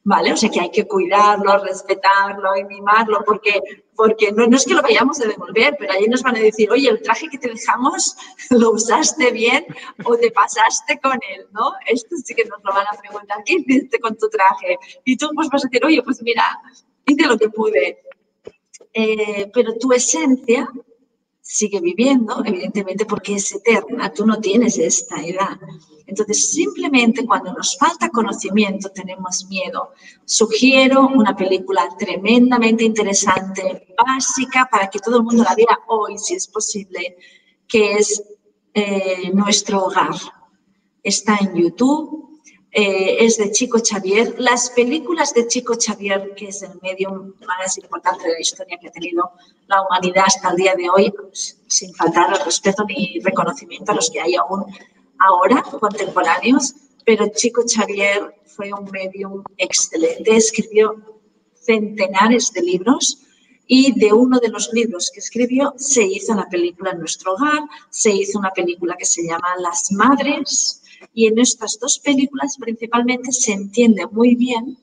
¿vale? 0.06 0.32
O 0.32 0.38
sea 0.38 0.50
que 0.50 0.62
hay 0.62 0.70
que 0.70 0.88
cuidarlo, 0.88 1.58
respetarlo 1.58 2.56
y 2.56 2.64
mimarlo, 2.66 3.24
porque, 3.26 3.60
porque 3.96 4.32
no, 4.32 4.46
no 4.46 4.56
es 4.56 4.64
que 4.64 4.76
lo 4.76 4.84
vayamos 4.84 5.20
a 5.20 5.28
devolver, 5.28 5.76
pero 5.80 5.94
allí 5.94 6.06
nos 6.08 6.22
van 6.22 6.38
a 6.38 6.42
decir, 6.42 6.72
oye, 6.72 6.88
el 6.90 7.02
traje 7.02 7.28
que 7.28 7.40
te 7.40 7.50
dejamos, 7.50 8.16
¿lo 8.52 8.72
usaste 8.72 9.32
bien 9.32 9.66
o 10.06 10.16
te 10.16 10.30
pasaste 10.30 11.00
con 11.02 11.14
él, 11.14 11.48
no? 11.52 11.74
Esto 11.88 12.16
sí 12.24 12.36
que 12.36 12.46
nos 12.46 12.64
lo 12.64 12.72
van 12.72 12.86
a 12.86 12.98
preguntar, 13.02 13.44
¿qué 13.46 13.56
hiciste 13.56 14.00
con 14.00 14.16
tu 14.16 14.30
traje? 14.30 14.78
Y 15.04 15.18
tú 15.18 15.30
pues 15.34 15.50
vas 15.50 15.66
a 15.66 15.68
decir, 15.68 15.84
oye, 15.84 16.02
pues 16.04 16.22
mira, 16.22 16.44
hice 17.08 17.26
lo 17.26 17.38
que 17.38 17.50
pude. 17.50 18.00
Eh, 18.94 19.50
pero 19.54 19.74
tu 19.74 19.92
esencia 19.92 20.70
sigue 21.48 21.80
viviendo, 21.80 22.44
evidentemente 22.44 23.06
porque 23.06 23.36
es 23.36 23.54
eterna, 23.54 24.12
tú 24.12 24.26
no 24.26 24.40
tienes 24.40 24.80
esta 24.80 25.24
edad. 25.24 25.60
Entonces, 26.08 26.52
simplemente 26.52 27.24
cuando 27.24 27.54
nos 27.54 27.78
falta 27.78 28.10
conocimiento 28.10 28.90
tenemos 28.90 29.46
miedo. 29.46 29.92
Sugiero 30.26 31.08
una 31.08 31.36
película 31.36 31.88
tremendamente 32.00 32.84
interesante, 32.84 33.94
básica, 33.96 34.68
para 34.72 34.90
que 34.90 34.98
todo 34.98 35.18
el 35.18 35.24
mundo 35.24 35.44
la 35.44 35.54
vea 35.54 35.78
hoy, 35.88 36.18
si 36.18 36.34
es 36.34 36.48
posible, 36.48 37.16
que 37.68 37.94
es 37.94 38.24
eh, 38.74 39.30
Nuestro 39.32 39.86
Hogar. 39.86 40.16
Está 41.04 41.38
en 41.38 41.54
YouTube, 41.54 42.25
eh, 42.78 43.24
es 43.24 43.38
de 43.38 43.54
Chico 43.54 43.80
Xavier. 43.80 44.36
Las 44.38 44.70
películas 44.70 45.34
de 45.34 45.48
Chico 45.48 45.76
Xavier, 45.76 46.36
que 46.36 46.50
es 46.50 46.62
el 46.62 46.72
medio 46.82 47.34
más 47.48 47.78
importante 47.78 48.28
de 48.28 48.34
la 48.34 48.42
historia 48.42 48.78
que 48.78 48.90
ha 48.90 48.92
tenido 48.92 49.32
la 49.68 49.82
humanidad 49.82 50.26
hasta 50.28 50.50
el 50.50 50.58
día 50.58 50.76
de 50.76 50.90
hoy, 50.90 51.10
pues, 51.10 51.58
sin 51.68 51.96
faltar 51.96 52.38
respeto 52.44 52.84
ni 52.84 53.22
reconocimiento 53.24 53.94
a 53.94 53.96
los 53.96 54.12
que 54.12 54.20
hay 54.20 54.36
aún 54.36 54.66
ahora, 55.20 55.62
contemporáneos, 55.62 56.76
pero 57.06 57.30
Chico 57.34 57.64
Xavier 57.66 58.36
fue 58.44 58.74
un 58.74 58.92
medio 58.92 59.44
excelente, 59.56 60.36
escribió 60.36 60.96
centenares 61.54 62.52
de 62.52 62.62
libros 62.62 63.20
y 63.68 63.98
de 63.98 64.12
uno 64.12 64.38
de 64.40 64.50
los 64.50 64.74
libros 64.74 65.12
que 65.14 65.22
escribió 65.22 65.74
se 65.78 66.04
hizo 66.04 66.36
la 66.36 66.50
película 66.50 66.92
Nuestro 66.92 67.36
Hogar, 67.36 67.62
se 67.90 68.12
hizo 68.12 68.38
una 68.38 68.52
película 68.52 68.98
que 68.98 69.06
se 69.06 69.26
llama 69.26 69.48
Las 69.60 69.94
Madres, 69.94 70.82
y 71.14 71.28
en 71.28 71.40
estas 71.40 71.80
dos 71.80 72.00
películas 72.00 72.58
principalmente 72.60 73.32
se 73.32 73.54
entiende 73.54 74.06
muy 74.08 74.36
bien 74.36 74.78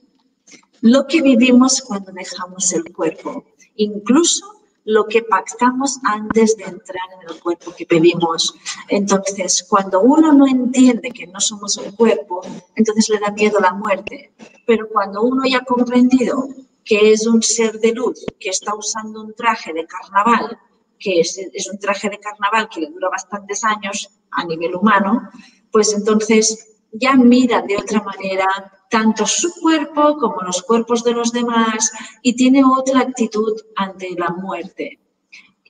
lo 0.80 1.06
que 1.06 1.22
vivimos 1.22 1.80
cuando 1.80 2.12
dejamos 2.12 2.72
el 2.72 2.92
cuerpo, 2.92 3.44
incluso 3.76 4.62
lo 4.84 5.06
que 5.06 5.22
pactamos 5.22 5.98
antes 6.02 6.56
de 6.56 6.64
entrar 6.64 7.08
en 7.20 7.30
el 7.30 7.40
cuerpo 7.40 7.72
que 7.76 7.86
pedimos. 7.86 8.54
Entonces, 8.88 9.64
cuando 9.68 10.00
uno 10.00 10.32
no 10.32 10.46
entiende 10.46 11.10
que 11.10 11.26
no 11.28 11.40
somos 11.40 11.76
un 11.76 11.92
cuerpo, 11.92 12.42
entonces 12.74 13.08
le 13.08 13.20
da 13.20 13.30
miedo 13.30 13.60
la 13.60 13.72
muerte. 13.72 14.32
Pero 14.66 14.88
cuando 14.88 15.22
uno 15.22 15.44
ya 15.46 15.58
ha 15.58 15.64
comprendido 15.64 16.48
que 16.84 17.12
es 17.12 17.26
un 17.26 17.42
ser 17.42 17.78
de 17.78 17.92
luz, 17.92 18.24
que 18.40 18.50
está 18.50 18.74
usando 18.74 19.22
un 19.22 19.34
traje 19.34 19.72
de 19.72 19.86
carnaval, 19.86 20.58
que 20.98 21.20
es, 21.20 21.38
es 21.38 21.68
un 21.68 21.78
traje 21.78 22.08
de 22.08 22.18
carnaval 22.18 22.68
que 22.68 22.80
le 22.80 22.90
dura 22.90 23.08
bastantes 23.08 23.62
años 23.64 24.10
a 24.32 24.44
nivel 24.44 24.74
humano, 24.74 25.30
pues 25.72 25.92
entonces 25.94 26.68
ya 26.92 27.14
mira 27.14 27.62
de 27.62 27.76
otra 27.76 28.02
manera 28.02 28.46
tanto 28.90 29.26
su 29.26 29.52
cuerpo 29.54 30.18
como 30.18 30.42
los 30.42 30.62
cuerpos 30.62 31.02
de 31.02 31.12
los 31.12 31.32
demás 31.32 31.90
y 32.20 32.34
tiene 32.34 32.62
otra 32.62 33.00
actitud 33.00 33.58
ante 33.74 34.10
la 34.16 34.28
muerte. 34.28 34.98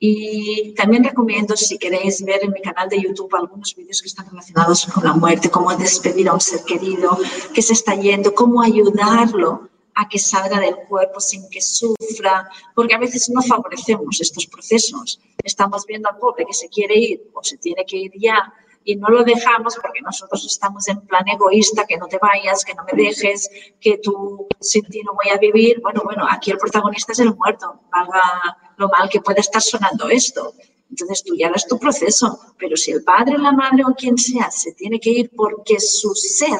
Y 0.05 0.73
también 0.75 1.05
recomiendo, 1.05 1.55
si 1.55 1.77
queréis 1.77 2.21
ver 2.25 2.43
en 2.43 2.51
mi 2.51 2.61
canal 2.61 2.89
de 2.89 3.01
YouTube 3.01 3.33
algunos 3.33 3.73
vídeos 3.73 4.01
que 4.01 4.09
están 4.09 4.29
relacionados 4.29 4.85
con 4.87 5.05
la 5.05 5.13
muerte, 5.13 5.49
cómo 5.49 5.73
despedir 5.77 6.27
a 6.27 6.33
un 6.33 6.41
ser 6.41 6.61
querido 6.65 7.17
que 7.53 7.61
se 7.61 7.71
está 7.71 7.95
yendo, 7.95 8.35
cómo 8.35 8.61
ayudarlo 8.61 9.69
a 9.95 10.09
que 10.09 10.19
salga 10.19 10.59
del 10.59 10.75
cuerpo 10.89 11.21
sin 11.21 11.49
que 11.49 11.61
sufra, 11.61 12.49
porque 12.75 12.95
a 12.95 12.97
veces 12.97 13.29
no 13.29 13.41
favorecemos 13.41 14.19
estos 14.19 14.45
procesos. 14.47 15.21
Estamos 15.41 15.85
viendo 15.85 16.09
al 16.09 16.17
pobre 16.17 16.45
que 16.45 16.53
se 16.53 16.67
quiere 16.67 16.97
ir 16.97 17.29
o 17.33 17.41
se 17.41 17.57
tiene 17.57 17.85
que 17.85 17.95
ir 17.95 18.11
ya 18.19 18.53
y 18.85 18.95
no 18.95 19.09
lo 19.09 19.23
dejamos 19.23 19.75
porque 19.81 20.01
nosotros 20.01 20.45
estamos 20.45 20.87
en 20.87 21.01
plan 21.01 21.27
egoísta, 21.27 21.85
que 21.85 21.97
no 21.97 22.07
te 22.07 22.17
vayas, 22.17 22.65
que 22.65 22.73
no 22.73 22.83
me 22.83 23.01
dejes, 23.01 23.49
que 23.79 23.97
tú 23.97 24.47
sin 24.59 24.83
ti 24.85 25.01
no 25.03 25.13
voy 25.13 25.31
a 25.33 25.37
vivir. 25.37 25.79
Bueno, 25.81 26.01
bueno, 26.03 26.25
aquí 26.29 26.51
el 26.51 26.57
protagonista 26.57 27.11
es 27.13 27.19
el 27.19 27.35
muerto, 27.35 27.81
valga 27.91 28.57
lo 28.77 28.89
mal 28.89 29.09
que 29.09 29.21
pueda 29.21 29.41
estar 29.41 29.61
sonando 29.61 30.09
esto. 30.09 30.53
Entonces 30.89 31.23
tú 31.23 31.35
ya 31.35 31.47
harás 31.47 31.67
tu 31.67 31.79
proceso, 31.79 32.39
pero 32.57 32.77
si 32.77 32.91
el 32.91 33.03
padre, 33.03 33.37
la 33.37 33.51
madre 33.51 33.83
o 33.85 33.95
quien 33.95 34.17
sea 34.17 34.51
se 34.51 34.73
tiene 34.73 34.99
que 34.99 35.09
ir 35.09 35.31
porque 35.35 35.79
su 35.79 36.13
ser, 36.13 36.59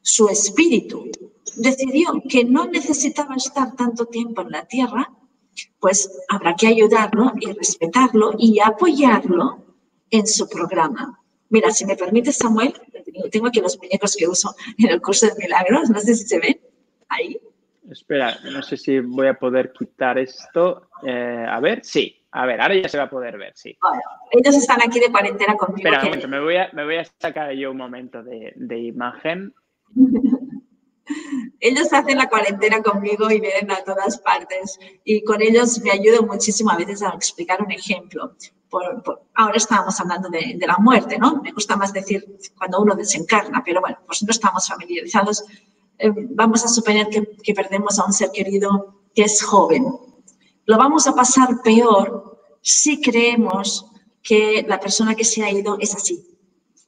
su 0.00 0.28
espíritu, 0.28 1.10
decidió 1.56 2.22
que 2.28 2.44
no 2.44 2.66
necesitaba 2.66 3.34
estar 3.34 3.74
tanto 3.74 4.06
tiempo 4.06 4.42
en 4.42 4.52
la 4.52 4.66
tierra, 4.66 5.10
pues 5.80 6.10
habrá 6.28 6.54
que 6.54 6.68
ayudarlo 6.68 7.32
y 7.40 7.52
respetarlo 7.52 8.32
y 8.38 8.60
apoyarlo 8.60 9.71
en 10.12 10.26
su 10.26 10.48
programa. 10.48 11.18
Mira, 11.48 11.70
si 11.70 11.84
me 11.84 11.96
permite, 11.96 12.32
Samuel, 12.32 12.72
tengo 13.30 13.48
aquí 13.48 13.60
los 13.60 13.76
muñecos 13.78 14.14
que 14.16 14.28
uso 14.28 14.54
en 14.78 14.90
el 14.90 15.00
curso 15.00 15.26
de 15.26 15.34
milagros, 15.36 15.90
no 15.90 15.98
sé 15.98 16.14
si 16.14 16.26
se 16.26 16.38
ven 16.38 16.60
ahí. 17.08 17.40
Espera, 17.90 18.38
no 18.44 18.62
sé 18.62 18.76
si 18.76 19.00
voy 19.00 19.26
a 19.26 19.34
poder 19.34 19.72
quitar 19.72 20.18
esto. 20.18 20.88
Eh, 21.04 21.46
a 21.48 21.58
ver, 21.60 21.84
sí. 21.84 22.18
A 22.30 22.46
ver, 22.46 22.60
ahora 22.60 22.74
ya 22.76 22.88
se 22.88 22.96
va 22.96 23.04
a 23.04 23.10
poder 23.10 23.36
ver, 23.36 23.52
sí. 23.54 23.76
Bueno, 23.80 24.00
ellos 24.30 24.56
están 24.56 24.80
aquí 24.82 25.00
de 25.00 25.10
cuarentena 25.10 25.54
conmigo. 25.56 25.88
Espera 25.88 26.00
un 26.00 26.04
momento, 26.06 26.28
me 26.28 26.40
voy 26.40 26.56
a, 26.56 26.70
me 26.72 26.84
voy 26.84 26.96
a 26.96 27.04
sacar 27.04 27.52
yo 27.52 27.70
un 27.70 27.76
momento 27.76 28.22
de, 28.22 28.52
de 28.56 28.78
imagen. 28.78 29.52
ellos 31.60 31.92
hacen 31.92 32.16
la 32.16 32.28
cuarentena 32.28 32.82
conmigo 32.82 33.30
y 33.30 33.40
vienen 33.40 33.70
a 33.70 33.84
todas 33.84 34.18
partes 34.18 34.78
y 35.04 35.22
con 35.24 35.42
ellos 35.42 35.80
me 35.80 35.90
ayuda 35.90 36.22
muchísimo 36.22 36.70
a 36.70 36.76
veces 36.76 37.02
a 37.02 37.10
explicar 37.10 37.62
un 37.62 37.70
ejemplo 37.70 38.34
ahora 39.34 39.56
estábamos 39.56 39.98
hablando 40.00 40.28
de, 40.28 40.58
la 40.66 40.78
muerte, 40.78 41.18
¿no? 41.18 41.40
Me 41.42 41.52
gusta 41.52 41.76
más 41.76 41.92
decir 41.92 42.38
cuando 42.56 42.80
uno 42.80 42.94
desencarna, 42.94 43.62
pero 43.64 43.80
bueno, 43.80 43.98
pues 44.06 44.22
no 44.22 44.30
estamos 44.30 44.66
familiarizados. 44.66 45.44
Eh, 45.98 46.10
vamos 46.30 46.64
a 46.64 46.68
suponer 46.68 47.08
que, 47.08 47.54
perdemos 47.54 47.98
a 47.98 48.04
un 48.04 48.12
ser 48.12 48.30
querido 48.30 49.02
que 49.14 49.22
es 49.22 49.42
joven. 49.42 49.84
Lo 50.64 50.78
vamos 50.78 51.06
a 51.06 51.14
pasar 51.14 51.60
peor 51.62 52.40
si 52.62 53.00
creemos 53.00 53.86
que 54.22 54.64
la 54.66 54.78
persona 54.80 55.14
que 55.14 55.24
se 55.24 55.42
ha 55.42 55.50
ido 55.50 55.76
es 55.80 55.94
así. 55.94 56.24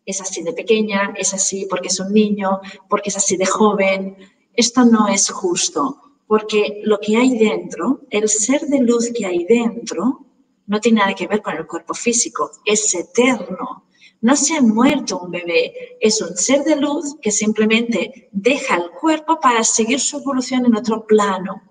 Es 0.06 0.20
así 0.20 0.42
de 0.42 0.52
pequeña, 0.52 1.14
es 1.16 1.34
así 1.34 1.66
porque 1.68 1.88
es 1.88 1.98
un 1.98 2.12
niño, 2.12 2.60
porque 2.88 3.10
es 3.10 3.16
así 3.16 3.36
de 3.36 3.46
joven. 3.46 4.16
Esto 4.54 4.84
no 4.84 5.08
es 5.08 5.30
justo, 5.30 6.00
porque 6.26 6.82
lo 6.84 6.98
que 7.00 7.16
hay 7.16 7.36
dentro, 7.36 8.00
el 8.10 8.28
ser 8.28 8.62
de 8.62 8.80
luz 8.80 9.10
que 9.14 9.26
hay 9.26 9.44
dentro, 9.44 10.23
no 10.66 10.80
tiene 10.80 11.00
nada 11.00 11.14
que 11.14 11.26
ver 11.26 11.42
con 11.42 11.56
el 11.56 11.66
cuerpo 11.66 11.94
físico, 11.94 12.50
es 12.64 12.94
eterno. 12.94 13.84
No 14.20 14.36
se 14.36 14.56
ha 14.56 14.62
muerto 14.62 15.18
un 15.18 15.30
bebé, 15.30 15.98
es 16.00 16.20
un 16.22 16.36
ser 16.36 16.64
de 16.64 16.76
luz 16.76 17.16
que 17.20 17.30
simplemente 17.30 18.28
deja 18.32 18.76
el 18.76 18.90
cuerpo 18.90 19.38
para 19.38 19.62
seguir 19.64 20.00
su 20.00 20.18
evolución 20.18 20.64
en 20.64 20.76
otro 20.76 21.06
plano, 21.06 21.62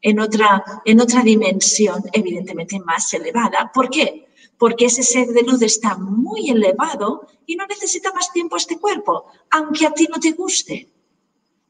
en 0.00 0.18
otra, 0.18 0.64
en 0.84 1.00
otra 1.00 1.22
dimensión, 1.22 2.02
evidentemente 2.12 2.80
más 2.80 3.14
elevada. 3.14 3.70
¿Por 3.72 3.88
qué? 3.88 4.26
Porque 4.58 4.86
ese 4.86 5.04
ser 5.04 5.28
de 5.28 5.42
luz 5.42 5.62
está 5.62 5.96
muy 5.96 6.50
elevado 6.50 7.28
y 7.46 7.54
no 7.54 7.66
necesita 7.66 8.12
más 8.12 8.32
tiempo 8.32 8.56
este 8.56 8.80
cuerpo, 8.80 9.26
aunque 9.50 9.86
a 9.86 9.92
ti 9.92 10.08
no 10.12 10.18
te 10.18 10.32
guste. 10.32 10.88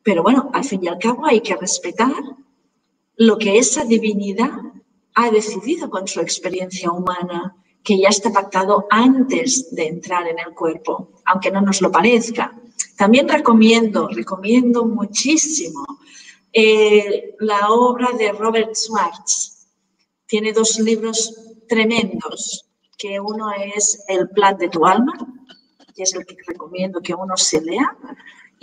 Pero 0.02 0.22
bueno, 0.22 0.50
al 0.54 0.64
fin 0.64 0.82
y 0.82 0.88
al 0.88 0.98
cabo 0.98 1.26
hay 1.26 1.42
que 1.42 1.56
respetar 1.56 2.14
lo 3.16 3.38
que 3.38 3.58
esa 3.58 3.84
divinidad 3.84 4.50
ha 5.14 5.30
decidido 5.30 5.90
con 5.90 6.06
su 6.06 6.20
experiencia 6.20 6.90
humana 6.90 7.56
que 7.82 7.98
ya 7.98 8.08
está 8.08 8.30
pactado 8.30 8.86
antes 8.90 9.74
de 9.74 9.88
entrar 9.88 10.26
en 10.28 10.38
el 10.38 10.54
cuerpo, 10.54 11.10
aunque 11.24 11.50
no 11.50 11.60
nos 11.60 11.80
lo 11.80 11.90
parezca. 11.90 12.56
También 12.96 13.28
recomiendo, 13.28 14.08
recomiendo 14.08 14.84
muchísimo 14.84 15.84
eh, 16.52 17.34
la 17.40 17.70
obra 17.70 18.10
de 18.16 18.32
Robert 18.32 18.74
Schwartz. 18.74 19.66
Tiene 20.26 20.52
dos 20.52 20.78
libros 20.78 21.34
tremendos, 21.68 22.68
que 22.96 23.18
uno 23.18 23.50
es 23.52 24.04
El 24.06 24.28
plan 24.30 24.56
de 24.56 24.68
tu 24.68 24.86
alma, 24.86 25.12
que 25.94 26.04
es 26.04 26.14
el 26.14 26.24
que 26.24 26.36
recomiendo 26.46 27.00
que 27.00 27.14
uno 27.14 27.36
se 27.36 27.60
lea, 27.60 27.96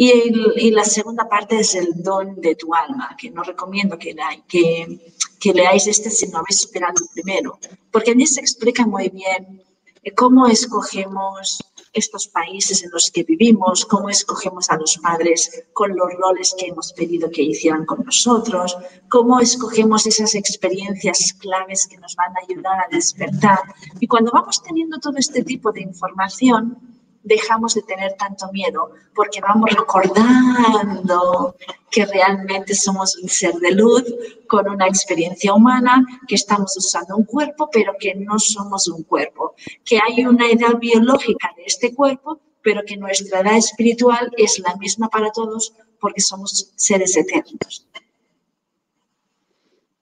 y, 0.01 0.71
la 0.71 0.85
segunda 0.85 1.27
parte 1.27 1.59
es 1.59 1.75
el 1.75 2.01
don 2.01 2.39
de 2.39 2.55
tu 2.55 2.73
alma, 2.73 3.17
que 3.17 3.29
no 3.31 3.43
recomiendo 3.43 3.97
que, 3.97 4.15
que, 4.47 5.13
que 5.37 5.53
leáis 5.53 5.87
este 5.87 6.09
si 6.09 6.25
no 6.29 6.37
habéis 6.37 6.61
superado 6.61 6.93
el 7.01 7.09
primero, 7.13 7.59
porque 7.91 8.11
allí 8.11 8.25
se 8.25 8.39
explica 8.39 8.85
muy 8.85 9.09
bien 9.09 9.61
eh, 10.01 10.13
cómo 10.13 10.47
escogemos 10.47 11.59
estos 11.91 12.29
países 12.29 12.81
en 12.81 12.91
los 12.91 13.11
que 13.11 13.23
vivimos, 13.23 13.85
cómo 13.85 14.09
escogemos 14.09 14.69
a 14.69 14.77
los 14.77 14.97
padres 14.99 15.65
con 15.73 15.93
los 15.93 16.13
roles 16.13 16.55
que 16.57 16.67
hemos 16.67 16.93
pedido 16.93 17.29
que 17.29 17.43
hicieran 17.43 17.85
con 17.85 18.05
nosotros, 18.05 18.77
cómo 19.09 19.41
escogemos 19.41 20.05
esas 20.07 20.33
experiencias 20.33 21.33
claves 21.33 21.87
que 21.87 21.97
nos 21.97 22.15
van 22.15 22.31
a 22.37 22.41
ayudar 22.47 22.79
a 22.79 22.87
despertar. 22.89 23.59
Y 23.99 24.07
cuando 24.07 24.31
vamos 24.31 24.63
teniendo 24.63 24.97
todo 24.99 25.17
este 25.17 25.43
tipo 25.43 25.73
de 25.73 25.81
información, 25.81 26.88
dejamos 27.23 27.75
de 27.75 27.81
tener 27.83 28.13
tanto 28.13 28.51
miedo 28.51 28.91
porque 29.13 29.41
vamos 29.41 29.69
recordando 29.71 31.55
que 31.91 32.05
realmente 32.05 32.75
somos 32.75 33.17
un 33.17 33.29
ser 33.29 33.55
de 33.55 33.71
luz 33.71 34.03
con 34.47 34.67
una 34.69 34.87
experiencia 34.87 35.53
humana, 35.53 36.05
que 36.27 36.35
estamos 36.35 36.75
usando 36.77 37.17
un 37.17 37.25
cuerpo, 37.25 37.69
pero 37.71 37.93
que 37.99 38.15
no 38.15 38.39
somos 38.39 38.87
un 38.87 39.03
cuerpo, 39.03 39.55
que 39.83 39.99
hay 39.99 40.25
una 40.25 40.49
edad 40.49 40.77
biológica 40.79 41.51
de 41.57 41.63
este 41.65 41.93
cuerpo, 41.93 42.39
pero 42.61 42.81
que 42.85 42.97
nuestra 42.97 43.39
edad 43.41 43.57
espiritual 43.57 44.31
es 44.37 44.59
la 44.59 44.75
misma 44.75 45.09
para 45.09 45.31
todos 45.31 45.73
porque 45.99 46.21
somos 46.21 46.71
seres 46.75 47.15
eternos. 47.17 47.87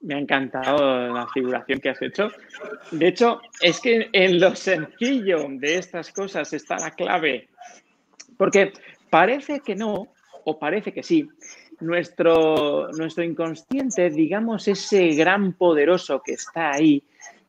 Me 0.07 0.15
ha 0.15 0.19
encantado 0.19 1.13
la 1.13 1.27
figuración 1.27 1.81
que 1.81 1.89
has 1.89 2.01
hecho. 2.01 2.31
De 2.91 3.09
hecho, 3.09 3.41
es 3.59 3.81
que 3.81 4.07
en 4.13 4.39
lo 4.39 4.55
sencillo 4.55 5.45
de 5.49 5.75
estas 5.75 6.13
cosas 6.13 6.53
está 6.53 6.77
la 6.77 6.91
clave. 6.91 7.49
Porque 8.37 8.71
parece 9.09 9.59
que 9.59 9.75
no, 9.75 10.07
o 10.45 10.57
parece 10.57 10.93
que 10.93 11.03
sí. 11.03 11.27
Nuestro, 11.81 12.89
nuestro 12.93 13.21
inconsciente, 13.25 14.09
digamos, 14.09 14.69
ese 14.69 15.09
gran 15.09 15.51
poderoso 15.51 16.21
que 16.23 16.35
está 16.35 16.71
ahí, 16.71 17.03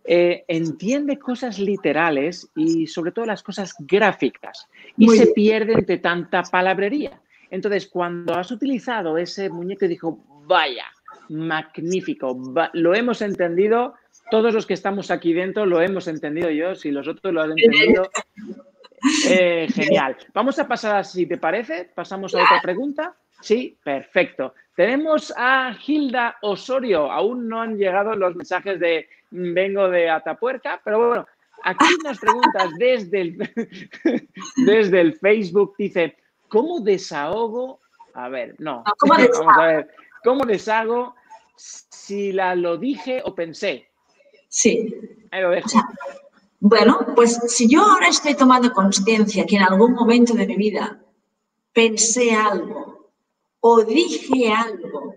eh, 0.04 0.44
entiende 0.48 1.16
cosas 1.16 1.60
literales 1.60 2.50
y 2.56 2.88
sobre 2.88 3.12
todo 3.12 3.24
las 3.24 3.44
cosas 3.44 3.72
gráficas 3.78 4.66
y 4.96 5.08
se 5.10 5.28
pierde 5.28 5.74
entre 5.74 5.98
tanta 5.98 6.42
palabrería. 6.42 7.20
Entonces, 7.52 7.86
cuando 7.86 8.34
has 8.34 8.50
utilizado 8.50 9.16
ese 9.16 9.48
muñeco 9.48 9.84
y 9.84 9.88
dijo, 9.88 10.18
vaya, 10.44 10.86
magnífico, 11.28 12.36
lo 12.72 12.94
hemos 12.94 13.22
entendido, 13.22 13.94
todos 14.30 14.54
los 14.54 14.66
que 14.66 14.74
estamos 14.74 15.10
aquí 15.10 15.32
dentro 15.32 15.66
lo 15.66 15.80
hemos 15.80 16.08
entendido 16.08 16.50
yo, 16.50 16.74
si 16.74 16.90
los 16.90 17.08
otros 17.08 17.32
lo 17.32 17.42
han 17.42 17.52
entendido, 17.56 18.10
eh, 19.28 19.68
genial. 19.72 20.16
Vamos 20.34 20.58
a 20.58 20.68
pasar, 20.68 21.04
si 21.04 21.26
te 21.26 21.38
parece, 21.38 21.90
pasamos 21.94 22.34
a 22.34 22.42
otra 22.42 22.60
pregunta. 22.62 23.14
Sí, 23.40 23.78
perfecto. 23.82 24.54
Tenemos 24.74 25.32
a 25.36 25.76
Hilda 25.86 26.36
Osorio. 26.42 27.10
Aún 27.10 27.48
no 27.48 27.60
han 27.60 27.76
llegado 27.76 28.14
los 28.14 28.34
mensajes 28.34 28.80
de 28.80 29.08
vengo 29.30 29.88
de 29.88 30.10
Atapuerca, 30.10 30.80
pero 30.84 31.08
bueno, 31.08 31.26
aquí 31.62 31.84
unas 32.00 32.18
preguntas 32.18 32.70
desde 32.78 33.20
el, 33.20 33.38
desde 34.56 35.00
el 35.00 35.14
Facebook. 35.14 35.74
Dice, 35.78 36.16
¿cómo 36.48 36.80
desahogo? 36.80 37.80
A 38.14 38.28
ver, 38.28 38.56
no. 38.58 38.82
¿Cómo 38.98 39.14
Vamos 39.38 39.58
a 39.58 39.66
ver. 39.66 39.88
¿Cómo 40.24 40.44
deshago 40.44 41.14
si 41.58 42.32
la 42.32 42.54
lo 42.54 42.78
dije 42.78 43.22
o 43.24 43.34
pensé? 43.34 43.88
Sí. 44.48 44.94
Ahí 45.30 45.42
lo 45.42 45.50
dejo. 45.50 45.68
bueno, 46.60 47.06
pues 47.14 47.40
si 47.48 47.68
yo 47.68 47.82
ahora 47.82 48.08
estoy 48.08 48.34
tomando 48.34 48.72
conciencia 48.72 49.44
que 49.44 49.56
en 49.56 49.62
algún 49.62 49.92
momento 49.92 50.34
de 50.34 50.46
mi 50.46 50.56
vida 50.56 51.02
pensé 51.72 52.32
algo 52.32 53.12
o 53.60 53.84
dije 53.84 54.52
algo 54.52 55.14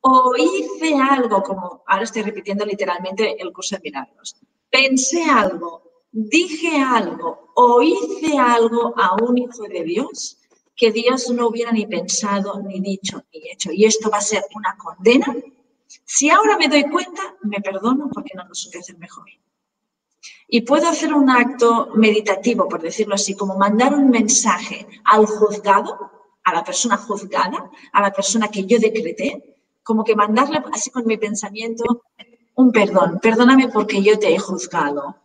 o 0.00 0.34
hice 0.36 0.94
algo, 0.96 1.42
como 1.42 1.82
ahora 1.86 2.04
estoy 2.04 2.22
repitiendo 2.22 2.64
literalmente 2.64 3.40
el 3.40 3.52
curso 3.52 3.76
de 3.76 3.82
milagros, 3.84 4.34
pensé 4.68 5.22
algo, 5.24 5.82
dije 6.10 6.80
algo 6.80 7.52
o 7.54 7.82
hice 7.82 8.36
algo 8.36 8.94
a 8.96 9.14
un 9.22 9.38
hijo 9.38 9.62
de 9.68 9.84
Dios 9.84 10.38
que 10.74 10.90
Dios 10.90 11.30
no 11.30 11.46
hubiera 11.48 11.70
ni 11.70 11.86
pensado, 11.86 12.60
ni 12.62 12.80
dicho, 12.80 13.22
ni 13.32 13.50
hecho. 13.50 13.70
Y 13.72 13.84
esto 13.84 14.10
va 14.10 14.18
a 14.18 14.22
ser 14.22 14.42
una 14.56 14.76
condena. 14.76 15.36
Si 16.04 16.30
ahora 16.30 16.56
me 16.56 16.68
doy 16.68 16.84
cuenta, 16.90 17.36
me 17.42 17.60
perdono 17.60 18.08
porque 18.12 18.32
no 18.34 18.46
lo 18.46 18.54
supe 18.54 18.78
hacer 18.78 18.98
mejor. 18.98 19.26
Y 20.48 20.60
puedo 20.62 20.88
hacer 20.88 21.12
un 21.14 21.30
acto 21.30 21.90
meditativo, 21.94 22.68
por 22.68 22.82
decirlo 22.82 23.14
así, 23.14 23.34
como 23.34 23.56
mandar 23.56 23.94
un 23.94 24.10
mensaje 24.10 24.86
al 25.04 25.26
juzgado, 25.26 26.10
a 26.44 26.54
la 26.54 26.64
persona 26.64 26.96
juzgada, 26.96 27.70
a 27.92 28.00
la 28.00 28.12
persona 28.12 28.48
que 28.48 28.64
yo 28.66 28.78
decreté, 28.78 29.56
como 29.82 30.04
que 30.04 30.14
mandarle 30.14 30.62
así 30.72 30.90
con 30.90 31.06
mi 31.06 31.16
pensamiento 31.16 32.04
un 32.54 32.70
perdón, 32.70 33.18
perdóname 33.20 33.68
porque 33.68 34.02
yo 34.02 34.18
te 34.18 34.34
he 34.34 34.38
juzgado. 34.38 35.16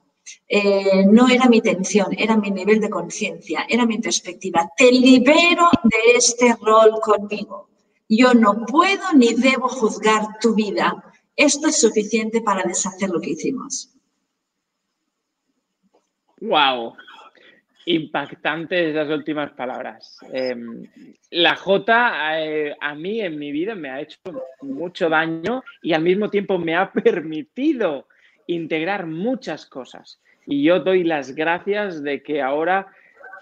Eh, 0.47 1.05
no 1.05 1.27
era 1.27 1.47
mi 1.47 1.57
intención, 1.57 2.07
era 2.17 2.37
mi 2.37 2.51
nivel 2.51 2.79
de 2.79 2.89
conciencia, 2.89 3.65
era 3.67 3.85
mi 3.85 3.97
perspectiva. 3.99 4.69
Te 4.75 4.91
libero 4.91 5.69
de 5.83 6.15
este 6.15 6.55
rol 6.61 6.99
conmigo. 7.01 7.69
Yo 8.09 8.33
no 8.33 8.65
puedo 8.65 9.03
ni 9.13 9.33
debo 9.33 9.67
juzgar 9.67 10.39
tu 10.39 10.55
vida. 10.55 11.03
Esto 11.35 11.67
es 11.67 11.79
suficiente 11.79 12.41
para 12.41 12.63
deshacer 12.63 13.09
lo 13.09 13.19
que 13.19 13.31
hicimos. 13.31 13.93
Wow, 16.39 16.95
Impactantes 17.89 18.89
esas 18.89 19.09
últimas 19.09 19.51
palabras. 19.51 20.17
Em, 20.33 20.83
la 21.31 21.55
J 21.55 22.37
eh, 22.37 22.75
a 22.81 22.93
mí 22.93 23.21
en 23.21 23.39
mi 23.39 23.53
vida 23.53 23.75
me 23.75 23.89
ha 23.89 24.01
hecho 24.01 24.19
mucho 24.61 25.07
daño 25.07 25.63
y 25.81 25.93
al 25.93 26.01
mismo 26.01 26.29
tiempo 26.29 26.57
me 26.57 26.75
ha 26.75 26.91
permitido 26.91 28.09
integrar 28.45 29.07
muchas 29.07 29.65
cosas. 29.65 30.19
Y 30.45 30.63
yo 30.63 30.81
doy 30.81 31.05
las 31.05 31.33
gracias 31.33 32.03
de 32.03 32.21
que 32.21 32.41
ahora 32.41 32.87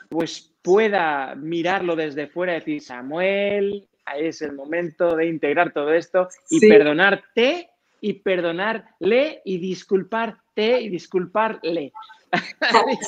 pues 0.09 0.53
pueda 0.61 1.33
mirarlo 1.33 1.95
desde 1.95 2.27
fuera 2.27 2.53
y 2.53 2.59
decir, 2.59 2.81
Samuel, 2.81 3.87
es 4.17 4.41
el 4.41 4.53
momento 4.53 5.15
de 5.15 5.27
integrar 5.27 5.73
todo 5.73 5.93
esto 5.93 6.27
y 6.49 6.59
perdonarte 6.59 7.69
y 8.01 8.13
perdonarle 8.13 9.41
y 9.43 9.57
disculparte 9.57 10.81
y 10.81 10.89
disculparle. 10.89 11.91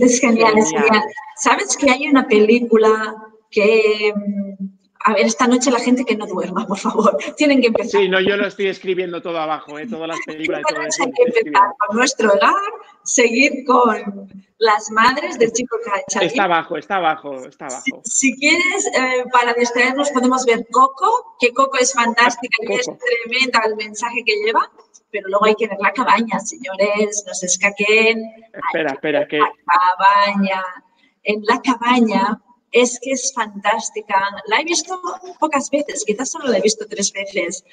es 0.00 0.20
genial, 0.20 0.58
es 0.58 0.70
genial. 0.70 1.02
¿Sabes 1.36 1.76
que 1.76 1.90
hay 1.90 2.08
una 2.08 2.26
película 2.26 3.16
que... 3.50 4.12
A 5.08 5.14
ver, 5.14 5.24
esta 5.24 5.46
noche 5.46 5.70
la 5.70 5.80
gente 5.80 6.04
que 6.04 6.14
no 6.14 6.26
duerma, 6.26 6.66
por 6.66 6.76
favor. 6.76 7.16
Tienen 7.38 7.62
que 7.62 7.68
empezar. 7.68 8.02
Sí, 8.02 8.10
no, 8.10 8.20
yo 8.20 8.36
lo 8.36 8.46
estoy 8.46 8.66
escribiendo 8.66 9.22
todo 9.22 9.38
abajo, 9.38 9.78
¿eh? 9.78 9.86
todas 9.86 10.06
las 10.06 10.18
películas. 10.26 10.60
Esta 10.68 10.82
noche 10.82 11.02
hay 11.02 11.12
que 11.12 11.38
empezar 11.38 11.70
con 11.78 11.96
nuestro 11.96 12.30
hogar, 12.30 12.54
seguir 13.04 13.64
con 13.64 14.28
las 14.58 14.90
madres 14.90 15.38
del 15.38 15.50
chico 15.52 15.78
que 15.82 16.26
Está 16.26 16.44
abajo, 16.44 16.76
está 16.76 16.96
abajo, 16.96 17.46
está 17.46 17.68
abajo. 17.68 18.02
Si, 18.04 18.36
quieres, 18.36 18.86
eh, 18.88 19.24
para 19.32 19.54
distraernos 19.54 20.10
podemos 20.10 20.44
ver 20.44 20.66
Coco, 20.70 21.36
que 21.40 21.54
Coco 21.54 21.78
es 21.78 21.94
fantástica 21.94 22.56
y 22.68 22.74
es 22.74 22.86
tremenda 22.86 23.62
el 23.64 23.76
mensaje 23.76 24.22
que 24.26 24.34
lleva 24.44 24.70
pero 25.10 25.26
luego 25.28 25.46
hay 25.46 25.54
que 25.54 25.66
ver 25.66 25.78
la 25.80 25.90
cabaña, 25.90 26.38
señores, 26.38 27.24
no 27.26 27.32
se 27.32 27.46
escaquen. 27.46 28.30
Espera, 28.52 28.92
espera, 28.92 29.26
que... 29.26 29.38
La 29.38 29.50
cabaña. 29.64 30.62
En 31.22 31.42
la 31.46 31.62
cabaña 31.62 32.38
es 32.72 32.98
que 33.00 33.12
es 33.12 33.32
fantástica. 33.34 34.16
La 34.46 34.60
he 34.60 34.64
visto 34.64 35.00
pocas 35.38 35.70
veces, 35.70 36.04
quizás 36.04 36.30
solo 36.30 36.48
la 36.48 36.58
he 36.58 36.62
visto 36.62 36.86
tres 36.88 37.12
veces, 37.12 37.64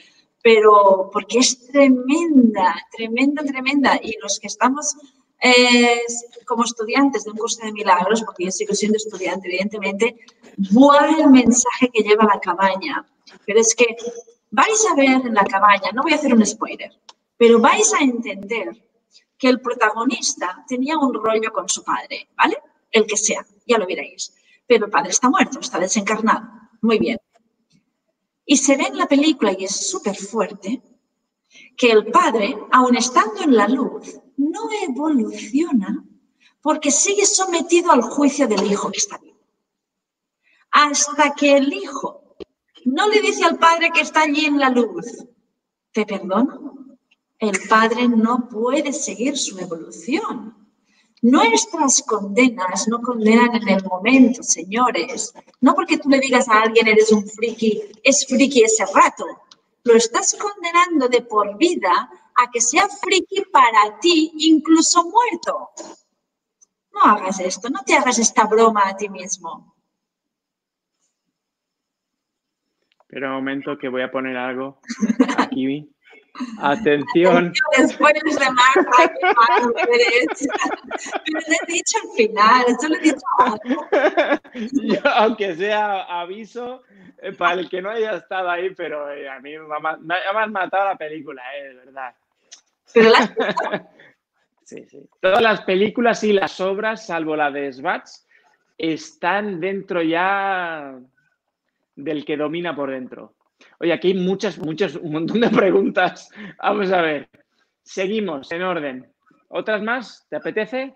pero 0.42 1.10
porque 1.12 1.40
es 1.40 1.68
tremenda, 1.68 2.76
tremenda, 2.96 3.44
tremenda. 3.44 4.00
Y 4.02 4.18
los 4.22 4.40
que 4.40 4.48
estamos 4.48 4.96
eh, 5.42 6.02
como 6.46 6.64
estudiantes 6.64 7.24
de 7.24 7.32
un 7.32 7.38
curso 7.38 7.64
de 7.66 7.72
milagros, 7.72 8.24
porque 8.24 8.46
yo 8.46 8.52
sigo 8.52 8.74
siendo 8.74 8.98
estudiante, 8.98 9.48
evidentemente, 9.48 10.16
¡buah 10.72 11.20
el 11.20 11.30
mensaje 11.30 11.90
que 11.94 12.04
lleva 12.04 12.26
la 12.26 12.40
cabaña! 12.40 13.06
Pero 13.46 13.60
es 13.60 13.76
que 13.76 13.96
vais 14.52 14.86
a 14.92 14.96
ver 14.96 15.26
en 15.26 15.34
la 15.34 15.44
cabaña, 15.44 15.92
no 15.94 16.04
voy 16.04 16.14
a 16.14 16.16
hacer 16.16 16.34
un 16.34 16.46
spoiler, 16.46 16.92
pero 17.38 17.60
vais 17.60 17.94
a 17.94 18.04
entender 18.04 18.70
que 19.38 19.50
el 19.50 19.60
protagonista 19.60 20.64
tenía 20.68 20.98
un 20.98 21.14
rollo 21.14 21.52
con 21.52 21.68
su 21.68 21.84
padre, 21.84 22.30
¿vale? 22.38 22.58
El 22.92 23.06
que 23.06 23.18
sea, 23.18 23.46
ya 23.68 23.78
lo 23.78 23.86
veréis. 23.86 24.34
Pero 24.68 24.86
el 24.86 24.92
padre 24.92 25.12
está 25.12 25.30
muerto, 25.30 25.60
está 25.60 25.80
desencarnado. 25.80 26.48
Muy 26.82 27.00
bien. 27.00 27.18
Y 28.46 28.58
se 28.58 28.78
ve 28.78 28.86
en 28.88 28.98
la 28.98 29.08
película, 29.08 29.56
y 29.58 29.66
es 29.66 29.90
súper 29.90 30.16
fuerte, 30.16 30.82
que 31.78 31.92
el 31.92 32.08
padre, 32.08 32.58
aun 32.72 32.96
estando 32.96 33.42
en 33.42 33.56
la 33.56 33.68
luz, 33.68 34.20
no 34.38 34.70
evoluciona 34.88 36.04
porque 36.62 36.92
sigue 36.92 37.26
sometido 37.26 37.92
al 37.92 38.02
juicio 38.02 38.48
del 38.48 38.72
hijo 38.72 38.92
que 38.92 38.98
está 38.98 39.18
vivo. 39.20 39.40
Hasta 40.72 41.34
que 41.34 41.58
el 41.58 41.72
hijo 41.72 42.36
no 42.86 43.08
le 43.08 43.22
dice 43.22 43.44
al 43.44 43.58
padre 43.58 43.92
que 43.94 44.02
está 44.02 44.24
allí 44.24 44.46
en 44.46 44.60
la 44.60 44.70
luz, 44.70 45.26
te 45.92 46.06
perdono, 46.06 46.98
el 47.40 47.60
Padre 47.68 48.08
no 48.08 48.48
puede 48.48 48.94
seguir 48.94 49.38
su 49.38 49.60
evolución. 49.60 50.65
Nuestras 51.26 52.04
condenas 52.04 52.88
no 52.88 53.02
condenan 53.02 53.56
en 53.56 53.68
el 53.68 53.84
momento, 53.86 54.44
señores. 54.44 55.34
No 55.60 55.74
porque 55.74 55.98
tú 55.98 56.08
le 56.08 56.20
digas 56.20 56.48
a 56.48 56.62
alguien 56.62 56.88
eres 56.88 57.12
un 57.12 57.26
friki, 57.28 57.82
es 58.04 58.28
friki 58.28 58.62
ese 58.62 58.86
rato. 58.94 59.26
Lo 59.86 59.96
estás 59.96 60.36
condenando 60.36 61.10
de 61.10 61.24
por 61.24 61.58
vida 61.58 62.12
a 62.36 62.52
que 62.52 62.62
sea 62.62 62.88
friki 62.88 63.42
para 63.52 63.98
ti, 64.00 64.34
incluso 64.38 65.04
muerto. 65.06 65.72
No 66.94 67.02
hagas 67.02 67.40
esto, 67.40 67.72
no 67.72 67.82
te 67.84 67.96
hagas 67.96 68.20
esta 68.20 68.46
broma 68.46 68.84
a 68.86 68.96
ti 68.96 69.10
mismo. 69.10 69.74
Pero 73.08 73.30
un 73.30 73.36
momento 73.38 73.80
que 73.80 73.90
voy 73.90 74.04
a 74.04 74.12
poner 74.12 74.38
algo 74.38 74.80
aquí. 75.40 75.90
Atención. 76.60 77.54
Después 77.78 78.14
de 78.14 78.50
Marta, 78.52 79.14
Pero 79.76 81.40
le 81.48 81.56
he 81.56 81.74
dicho 81.74 81.98
al 82.04 82.10
final, 82.16 82.66
eso 82.68 82.90
lo 82.90 82.96
he 82.96 83.02
dicho 83.02 83.26
Yo, 84.84 85.10
aunque 85.16 85.56
sea 85.56 86.04
aviso, 86.04 86.84
eh, 87.22 87.34
para 87.34 87.62
el 87.62 87.70
que 87.70 87.82
no 87.82 87.90
haya 87.90 88.16
estado 88.16 88.50
ahí, 88.50 88.74
pero 88.76 89.10
eh, 89.12 89.30
a 89.30 89.40
mí 89.40 89.54
me, 89.58 90.16
ha 90.16 90.48
matado 90.48 90.86
la 90.86 90.98
película, 90.98 91.42
eh, 91.58 91.70
de 91.70 91.74
verdad. 91.74 92.14
Pero 92.94 93.12
Sí, 94.64 94.84
sí. 94.90 95.08
Todas 95.22 95.44
las 95.44 95.62
películas 95.62 96.24
y 96.24 96.34
las 96.34 96.60
obras, 96.60 97.06
salvo 97.06 97.36
la 97.36 97.52
de 97.52 97.72
Svats, 97.72 98.28
están 98.80 99.60
dentro 99.60 100.02
ya 100.02 101.00
del 101.96 102.26
que 102.26 102.36
domina 102.36 102.76
por 102.76 102.90
dentro. 102.90 103.36
Oye, 103.80 103.94
aquí 103.94 104.10
hay 104.10 104.14
muchas, 104.14 104.58
muchas, 104.60 104.96
un 104.96 105.12
montón 105.12 105.40
de 105.42 105.50
preguntas. 105.50 106.30
Vamos 106.62 106.92
a 106.92 107.02
ver. 107.02 107.30
Seguimos 107.84 108.52
en 108.52 108.64
orden. 108.64 109.14
¿Otras 109.50 109.82
más? 109.82 110.26
¿Te 110.30 110.38
apetece? 110.38 110.96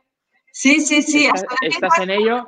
Sí, 0.52 0.82
sí, 0.82 1.02
sí. 1.02 1.30
¿Estás, 1.62 2.00
en 2.00 2.10
ello? 2.10 2.48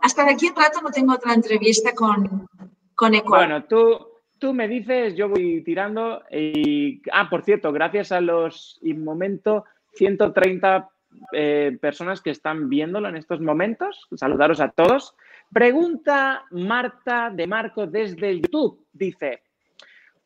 Hasta 0.00 0.24
de 0.24 0.32
aquí 0.32 0.48
un 0.48 0.56
rato 0.56 0.80
no 0.80 0.90
tengo 0.90 1.14
otra 1.14 1.34
entrevista 1.34 1.94
con, 1.94 2.46
con 2.94 3.12
Bueno, 3.26 3.64
tú, 3.64 4.06
tú 4.38 4.54
me 4.54 4.66
dices, 4.66 5.14
yo 5.14 5.28
voy 5.28 5.62
tirando. 5.62 6.22
Y, 6.30 7.02
ah, 7.12 7.28
por 7.28 7.44
cierto, 7.44 7.72
gracias 7.72 8.10
a 8.12 8.20
los 8.20 8.80
momento 8.82 9.64
130 9.94 10.88
eh, 11.32 11.78
personas 11.80 12.20
que 12.20 12.30
están 12.30 12.68
viéndolo 12.68 13.08
en 13.08 13.16
estos 13.16 13.40
momentos. 13.40 14.08
Saludaros 14.14 14.60
a 14.60 14.70
todos. 14.70 15.14
Pregunta 15.52 16.46
Marta 16.50 17.30
de 17.30 17.46
Marco 17.46 17.86
desde 17.86 18.40
YouTube. 18.40 18.86
Dice, 18.92 19.42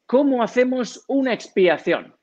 ¿cómo 0.06 0.42
hacemos 0.42 1.04
una 1.08 1.32
expiación? 1.32 2.14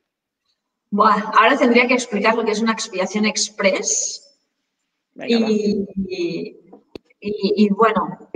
Bueno, 0.90 1.32
ahora 1.40 1.58
tendría 1.58 1.88
que 1.88 1.96
explicar 1.96 2.36
lo 2.36 2.46
que 2.46 2.52
es 2.52 2.62
una 2.62 2.74
expiación 2.74 3.26
express. 3.26 4.38
y, 5.28 5.86
y, 7.20 7.70
bueno, 7.70 8.30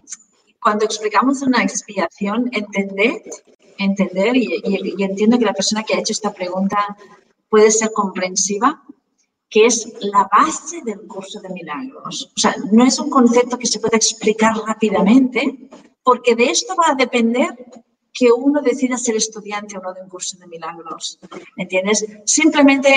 cuando 0.62 0.86
explicamos 0.86 1.42
una 1.42 1.62
expiación, 1.62 2.50
entender, 2.52 3.22
entender 3.78 4.36
y, 4.36 4.62
y, 4.64 5.04
entiendo 5.04 5.38
que 5.38 5.46
la 5.46 5.54
persona 5.54 5.84
que 5.84 5.94
ha 5.94 6.00
hecho 6.00 6.14
esta 6.14 6.34
pregunta 6.34 6.98
puede 7.50 7.70
ser 7.72 7.92
comprensiva, 7.92 8.84
que 9.50 9.66
es 9.66 9.94
la 10.02 10.28
base 10.32 10.82
del 10.84 11.08
curso 11.08 11.40
de 11.42 11.50
milagros. 11.50 12.32
O 12.36 12.40
sea, 12.40 12.56
no 12.72 12.86
es 12.86 13.00
un 13.00 13.10
concepto 13.10 13.58
que 13.58 13.68
se 13.68 13.80
pueda 13.80 13.98
explicar 13.98 14.56
rápidamente, 14.66 15.70
porque 16.04 16.36
de 16.36 16.46
esto 16.46 16.76
va 16.76 16.92
a 16.92 16.96
depender 16.96 17.50
que 18.18 18.32
uno 18.32 18.62
decida 18.62 18.98
ser 18.98 19.16
estudiante 19.16 19.78
o 19.78 19.82
no 19.82 19.94
de 19.94 20.02
un 20.02 20.10
curso 20.10 20.38
de 20.40 20.48
milagros. 20.48 21.20
¿Entiendes? 21.56 22.04
Simplemente 22.26 22.92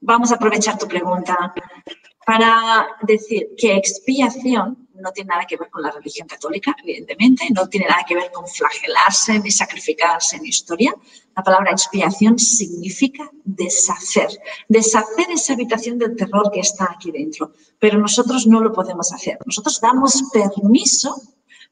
vamos 0.00 0.32
a 0.32 0.36
aprovechar 0.36 0.78
tu 0.78 0.88
pregunta 0.88 1.52
para 2.24 2.86
decir 3.02 3.48
que 3.58 3.76
expiación 3.76 4.88
no 4.94 5.12
tiene 5.12 5.28
nada 5.28 5.44
que 5.46 5.56
ver 5.56 5.70
con 5.70 5.82
la 5.82 5.90
religión 5.90 6.28
católica, 6.28 6.74
evidentemente, 6.82 7.46
no 7.50 7.66
tiene 7.68 7.86
nada 7.86 8.04
que 8.06 8.14
ver 8.14 8.30
con 8.30 8.46
flagelarse 8.46 9.38
ni 9.38 9.50
sacrificarse 9.50 10.36
en 10.36 10.46
historia. 10.46 10.94
La 11.36 11.42
palabra 11.42 11.72
expiación 11.72 12.38
significa 12.38 13.30
deshacer, 13.44 14.28
deshacer 14.68 15.26
esa 15.30 15.54
habitación 15.54 15.98
del 15.98 16.16
terror 16.16 16.50
que 16.52 16.60
está 16.60 16.88
aquí 16.92 17.10
dentro, 17.10 17.52
pero 17.78 17.98
nosotros 17.98 18.46
no 18.46 18.60
lo 18.60 18.72
podemos 18.72 19.12
hacer. 19.12 19.38
Nosotros 19.46 19.80
damos 19.80 20.22
permiso 20.32 21.16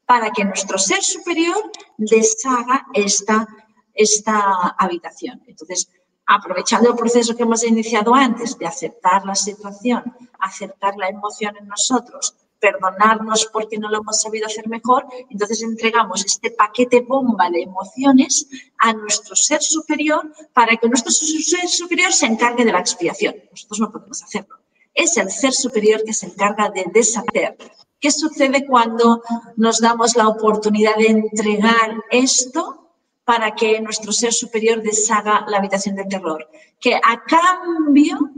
para 0.09 0.31
que 0.31 0.43
nuestro 0.43 0.79
ser 0.79 1.03
superior 1.03 1.71
deshaga 1.95 2.87
esta, 2.95 3.47
esta 3.93 4.69
habitación. 4.79 5.39
Entonces, 5.45 5.87
aprovechando 6.25 6.89
el 6.89 6.95
proceso 6.95 7.35
que 7.35 7.43
hemos 7.43 7.63
iniciado 7.63 8.15
antes 8.15 8.57
de 8.57 8.65
aceptar 8.65 9.23
la 9.23 9.35
situación, 9.35 10.01
aceptar 10.39 10.95
la 10.97 11.09
emoción 11.09 11.55
en 11.57 11.67
nosotros, 11.67 12.33
perdonarnos 12.59 13.51
porque 13.53 13.77
no 13.77 13.87
lo 13.87 13.99
hemos 13.99 14.19
sabido 14.19 14.47
hacer 14.47 14.67
mejor, 14.67 15.05
entonces 15.29 15.61
entregamos 15.61 16.25
este 16.25 16.49
paquete 16.49 17.01
bomba 17.01 17.51
de 17.51 17.61
emociones 17.61 18.47
a 18.79 18.93
nuestro 18.93 19.35
ser 19.35 19.61
superior 19.61 20.33
para 20.53 20.75
que 20.75 20.89
nuestro 20.89 21.11
ser 21.11 21.69
superior 21.69 22.11
se 22.11 22.25
encargue 22.25 22.65
de 22.65 22.71
la 22.71 22.79
expiación. 22.79 23.35
Nosotros 23.51 23.79
no 23.79 23.91
podemos 23.91 24.23
hacerlo. 24.23 24.55
Es 24.91 25.17
el 25.17 25.29
ser 25.29 25.53
superior 25.53 26.01
que 26.03 26.13
se 26.13 26.25
encarga 26.25 26.67
de 26.71 26.85
deshacer. 26.91 27.55
¿Qué 27.99 28.11
sucede 28.11 28.65
cuando 28.65 29.21
nos 29.57 29.79
damos 29.79 30.15
la 30.15 30.27
oportunidad 30.27 30.95
de 30.95 31.07
entregar 31.07 32.01
esto 32.09 32.93
para 33.25 33.53
que 33.53 33.81
nuestro 33.81 34.11
ser 34.11 34.33
superior 34.33 34.81
deshaga 34.81 35.45
la 35.47 35.57
habitación 35.57 35.95
del 35.95 36.07
terror? 36.07 36.49
Que 36.79 36.95
a 36.95 37.23
cambio 37.23 38.31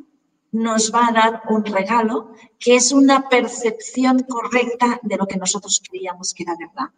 nos 0.51 0.91
va 0.93 1.07
a 1.07 1.11
dar 1.11 1.41
un 1.49 1.63
regalo 1.63 2.33
que 2.59 2.75
es 2.75 2.91
una 2.91 3.29
percepción 3.29 4.19
correcta 4.23 4.99
de 5.03 5.17
lo 5.17 5.27
que 5.27 5.37
nosotros 5.37 5.81
creíamos 5.87 6.33
que 6.33 6.43
era 6.43 6.55
verdad. 6.57 6.89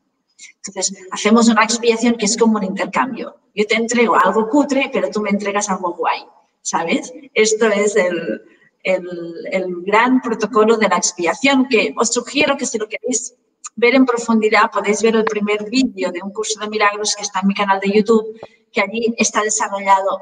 Entonces, 0.55 0.97
hacemos 1.11 1.49
una 1.49 1.63
expiación 1.63 2.15
que 2.15 2.25
es 2.25 2.37
como 2.37 2.57
un 2.57 2.63
intercambio. 2.63 3.35
Yo 3.53 3.65
te 3.67 3.75
entrego 3.75 4.15
algo 4.15 4.49
cutre, 4.49 4.89
pero 4.91 5.09
tú 5.09 5.21
me 5.21 5.29
entregas 5.29 5.69
algo 5.69 5.93
guay, 5.93 6.21
¿sabes? 6.61 7.13
Esto 7.33 7.67
es 7.67 7.95
el, 7.95 8.41
el, 8.83 9.83
gran 9.85 10.21
protocolo 10.21 10.77
de 10.77 10.89
la 10.89 10.97
expiación 10.97 11.67
que 11.67 11.93
os 11.97 12.13
sugiero 12.13 12.57
que 12.57 12.65
si 12.65 12.77
lo 12.77 12.87
queréis 12.87 13.35
ver 13.75 13.95
en 13.95 14.05
profundidad, 14.05 14.69
podéis 14.71 15.01
ver 15.01 15.15
el 15.15 15.23
primer 15.23 15.69
vídeo 15.69 16.11
de 16.11 16.21
un 16.21 16.31
curso 16.31 16.59
de 16.59 16.69
milagros 16.69 17.15
que 17.15 17.23
está 17.23 17.39
en 17.39 17.47
mi 17.47 17.55
canal 17.55 17.79
de 17.79 17.91
YouTube, 17.91 18.39
que 18.71 18.81
allí 18.81 19.13
está 19.17 19.41
desarrollado 19.41 20.21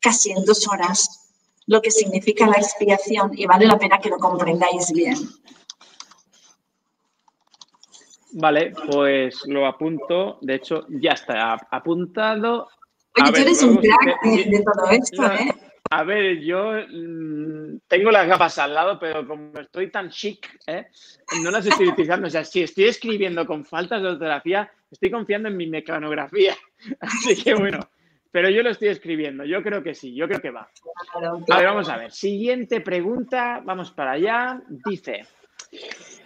casi 0.00 0.32
en 0.32 0.44
dos 0.44 0.66
horas 0.68 1.22
lo 1.66 1.82
que 1.82 1.90
significa 1.90 2.46
la 2.46 2.56
expiación 2.56 3.32
y 3.34 3.46
vale 3.46 3.66
la 3.66 3.78
pena 3.78 3.98
que 3.98 4.08
lo 4.08 4.18
comprendáis 4.18 4.92
bien. 4.92 5.16
Vale, 8.32 8.72
pues 8.90 9.42
lo 9.46 9.66
apunto. 9.66 10.38
De 10.42 10.56
hecho, 10.56 10.84
ya 10.88 11.12
está 11.12 11.54
apuntado. 11.70 12.68
Oye, 13.20 13.32
tú 13.32 13.40
eres 13.40 13.62
un 13.62 13.76
crack 13.78 14.22
de, 14.22 14.62
todo 14.62 14.90
esto, 14.90 15.32
¿eh? 15.32 15.65
A 15.90 16.02
ver, 16.04 16.40
yo 16.40 16.72
mm, 16.72 17.78
tengo 17.86 18.10
las 18.10 18.26
gafas 18.26 18.58
al 18.58 18.74
lado, 18.74 18.98
pero 18.98 19.26
como 19.26 19.52
estoy 19.58 19.90
tan 19.90 20.10
chic, 20.10 20.58
¿eh? 20.66 20.86
no 21.42 21.50
las 21.50 21.66
estoy 21.66 21.88
utilizando. 21.88 22.26
O 22.26 22.30
sea, 22.30 22.44
si 22.44 22.62
estoy 22.62 22.84
escribiendo 22.84 23.46
con 23.46 23.64
faltas 23.64 24.02
de 24.02 24.08
ortografía, 24.08 24.70
estoy 24.90 25.10
confiando 25.10 25.48
en 25.48 25.56
mi 25.56 25.66
mecanografía. 25.66 26.56
Así 27.00 27.42
que 27.42 27.54
bueno, 27.54 27.80
pero 28.30 28.50
yo 28.50 28.62
lo 28.62 28.70
estoy 28.70 28.88
escribiendo. 28.88 29.44
Yo 29.44 29.62
creo 29.62 29.82
que 29.82 29.94
sí, 29.94 30.14
yo 30.14 30.26
creo 30.28 30.40
que 30.40 30.50
va. 30.50 30.68
A 31.14 31.56
ver, 31.58 31.66
vamos 31.66 31.88
a 31.88 31.96
ver. 31.96 32.12
Siguiente 32.12 32.80
pregunta, 32.80 33.60
vamos 33.64 33.90
para 33.90 34.12
allá. 34.12 34.60
Dice, 34.86 35.24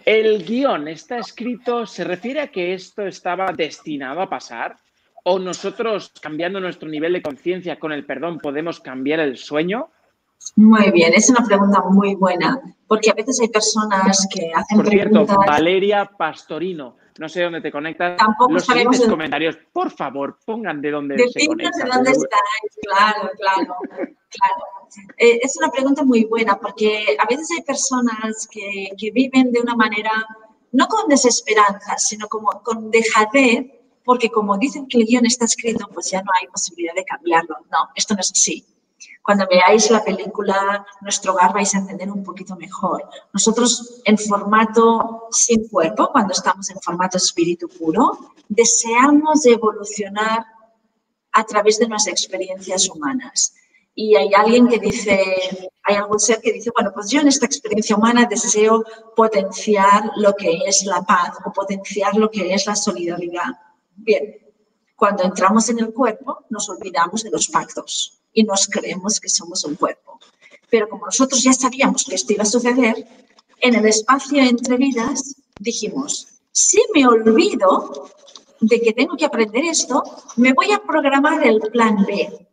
¿el 0.05 0.43
guion 0.43 0.87
está 0.87 1.19
escrito, 1.19 1.85
se 1.85 2.03
refiere 2.03 2.41
a 2.41 2.47
que 2.47 2.73
esto 2.73 3.05
estaba 3.05 3.51
destinado 3.53 4.21
a 4.21 4.29
pasar? 4.29 4.75
¿O 5.23 5.39
nosotros, 5.39 6.11
cambiando 6.21 6.59
nuestro 6.59 6.89
nivel 6.89 7.13
de 7.13 7.21
conciencia 7.21 7.79
con 7.79 7.91
el 7.91 8.05
perdón, 8.05 8.39
podemos 8.39 8.79
cambiar 8.79 9.19
el 9.19 9.37
sueño? 9.37 9.89
Muy 10.55 10.91
bien, 10.91 11.13
es 11.13 11.29
una 11.29 11.45
pregunta 11.45 11.81
muy 11.89 12.15
buena, 12.15 12.59
porque 12.87 13.11
a 13.11 13.13
veces 13.13 13.39
hay 13.41 13.49
personas 13.49 14.27
que 14.33 14.51
hacen 14.53 14.77
Por 14.77 14.89
cierto, 14.89 15.25
Valeria 15.25 16.09
Pastorino, 16.17 16.97
no 17.19 17.29
sé 17.29 17.43
dónde 17.43 17.61
te 17.61 17.71
conectas. 17.71 18.17
Tampoco 18.17 18.53
Los 18.53 18.65
siguientes 18.65 19.07
comentarios, 19.07 19.57
por 19.71 19.91
favor, 19.91 20.39
pongan 20.45 20.81
de 20.81 20.91
dónde 20.91 21.29
se 21.29 21.45
conectan. 21.45 21.87
de 21.87 21.95
dónde 21.95 22.11
estáis, 22.11 22.79
claro, 22.81 23.29
claro, 23.37 23.75
claro. 23.87 24.63
Eh, 25.17 25.39
es 25.41 25.55
una 25.57 25.69
pregunta 25.69 26.03
muy 26.03 26.25
buena, 26.25 26.59
porque 26.59 27.15
a 27.17 27.25
veces 27.27 27.49
hay 27.51 27.63
personas 27.63 28.47
que, 28.51 28.89
que 28.97 29.11
viven 29.11 29.51
de 29.51 29.61
una 29.61 29.75
manera, 29.75 30.11
no 30.71 30.87
con 30.87 31.07
desesperanza, 31.07 31.97
sino 31.97 32.27
como 32.27 32.49
con 32.63 32.89
dejadez, 32.91 33.67
porque 34.03 34.29
como 34.29 34.57
dicen 34.57 34.87
que 34.87 34.97
el 34.97 35.05
guion 35.05 35.25
está 35.25 35.45
escrito, 35.45 35.87
pues 35.93 36.11
ya 36.11 36.21
no 36.21 36.31
hay 36.39 36.47
posibilidad 36.47 36.95
de 36.95 37.05
cambiarlo. 37.05 37.55
No, 37.71 37.89
esto 37.95 38.13
no 38.13 38.21
es 38.21 38.31
así. 38.31 38.65
Cuando 39.21 39.47
veáis 39.47 39.89
la 39.89 40.03
película 40.03 40.85
Nuestro 41.01 41.33
hogar 41.33 41.53
vais 41.53 41.73
a 41.73 41.79
entender 41.79 42.09
un 42.11 42.23
poquito 42.23 42.55
mejor. 42.55 43.07
Nosotros 43.33 44.01
en 44.05 44.17
formato 44.17 45.27
sin 45.31 45.67
cuerpo, 45.67 46.09
cuando 46.11 46.33
estamos 46.33 46.69
en 46.69 46.79
formato 46.79 47.17
espíritu 47.17 47.67
puro, 47.67 48.33
deseamos 48.49 49.45
evolucionar 49.45 50.45
a 51.31 51.43
través 51.43 51.79
de 51.79 51.87
nuestras 51.87 52.13
experiencias 52.13 52.89
humanas. 52.89 53.53
Y 53.93 54.15
hay 54.15 54.33
alguien 54.33 54.67
que 54.67 54.79
dice, 54.79 55.69
hay 55.83 55.95
algún 55.95 56.19
ser 56.19 56.39
que 56.41 56.53
dice, 56.53 56.71
bueno, 56.73 56.91
pues 56.93 57.09
yo 57.09 57.19
en 57.19 57.27
esta 57.27 57.45
experiencia 57.45 57.95
humana 57.95 58.25
deseo 58.29 58.83
potenciar 59.15 60.11
lo 60.15 60.33
que 60.35 60.61
es 60.65 60.85
la 60.85 61.01
paz 61.01 61.37
o 61.45 61.51
potenciar 61.51 62.15
lo 62.15 62.29
que 62.29 62.53
es 62.53 62.65
la 62.65 62.75
solidaridad. 62.75 63.51
Bien, 64.03 64.35
cuando 64.95 65.23
entramos 65.23 65.69
en 65.69 65.77
el 65.77 65.93
cuerpo 65.93 66.45
nos 66.49 66.67
olvidamos 66.69 67.23
de 67.23 67.29
los 67.29 67.47
pactos 67.49 68.19
y 68.33 68.43
nos 68.43 68.67
creemos 68.67 69.19
que 69.19 69.29
somos 69.29 69.63
un 69.63 69.75
cuerpo. 69.75 70.19
Pero 70.71 70.89
como 70.89 71.05
nosotros 71.05 71.43
ya 71.43 71.53
sabíamos 71.53 72.03
que 72.03 72.15
esto 72.15 72.33
iba 72.33 72.41
a 72.41 72.47
suceder, 72.47 73.07
en 73.59 73.75
el 73.75 73.85
espacio 73.85 74.41
entre 74.41 74.77
vidas 74.77 75.35
dijimos, 75.59 76.27
si 76.51 76.83
me 76.95 77.05
olvido 77.05 78.09
de 78.59 78.81
que 78.81 78.93
tengo 78.93 79.15
que 79.15 79.25
aprender 79.25 79.65
esto, 79.65 80.03
me 80.37 80.53
voy 80.53 80.71
a 80.71 80.81
programar 80.81 81.45
el 81.45 81.59
plan 81.59 82.03
B. 82.03 82.47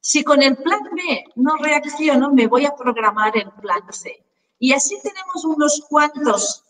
Si 0.00 0.24
con 0.24 0.42
el 0.42 0.56
plan 0.56 0.82
B 0.96 1.24
no 1.36 1.56
reacciono, 1.58 2.32
me 2.32 2.48
voy 2.48 2.66
a 2.66 2.74
programar 2.74 3.36
el 3.36 3.52
plan 3.52 3.82
C. 3.92 4.24
Y 4.58 4.72
así 4.72 4.98
tenemos 5.00 5.44
unos 5.44 5.80
cuantos 5.88 6.64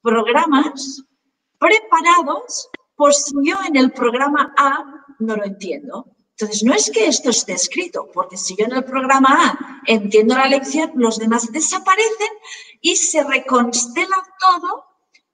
programas 0.00 1.02
preparados 1.58 2.70
por 2.98 3.14
si 3.14 3.32
yo 3.44 3.54
en 3.66 3.76
el 3.76 3.92
programa 3.92 4.52
A 4.58 4.84
no 5.20 5.36
lo 5.36 5.44
entiendo. 5.44 6.16
Entonces, 6.32 6.64
no 6.64 6.74
es 6.74 6.90
que 6.90 7.06
esto 7.06 7.30
esté 7.30 7.52
escrito, 7.52 8.08
porque 8.12 8.36
si 8.36 8.56
yo 8.56 8.64
en 8.64 8.72
el 8.72 8.84
programa 8.84 9.28
A 9.30 9.80
entiendo 9.86 10.34
la 10.34 10.48
lección, 10.48 10.92
los 10.96 11.18
demás 11.18 11.50
desaparecen 11.52 12.28
y 12.80 12.96
se 12.96 13.22
reconstela 13.22 14.16
todo 14.40 14.84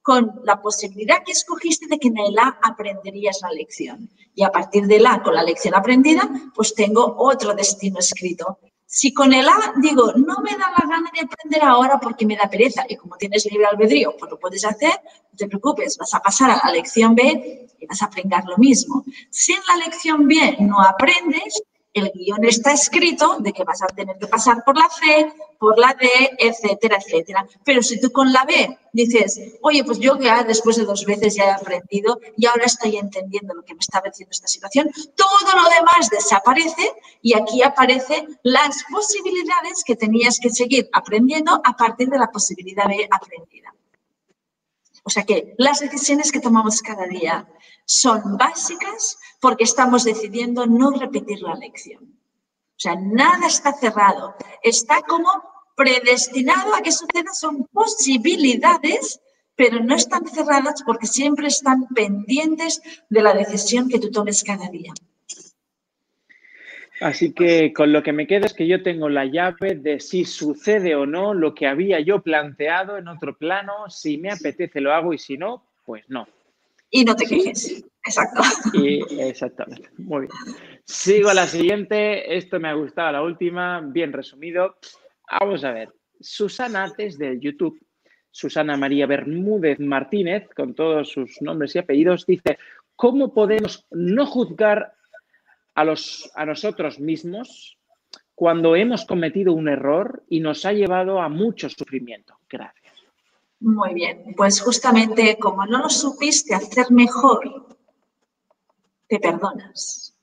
con 0.02 0.42
la 0.44 0.60
posibilidad 0.60 1.24
que 1.24 1.32
escogiste 1.32 1.86
de 1.86 1.98
que 1.98 2.08
en 2.08 2.18
el 2.18 2.38
A 2.38 2.58
aprenderías 2.62 3.40
la 3.40 3.50
lección. 3.50 4.10
Y 4.34 4.44
a 4.44 4.50
partir 4.50 4.86
del 4.86 5.06
A, 5.06 5.22
con 5.22 5.34
la 5.34 5.42
lección 5.42 5.74
aprendida, 5.74 6.28
pues 6.54 6.74
tengo 6.74 7.14
otro 7.16 7.54
destino 7.54 7.98
escrito. 7.98 8.58
Si 8.86 9.12
con 9.12 9.32
el 9.32 9.48
A 9.48 9.74
digo, 9.76 10.12
no 10.14 10.36
me 10.42 10.52
da 10.52 10.70
la 10.70 10.86
gana 10.88 11.10
de 11.12 11.20
aprender 11.20 11.62
ahora 11.64 11.98
porque 11.98 12.26
me 12.26 12.36
da 12.36 12.48
pereza, 12.48 12.84
y 12.88 12.96
como 12.96 13.16
tienes 13.16 13.44
libre 13.50 13.66
albedrío, 13.66 14.14
pues 14.18 14.30
lo 14.30 14.38
puedes 14.38 14.64
hacer, 14.64 14.92
no 15.32 15.36
te 15.36 15.48
preocupes, 15.48 15.96
vas 15.98 16.14
a 16.14 16.20
pasar 16.20 16.50
a 16.50 16.60
la 16.64 16.72
lección 16.72 17.14
B 17.14 17.68
y 17.80 17.86
vas 17.86 18.02
a 18.02 18.06
aprender 18.06 18.44
lo 18.44 18.56
mismo. 18.56 19.04
Si 19.30 19.52
en 19.52 19.60
la 19.66 19.84
lección 19.84 20.28
B 20.28 20.56
no 20.60 20.80
aprendes, 20.80 21.62
el 21.94 22.10
guion 22.12 22.44
está 22.44 22.72
escrito 22.72 23.36
de 23.38 23.52
que 23.52 23.64
vas 23.64 23.80
a 23.82 23.86
tener 23.86 24.18
que 24.18 24.26
pasar 24.26 24.64
por 24.64 24.76
la 24.76 24.88
C, 24.90 25.32
por 25.58 25.78
la 25.78 25.96
D, 25.98 26.08
etcétera, 26.38 26.98
etcétera. 26.98 27.46
Pero 27.64 27.82
si 27.82 28.00
tú 28.00 28.10
con 28.10 28.32
la 28.32 28.44
B 28.44 28.76
dices, 28.92 29.40
oye, 29.62 29.84
pues 29.84 29.98
yo 30.00 30.18
ya 30.18 30.42
después 30.42 30.76
de 30.76 30.84
dos 30.84 31.04
veces 31.04 31.36
ya 31.36 31.44
he 31.44 31.50
aprendido 31.52 32.20
y 32.36 32.46
ahora 32.46 32.64
estoy 32.64 32.96
entendiendo 32.96 33.54
lo 33.54 33.64
que 33.64 33.74
me 33.74 33.80
está 33.80 34.02
diciendo 34.04 34.32
esta 34.32 34.48
situación, 34.48 34.90
todo 35.14 35.62
lo 35.62 35.68
demás 35.70 36.10
desaparece 36.10 36.92
y 37.22 37.34
aquí 37.34 37.62
aparecen 37.62 38.38
las 38.42 38.84
posibilidades 38.90 39.84
que 39.84 39.96
tenías 39.96 40.38
que 40.40 40.50
seguir 40.50 40.88
aprendiendo 40.92 41.60
a 41.64 41.76
partir 41.76 42.08
de 42.08 42.18
la 42.18 42.30
posibilidad 42.30 42.86
B 42.88 43.08
aprendida. 43.10 43.72
O 45.04 45.10
sea 45.10 45.24
que 45.24 45.54
las 45.58 45.80
decisiones 45.80 46.32
que 46.32 46.40
tomamos 46.40 46.80
cada 46.80 47.06
día 47.06 47.46
son 47.84 48.36
básicas 48.38 49.18
porque 49.40 49.64
estamos 49.64 50.04
decidiendo 50.04 50.66
no 50.66 50.90
repetir 50.92 51.40
la 51.40 51.54
lección. 51.54 52.02
O 52.04 52.80
sea, 52.84 52.96
nada 52.96 53.46
está 53.46 53.72
cerrado, 53.74 54.34
está 54.62 55.02
como 55.02 55.28
predestinado 55.76 56.74
a 56.74 56.80
que 56.80 56.90
suceda, 56.90 57.32
son 57.34 57.66
posibilidades, 57.72 59.20
pero 59.54 59.80
no 59.80 59.94
están 59.94 60.26
cerradas 60.26 60.82
porque 60.84 61.06
siempre 61.06 61.48
están 61.48 61.86
pendientes 61.88 62.80
de 63.10 63.22
la 63.22 63.34
decisión 63.34 63.88
que 63.88 63.98
tú 63.98 64.10
tomes 64.10 64.42
cada 64.42 64.68
día. 64.68 64.92
Así 67.04 67.34
que 67.34 67.74
con 67.74 67.92
lo 67.92 68.02
que 68.02 68.14
me 68.14 68.26
queda 68.26 68.46
es 68.46 68.54
que 68.54 68.66
yo 68.66 68.82
tengo 68.82 69.10
la 69.10 69.26
llave 69.26 69.74
de 69.74 70.00
si 70.00 70.24
sucede 70.24 70.94
o 70.94 71.04
no 71.04 71.34
lo 71.34 71.54
que 71.54 71.66
había 71.66 72.00
yo 72.00 72.22
planteado 72.22 72.96
en 72.96 73.08
otro 73.08 73.36
plano, 73.36 73.90
si 73.90 74.16
me 74.16 74.30
apetece 74.30 74.80
lo 74.80 74.94
hago 74.94 75.12
y 75.12 75.18
si 75.18 75.36
no, 75.36 75.66
pues 75.84 76.08
no. 76.08 76.26
Y 76.88 77.04
no 77.04 77.14
te 77.14 77.26
quejes. 77.26 77.84
Exacto. 78.06 78.40
exactamente. 79.20 79.90
Muy 79.98 80.28
bien. 80.28 80.56
Sigo 80.86 81.28
a 81.28 81.34
la 81.34 81.46
siguiente. 81.46 82.38
Esto 82.38 82.58
me 82.58 82.68
ha 82.68 82.72
gustado, 82.72 83.12
la 83.12 83.22
última. 83.22 83.82
Bien 83.82 84.10
resumido. 84.10 84.76
Vamos 85.30 85.62
a 85.62 85.72
ver. 85.72 85.92
Susana, 86.18 86.90
desde 86.96 87.38
YouTube, 87.38 87.78
Susana 88.30 88.78
María 88.78 89.06
Bermúdez 89.06 89.78
Martínez, 89.78 90.48
con 90.56 90.74
todos 90.74 91.10
sus 91.10 91.42
nombres 91.42 91.74
y 91.74 91.80
apellidos, 91.80 92.24
dice, 92.24 92.56
¿cómo 92.96 93.34
podemos 93.34 93.84
no 93.90 94.24
juzgar 94.24 94.94
a, 95.74 95.84
los, 95.84 96.30
a 96.34 96.46
nosotros 96.46 97.00
mismos 97.00 97.78
cuando 98.34 98.74
hemos 98.76 99.04
cometido 99.04 99.52
un 99.52 99.68
error 99.68 100.24
y 100.28 100.40
nos 100.40 100.64
ha 100.64 100.72
llevado 100.72 101.20
a 101.20 101.28
mucho 101.28 101.68
sufrimiento? 101.68 102.38
Gracias. 102.48 102.94
Muy 103.60 103.94
bien, 103.94 104.34
pues 104.36 104.60
justamente 104.60 105.38
como 105.38 105.64
no 105.64 105.78
lo 105.78 105.88
supiste 105.88 106.54
hacer 106.54 106.90
mejor 106.90 107.76
te 109.08 109.18
perdonas. 109.18 110.14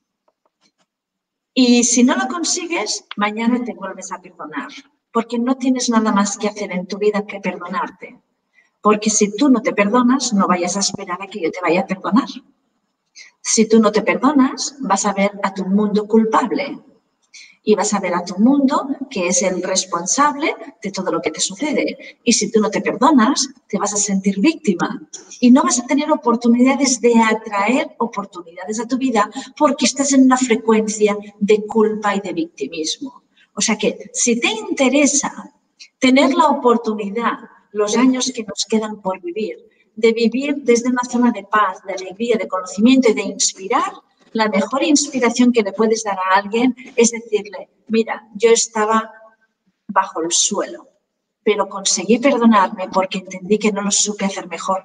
Y 1.54 1.84
si 1.84 2.02
no 2.02 2.16
lo 2.16 2.28
consigues, 2.28 3.04
mañana 3.16 3.62
te 3.64 3.74
vuelves 3.74 4.10
a 4.12 4.20
perdonar, 4.20 4.70
porque 5.12 5.38
no 5.38 5.56
tienes 5.56 5.90
nada 5.90 6.12
más 6.12 6.38
que 6.38 6.48
hacer 6.48 6.72
en 6.72 6.86
tu 6.86 6.98
vida 6.98 7.26
que 7.26 7.40
perdonarte. 7.40 8.18
Porque 8.80 9.10
si 9.10 9.36
tú 9.36 9.48
no 9.48 9.60
te 9.60 9.72
perdonas, 9.72 10.32
no 10.32 10.46
vayas 10.46 10.76
a 10.76 10.80
esperar 10.80 11.20
a 11.20 11.26
que 11.26 11.40
yo 11.40 11.50
te 11.50 11.60
vaya 11.60 11.82
a 11.82 11.86
perdonar. 11.86 12.28
Si 13.42 13.68
tú 13.68 13.80
no 13.80 13.92
te 13.92 14.02
perdonas, 14.02 14.76
vas 14.80 15.04
a 15.04 15.12
ver 15.12 15.32
a 15.42 15.52
tu 15.52 15.66
mundo 15.66 16.06
culpable, 16.06 16.78
y 17.64 17.74
vas 17.74 17.94
a 17.94 18.00
ver 18.00 18.14
a 18.14 18.24
tu 18.24 18.38
mundo 18.38 18.88
que 19.08 19.28
es 19.28 19.42
el 19.42 19.62
responsable 19.62 20.54
de 20.82 20.90
todo 20.90 21.12
lo 21.12 21.20
que 21.20 21.30
te 21.30 21.40
sucede. 21.40 22.18
Y 22.24 22.32
si 22.32 22.50
tú 22.50 22.60
no 22.60 22.70
te 22.70 22.80
perdonas, 22.80 23.48
te 23.68 23.78
vas 23.78 23.92
a 23.94 23.96
sentir 23.96 24.40
víctima 24.40 25.00
y 25.40 25.50
no 25.50 25.62
vas 25.62 25.78
a 25.78 25.86
tener 25.86 26.10
oportunidades 26.10 27.00
de 27.00 27.14
atraer 27.20 27.94
oportunidades 27.98 28.80
a 28.80 28.88
tu 28.88 28.98
vida 28.98 29.30
porque 29.56 29.86
estás 29.86 30.12
en 30.12 30.24
una 30.24 30.36
frecuencia 30.36 31.16
de 31.38 31.64
culpa 31.66 32.16
y 32.16 32.20
de 32.20 32.32
victimismo. 32.32 33.22
O 33.54 33.60
sea 33.60 33.76
que 33.76 34.10
si 34.12 34.40
te 34.40 34.48
interesa 34.48 35.52
tener 35.98 36.34
la 36.34 36.46
oportunidad, 36.46 37.38
los 37.70 37.96
años 37.96 38.32
que 38.34 38.44
nos 38.44 38.66
quedan 38.68 39.00
por 39.00 39.20
vivir, 39.20 39.56
de 39.94 40.12
vivir 40.12 40.56
desde 40.56 40.90
una 40.90 41.04
zona 41.04 41.30
de 41.32 41.44
paz, 41.44 41.82
de 41.84 41.92
alegría, 41.92 42.36
de 42.36 42.48
conocimiento 42.48 43.10
y 43.10 43.14
de 43.14 43.22
inspirar, 43.22 43.92
la 44.32 44.48
mejor 44.48 44.82
inspiración 44.82 45.52
que 45.52 45.62
le 45.62 45.72
puedes 45.72 46.04
dar 46.04 46.18
a 46.18 46.36
alguien 46.36 46.74
es 46.96 47.10
decirle, 47.10 47.68
mira, 47.88 48.28
yo 48.34 48.50
estaba 48.50 49.12
bajo 49.86 50.22
el 50.22 50.32
suelo, 50.32 50.88
pero 51.44 51.68
conseguí 51.68 52.18
perdonarme 52.18 52.88
porque 52.88 53.18
entendí 53.18 53.58
que 53.58 53.72
no 53.72 53.82
lo 53.82 53.90
supe 53.90 54.24
hacer 54.24 54.48
mejor, 54.48 54.84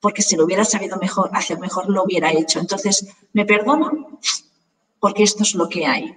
porque 0.00 0.22
si 0.22 0.36
lo 0.36 0.44
hubiera 0.44 0.64
sabido 0.64 0.98
mejor, 0.98 1.30
hacer 1.32 1.58
mejor, 1.58 1.88
lo 1.88 2.02
hubiera 2.02 2.32
hecho. 2.32 2.58
Entonces, 2.58 3.06
me 3.32 3.44
perdono 3.44 4.18
porque 4.98 5.22
esto 5.22 5.44
es 5.44 5.54
lo 5.54 5.68
que 5.68 5.86
hay. 5.86 6.14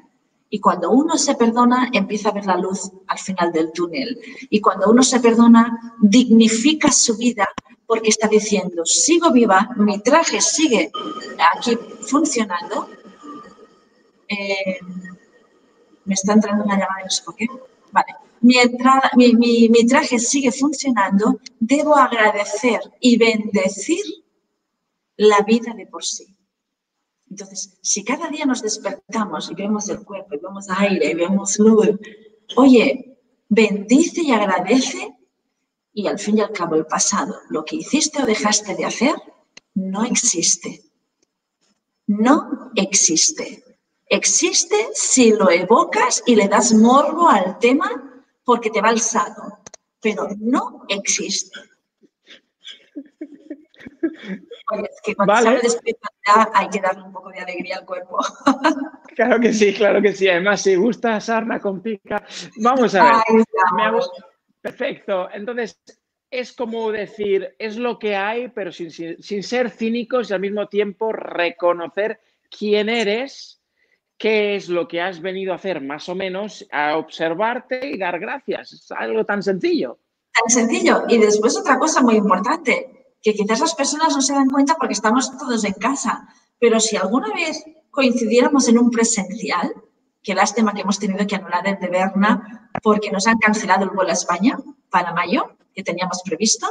Y 0.54 0.60
cuando 0.60 0.91
uno 0.91 1.18
se 1.18 1.34
perdona, 1.34 1.89
empieza 1.91 2.30
a 2.30 2.32
ver 2.32 2.45
la 2.45 2.58
luz 2.58 2.91
al 3.08 3.18
final 3.18 3.51
del 3.51 3.72
túnel. 3.72 4.20
Y 4.51 4.62
cuando 4.62 4.88
uno 4.88 5.01
se 5.01 5.20
perdona, 5.20 5.95
dignifica 5.99 6.91
su 6.91 7.18
vida 7.18 7.49
porque 7.88 8.10
está 8.10 8.28
diciendo, 8.28 8.86
sigo 8.86 9.32
viva, 9.32 9.72
mi 9.78 9.99
traje 10.04 10.39
sigue 10.41 10.91
aquí 11.56 11.76
funcionando. 12.01 12.88
Eh, 14.28 14.78
me 16.06 16.14
está 16.14 16.34
entrando 16.34 16.66
una 16.66 16.78
llamada, 16.78 17.04
no 17.04 17.10
sé 17.10 17.24
por 17.24 17.36
qué. 17.36 17.47
Vale. 17.91 18.14
Mi, 18.41 18.58
entrada, 18.58 19.10
mi, 19.16 19.34
mi 19.34 19.88
traje 19.88 20.20
sigue 20.20 20.51
funcionando, 20.51 21.39
debo 21.60 21.95
agradecer 21.95 22.80
y 22.99 23.18
bendecir 23.18 24.06
la 25.18 25.39
vida 25.39 25.74
de 25.74 25.88
por 25.88 26.04
sí. 26.04 26.33
Entonces, 27.34 27.80
si 27.82 28.04
cada 28.04 28.30
día 28.30 28.46
nos 28.46 28.62
despertamos 28.62 29.50
y 29.50 29.56
vemos 29.56 29.90
el 29.90 30.04
cuerpo, 30.06 30.36
y 30.36 30.38
vemos 30.38 30.68
aire, 30.70 31.10
y 31.10 31.16
vemos 31.16 31.58
luz, 31.58 31.90
oye, 32.56 33.18
bendice 33.50 34.22
y 34.22 34.32
agradece 34.32 35.18
y 35.94 36.06
al 36.06 36.20
fin 36.20 36.38
y 36.38 36.42
al 36.42 36.52
cabo 36.52 36.76
el 36.76 36.86
pasado, 36.86 37.40
lo 37.50 37.66
que 37.66 37.78
hiciste 37.78 38.22
o 38.22 38.28
dejaste 38.28 38.76
de 38.76 38.86
hacer, 38.86 39.16
no 39.74 40.06
existe. 40.06 40.84
No 42.06 42.72
existe. 42.76 43.64
Existe 44.06 44.90
si 44.94 45.32
lo 45.32 45.50
evocas 45.50 46.22
y 46.28 46.36
le 46.36 46.48
das 46.48 46.72
morbo 46.72 47.30
al 47.30 47.58
tema 47.58 48.24
porque 48.44 48.70
te 48.70 48.80
va 48.80 48.90
alzado, 48.90 49.58
pero 50.00 50.28
no 50.38 50.86
existe. 50.88 51.60
Oye, 54.72 54.84
es 54.84 55.01
que 55.03 55.16
cuando 55.16 55.34
vale. 55.34 55.59
hay 56.53 56.70
que 56.70 56.80
darle 56.80 57.03
un 57.03 57.11
poco 57.11 57.30
de 57.30 57.39
alegría 57.39 57.78
al 57.78 57.86
cuerpo. 57.86 58.18
Claro 59.16 59.39
que 59.39 59.53
sí, 59.53 59.76
claro 59.76 60.01
que 60.01 60.11
sí. 60.11 60.28
Además, 60.28 60.61
si 60.64 60.74
gusta 60.74 61.22
sarna 61.22 61.59
con 61.59 61.84
pica, 61.84 62.26
vamos 62.57 62.95
a 62.95 63.03
ver. 63.03 63.14
Perfecto. 64.59 65.30
Entonces, 65.32 65.80
es 66.32 66.51
como 66.51 66.91
decir, 66.91 67.53
es 67.59 67.78
lo 67.78 67.99
que 67.99 68.16
hay, 68.16 68.47
pero 68.47 68.72
sin, 68.72 68.89
ser 69.43 69.70
cínicos 69.70 70.32
y 70.32 70.34
al 70.34 70.39
mismo 70.39 70.68
tiempo 70.68 71.11
reconocer 71.11 72.20
quién 72.49 72.89
eres, 72.89 73.61
qué 74.18 74.55
es 74.55 74.68
lo 74.68 74.88
que 74.88 74.99
has 74.99 75.22
venido 75.22 75.53
a 75.53 75.57
hacer 75.57 75.80
más 75.80 76.09
o 76.09 76.16
menos, 76.16 76.66
a 76.72 76.97
observarte 76.97 77.88
y 77.88 77.99
dar 77.99 78.20
gracias. 78.20 78.74
Es 78.74 78.91
algo 78.91 79.24
tan 79.26 79.43
sencillo. 79.43 79.99
Tan 80.34 80.49
sencillo. 80.49 81.03
Y 81.07 81.20
después 81.20 81.55
otra 81.55 81.78
cosa 81.78 82.01
muy 82.01 82.16
importante, 82.16 83.03
que 83.24 83.34
quizás 83.34 83.62
las 83.62 83.74
personas 83.74 84.16
no 84.16 84.22
se 84.22 84.34
dan 84.34 84.50
cuenta 84.50 84.76
porque 84.76 84.94
estamos 84.94 85.36
todos 85.38 85.64
en 85.64 85.74
casa, 85.74 86.28
pero 86.60 86.80
si 86.80 86.98
alguna 86.98 87.34
vez 87.34 87.64
coincidiéramos 87.90 88.68
en 88.68 88.78
un 88.78 88.92
presencial, 88.92 89.74
qué 90.22 90.36
lástima 90.36 90.74
que 90.74 90.82
hemos 90.82 91.00
tenido 91.00 91.26
que 91.26 91.36
anular 91.36 91.66
el 91.66 91.80
de 91.80 91.88
Berna 91.88 92.70
porque 92.84 93.12
nos 93.12 93.26
han 93.26 93.38
cancelado 93.38 93.86
el 93.86 93.92
vuelo 93.92 94.10
a 94.12 94.14
España 94.14 94.60
para 94.90 95.14
mayo, 95.14 95.56
que 95.74 95.84
teníamos 95.84 96.22
previsto, 96.24 96.68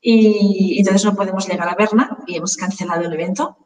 y 0.00 0.78
entonces 0.78 1.04
no 1.04 1.14
podemos 1.14 1.46
llegar 1.46 1.68
a 1.68 1.76
Berna 1.76 2.18
y 2.26 2.36
hemos 2.36 2.56
cancelado 2.56 3.02
el 3.02 3.12
evento. 3.12 3.56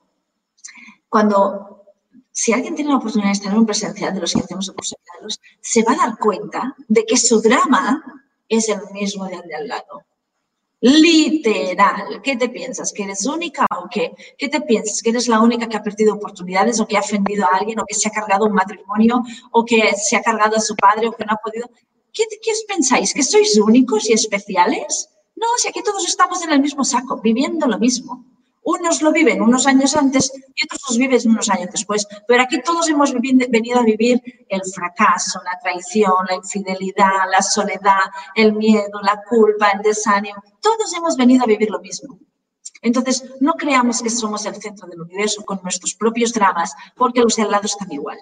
Cuando, 1.09 1.85
si 2.33 2.53
alguien 2.53 2.75
tiene 2.75 2.91
la 2.91 2.99
oportunidad 2.99 3.29
de 3.29 3.33
estar 3.33 3.53
en 3.53 3.59
un 3.59 3.67
presencial 3.67 4.13
de 4.13 4.21
los 4.21 4.35
que 4.35 4.41
hacemos 4.41 4.73
se 5.61 5.83
va 5.83 5.93
a 5.93 5.97
dar 5.97 6.19
cuenta 6.19 6.75
de 6.89 7.07
que 7.07 7.17
su 7.17 7.41
drama 7.41 8.03
es 8.49 8.69
el 8.69 8.81
mismo 8.93 9.27
del 9.27 9.43
de 9.43 9.55
al 9.55 9.69
lado. 9.69 10.05
Literal. 10.81 12.21
¿Qué 12.23 12.37
te 12.37 12.49
piensas? 12.49 12.93
¿Que 12.93 13.05
eres 13.05 13.25
única 13.27 13.67
o 13.79 13.89
qué? 13.91 14.15
¿Qué 14.37 14.49
te 14.49 14.61
piensas? 14.61 15.03
¿Que 15.03 15.11
eres 15.11 15.27
la 15.27 15.41
única 15.41 15.69
que 15.69 15.77
ha 15.77 15.83
perdido 15.83 16.15
oportunidades 16.15 16.81
o 16.81 16.87
que 16.87 16.97
ha 16.97 17.01
ofendido 17.01 17.45
a 17.45 17.57
alguien 17.57 17.81
o 17.81 17.87
que 17.87 17.95
se 17.95 18.09
ha 18.09 18.11
cargado 18.11 18.47
un 18.47 18.53
matrimonio 18.53 19.23
o 19.53 19.65
que 19.65 19.95
se 19.97 20.17
ha 20.17 20.23
cargado 20.23 20.57
a 20.57 20.61
su 20.61 20.77
padre 20.77 21.09
o 21.09 21.13
que 21.13 21.25
no 21.25 21.33
ha 21.33 21.37
podido? 21.43 21.71
¿Qué, 22.13 22.25
qué 22.43 22.53
os 22.53 22.65
pensáis? 22.69 23.15
¿Que 23.15 23.23
sois 23.23 23.57
únicos 23.59 24.09
y 24.11 24.13
especiales? 24.13 25.09
No, 25.35 25.47
si 25.57 25.69
aquí 25.69 25.83
todos 25.83 26.07
estamos 26.07 26.43
en 26.43 26.51
el 26.51 26.61
mismo 26.61 26.85
saco, 26.85 27.21
viviendo 27.21 27.67
lo 27.67 27.79
mismo. 27.79 28.25
Unos 28.69 29.01
lo 29.01 29.13
viven 29.13 29.41
unos 29.41 29.65
años 29.69 29.95
antes 29.95 30.33
y 30.35 30.65
otros 30.65 30.83
los 30.89 30.99
viven 30.99 31.21
unos 31.27 31.49
años 31.51 31.69
después. 31.71 32.05
Pero 32.27 32.43
aquí 32.43 32.61
todos 32.63 32.89
hemos 32.89 33.15
venido 33.15 33.79
a 33.79 33.85
vivir 33.85 34.21
el 34.49 34.61
fracaso, 34.75 35.41
la 35.45 35.57
traición, 35.63 36.27
la 36.29 36.35
infidelidad, 36.35 37.31
la 37.31 37.43
soledad, 37.43 38.11
el 38.35 38.55
miedo, 38.55 39.01
la 39.03 39.23
culpa, 39.29 39.71
el 39.71 39.83
desánimo. 39.83 40.43
Todos 40.61 40.93
hemos 40.97 41.17
venido 41.17 41.45
a 41.45 41.47
vivir 41.47 41.71
lo 41.71 41.79
mismo. 41.79 42.19
Entonces, 42.83 43.37
no 43.41 43.55
creamos 43.55 44.03
que 44.03 44.11
somos 44.11 44.45
el 44.47 44.57
centro 44.57 44.89
del 44.89 45.01
universo 45.01 45.45
con 45.45 45.61
nuestros 45.63 45.95
propios 45.95 46.33
dramas, 46.33 46.75
porque 46.97 47.21
los 47.21 47.37
de 47.37 47.45
al 47.45 47.53
lado 47.53 47.67
están 47.67 47.93
igual. 47.93 48.19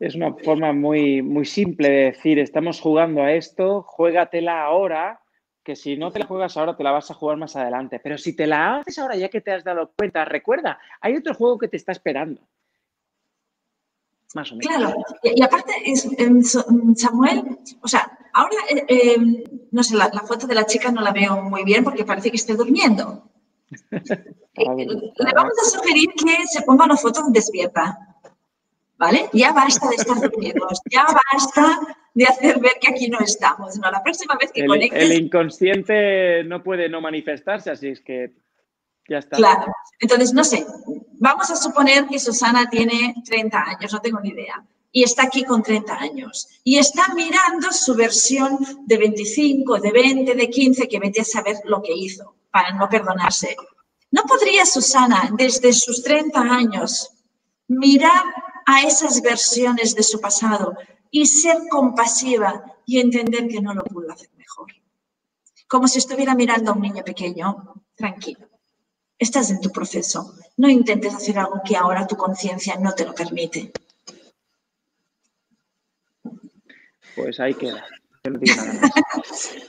Es 0.00 0.14
una 0.14 0.32
forma 0.32 0.72
muy, 0.72 1.20
muy 1.20 1.44
simple 1.44 1.90
de 1.90 2.04
decir, 2.04 2.38
estamos 2.38 2.80
jugando 2.80 3.20
a 3.20 3.32
esto, 3.32 3.82
juégatela 3.82 4.62
ahora, 4.62 5.20
que 5.66 5.74
si 5.74 5.96
no 5.96 6.12
te 6.12 6.20
la 6.20 6.26
juegas 6.26 6.56
ahora 6.56 6.76
te 6.76 6.84
la 6.84 6.92
vas 6.92 7.10
a 7.10 7.14
jugar 7.14 7.36
más 7.36 7.56
adelante. 7.56 7.98
Pero 7.98 8.16
si 8.16 8.36
te 8.36 8.46
la 8.46 8.76
haces 8.76 9.00
ahora 9.00 9.16
ya 9.16 9.28
que 9.28 9.40
te 9.40 9.50
has 9.50 9.64
dado 9.64 9.90
cuenta, 9.98 10.24
recuerda, 10.24 10.78
hay 11.00 11.16
otro 11.16 11.34
juego 11.34 11.58
que 11.58 11.66
te 11.66 11.76
está 11.76 11.90
esperando. 11.90 12.40
Más 14.34 14.52
o 14.52 14.54
menos. 14.54 14.76
Claro, 14.76 14.94
y, 15.24 15.42
aparte, 15.42 15.72
Samuel, 16.94 17.58
o 17.82 17.88
sea, 17.88 18.16
ahora, 18.32 18.56
eh, 18.70 18.84
eh, 18.88 19.44
no 19.72 19.82
sé, 19.82 19.96
la, 19.96 20.08
foto 20.26 20.46
de 20.46 20.54
la 20.54 20.66
chica 20.66 20.92
no 20.92 21.00
la 21.00 21.12
veo 21.12 21.42
muy 21.42 21.64
bien 21.64 21.82
porque 21.82 22.04
parece 22.04 22.30
que 22.30 22.36
esté 22.36 22.54
durmiendo. 22.54 23.28
Le 24.56 25.32
vamos 25.34 25.58
a 25.60 25.64
sugerir 25.64 26.10
que 26.16 26.46
se 26.46 26.62
ponga 26.62 26.84
una 26.84 26.96
foto 26.96 27.24
despierta. 27.28 27.98
¿vale? 28.98 29.28
Ya 29.32 29.52
basta 29.52 29.88
de 29.88 29.96
estar 29.96 30.20
dormidos, 30.20 30.80
ya 30.90 31.06
basta 31.32 31.80
de 32.16 32.24
hacer 32.24 32.58
ver 32.60 32.72
que 32.80 32.88
aquí 32.88 33.08
no 33.08 33.20
estamos. 33.20 33.76
No, 33.78 33.90
la 33.90 34.02
próxima 34.02 34.36
vez 34.40 34.50
que 34.50 34.62
el, 34.62 34.68
conectes... 34.68 35.02
El 35.02 35.12
inconsciente 35.12 36.42
no 36.44 36.62
puede 36.62 36.88
no 36.88 37.02
manifestarse, 37.02 37.70
así 37.70 37.88
es 37.88 38.00
que 38.00 38.32
ya 39.06 39.18
está. 39.18 39.36
Claro. 39.36 39.70
Entonces, 40.00 40.32
no 40.32 40.42
sé, 40.42 40.66
vamos 41.18 41.50
a 41.50 41.56
suponer 41.56 42.06
que 42.06 42.18
Susana 42.18 42.70
tiene 42.70 43.14
30 43.22 43.58
años, 43.58 43.92
no 43.92 44.00
tengo 44.00 44.18
ni 44.20 44.30
idea, 44.30 44.64
y 44.90 45.02
está 45.02 45.24
aquí 45.24 45.44
con 45.44 45.62
30 45.62 45.94
años, 45.94 46.48
y 46.64 46.78
está 46.78 47.02
mirando 47.14 47.70
su 47.70 47.94
versión 47.94 48.56
de 48.86 48.96
25, 48.96 49.78
de 49.78 49.92
20, 49.92 50.34
de 50.34 50.48
15, 50.48 50.88
que 50.88 50.98
vete 50.98 51.20
a 51.20 51.24
saber 51.24 51.56
lo 51.64 51.82
que 51.82 51.92
hizo 51.94 52.34
para 52.50 52.72
no 52.72 52.88
perdonarse. 52.88 53.54
¿No 54.10 54.22
podría 54.22 54.64
Susana, 54.64 55.28
desde 55.36 55.70
sus 55.74 56.02
30 56.02 56.40
años, 56.40 57.10
mirar 57.68 58.24
a 58.64 58.80
esas 58.84 59.20
versiones 59.20 59.94
de 59.94 60.02
su 60.02 60.18
pasado 60.18 60.74
y 61.10 61.26
ser 61.26 61.56
compasiva 61.70 62.64
y 62.84 63.00
entender 63.00 63.48
que 63.48 63.60
no 63.60 63.74
lo 63.74 63.84
pudo 63.84 64.12
hacer 64.12 64.30
mejor. 64.36 64.72
Como 65.68 65.88
si 65.88 65.98
estuviera 65.98 66.34
mirando 66.34 66.70
a 66.70 66.74
un 66.74 66.82
niño 66.82 67.02
pequeño, 67.04 67.74
tranquilo. 67.94 68.48
Estás 69.18 69.50
en 69.50 69.60
tu 69.60 69.70
proceso. 69.70 70.34
No 70.56 70.68
intentes 70.68 71.14
hacer 71.14 71.38
algo 71.38 71.60
que 71.64 71.76
ahora 71.76 72.06
tu 72.06 72.16
conciencia 72.16 72.76
no 72.76 72.92
te 72.92 73.04
lo 73.04 73.14
permite. 73.14 73.72
Pues 77.14 77.40
ahí 77.40 77.54
queda. 77.54 77.84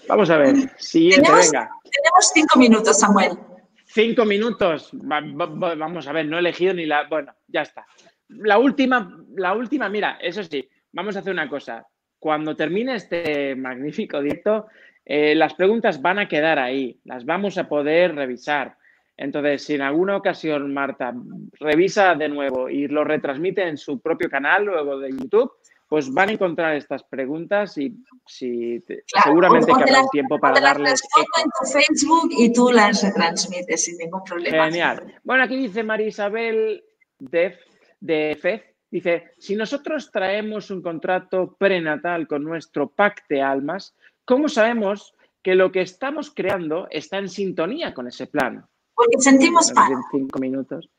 Vamos 0.08 0.30
a 0.30 0.38
ver. 0.38 0.76
Siguiente, 0.78 1.32
venga. 1.32 1.72
Tenemos 1.84 2.32
cinco 2.34 2.60
minutos, 2.60 3.00
Samuel. 3.00 3.38
Cinco 3.86 4.26
minutos. 4.26 4.90
Vamos 4.94 6.08
a 6.08 6.12
ver, 6.12 6.26
no 6.26 6.36
he 6.36 6.40
elegido 6.40 6.74
ni 6.74 6.86
la. 6.86 7.08
Bueno, 7.08 7.34
ya 7.48 7.62
está 7.62 7.86
la 8.30 8.58
última, 8.58 9.24
la 9.36 9.54
última, 9.54 9.90
mira, 9.90 10.18
eso 10.22 10.44
sí, 10.44 10.68
vamos 10.98 11.16
a 11.16 11.20
hacer 11.20 11.32
una 11.32 11.48
cosa. 11.48 11.86
Cuando 12.20 12.56
termine 12.56 12.96
este 12.96 13.56
magnífico 13.68 14.20
directo, 14.20 14.66
eh, 15.06 15.36
las 15.36 15.54
preguntas 15.54 16.02
van 16.02 16.20
a 16.20 16.28
quedar 16.28 16.60
ahí, 16.60 17.00
las 17.06 17.24
vamos 17.24 17.58
a 17.58 17.70
poder 17.70 18.16
revisar. 18.16 18.76
Entonces, 19.16 19.64
si 19.64 19.76
en 19.76 19.82
alguna 19.82 20.18
ocasión 20.18 20.74
Marta 20.74 21.14
revisa 21.60 22.14
de 22.16 22.30
nuevo 22.30 22.70
y 22.70 22.88
lo 22.88 23.04
retransmite 23.04 23.68
en 23.68 23.78
su 23.78 24.00
propio 24.00 24.30
canal 24.30 24.66
luego 24.66 25.00
de 25.00 25.10
YouTube, 25.10 25.52
pues 25.88 26.12
van 26.14 26.30
a 26.30 26.32
encontrar 26.34 26.76
estas 26.76 27.04
preguntas 27.04 27.78
y 27.78 27.96
si 28.26 28.84
seguramente 29.24 29.72
que 29.72 29.84
habrá 29.84 30.02
un 30.02 30.10
tiempo 30.10 30.38
para 30.40 30.60
darles. 30.60 31.02
en 31.42 31.50
tu 31.58 31.72
Facebook 31.72 32.30
y 32.38 32.52
tú 32.52 32.72
las 32.72 33.02
retransmites 33.02 33.86
sin 33.86 33.98
ningún 33.98 34.24
problema. 34.24 34.66
Genial. 34.66 35.16
Bueno, 35.24 35.44
aquí 35.44 35.56
dice 35.56 35.84
María 35.84 36.08
Isabel 36.08 36.84
Def 37.18 37.56
de 38.00 38.38
FED, 38.40 38.62
dice, 38.98 39.32
si 39.38 39.56
nosotros 39.56 40.12
traemos 40.12 40.72
un 40.72 40.82
contrato 40.82 41.56
prenatal 41.58 42.28
con 42.28 42.44
nuestro 42.44 42.90
pack 42.90 43.26
de 43.30 43.42
almas, 43.42 43.96
¿cómo 44.26 44.50
sabemos 44.50 45.14
que 45.44 45.56
lo 45.56 45.72
que 45.72 45.82
estamos 45.82 46.32
creando 46.32 46.88
está 46.90 47.18
en 47.18 47.30
sintonía 47.30 47.94
con 47.94 48.08
ese 48.08 48.28
plan? 48.28 48.66
Porque 48.94 49.20
sentimos 49.20 49.72
paz. 49.72 49.90
Cinco 50.12 50.40
minutos. 50.40 50.90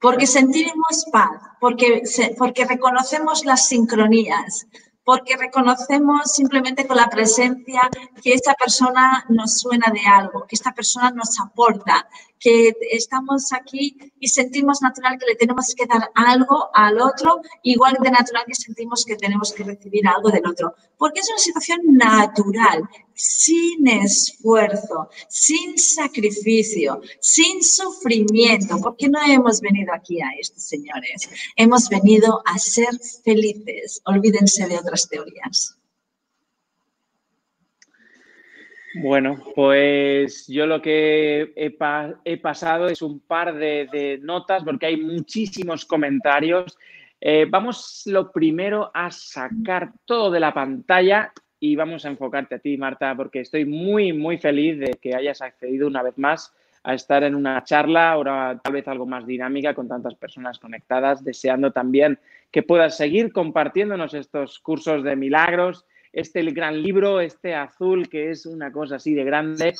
Porque 0.00 0.26
sentimos 0.26 1.06
paz, 1.10 1.40
porque, 1.60 2.02
porque 2.38 2.64
reconocemos 2.66 3.44
las 3.44 3.68
sincronías, 3.68 4.66
porque 5.04 5.36
reconocemos 5.36 6.32
simplemente 6.32 6.86
con 6.86 6.96
la 6.96 7.08
presencia 7.08 7.82
que 8.22 8.32
esta 8.32 8.54
persona 8.54 9.24
nos 9.28 9.58
suena 9.60 9.92
de 9.92 10.00
algo, 10.06 10.46
que 10.46 10.56
esta 10.56 10.72
persona 10.72 11.10
nos 11.10 11.38
aporta, 11.38 12.08
que 12.38 12.74
estamos 12.90 13.52
aquí 13.52 13.96
y 14.18 14.28
sentimos 14.28 14.82
natural 14.82 15.18
que 15.18 15.26
le 15.26 15.36
tenemos 15.36 15.74
que 15.74 15.86
dar 15.86 16.10
algo 16.14 16.70
al 16.74 17.00
otro, 17.00 17.40
igual 17.62 17.96
de 18.00 18.10
natural 18.10 18.44
que 18.46 18.54
sentimos 18.54 19.04
que 19.04 19.16
tenemos 19.16 19.52
que 19.52 19.64
recibir 19.64 20.06
algo 20.08 20.30
del 20.30 20.46
otro, 20.46 20.74
porque 20.98 21.20
es 21.20 21.28
una 21.28 21.38
situación 21.38 21.80
natural, 21.86 22.88
sin 23.14 23.86
esfuerzo, 23.86 25.08
sin 25.28 25.78
sacrificio, 25.78 27.00
sin 27.20 27.62
sufrimiento, 27.62 28.78
porque 28.82 29.08
no 29.08 29.18
hemos 29.26 29.60
venido 29.60 29.92
aquí 29.94 30.20
a 30.20 30.30
esto, 30.38 30.58
señores. 30.58 31.28
Hemos 31.56 31.88
venido 31.88 32.42
a 32.44 32.58
ser 32.58 32.88
felices. 33.24 34.00
Olvídense 34.04 34.66
de 34.68 34.76
otras 34.76 35.08
teorías. 35.08 35.78
Bueno, 38.96 39.42
pues 39.56 40.46
yo 40.46 40.66
lo 40.66 40.80
que 40.80 41.52
he, 41.56 42.36
pasado 42.38 42.86
es 42.88 43.02
un 43.02 43.18
par 43.20 43.56
de, 43.56 44.20
notas 44.22 44.62
porque 44.62 44.86
hay 44.86 44.96
muchísimos 44.96 45.84
comentarios. 45.84 46.78
Eh, 47.20 47.46
vamos 47.50 48.02
lo 48.06 48.30
primero 48.30 48.92
a 48.94 49.10
sacar 49.10 49.92
todo 50.04 50.30
de 50.30 50.38
la 50.38 50.54
pantalla 50.54 51.32
y 51.64 51.76
vamos 51.76 52.04
a 52.04 52.10
enfocarte 52.10 52.56
a 52.56 52.58
ti, 52.58 52.76
Marta, 52.76 53.16
porque 53.16 53.40
estoy 53.40 53.64
muy, 53.64 54.12
muy 54.12 54.36
feliz 54.36 54.78
de 54.78 54.98
que 55.00 55.14
hayas 55.14 55.40
accedido 55.40 55.86
una 55.86 56.02
vez 56.02 56.18
más 56.18 56.52
a 56.82 56.92
estar 56.92 57.24
en 57.24 57.34
una 57.34 57.64
charla, 57.64 58.12
ahora 58.12 58.60
tal 58.62 58.74
vez 58.74 58.86
algo 58.86 59.06
más 59.06 59.26
dinámica, 59.26 59.72
con 59.72 59.88
tantas 59.88 60.14
personas 60.14 60.58
conectadas, 60.58 61.24
deseando 61.24 61.72
también 61.72 62.18
que 62.50 62.62
puedas 62.62 62.98
seguir 62.98 63.32
compartiéndonos 63.32 64.12
estos 64.12 64.58
cursos 64.58 65.02
de 65.04 65.16
milagros, 65.16 65.86
este 66.12 66.42
gran 66.50 66.82
libro, 66.82 67.18
este 67.18 67.54
azul, 67.54 68.10
que 68.10 68.30
es 68.30 68.44
una 68.44 68.70
cosa 68.70 68.96
así 68.96 69.14
de 69.14 69.24
grande. 69.24 69.72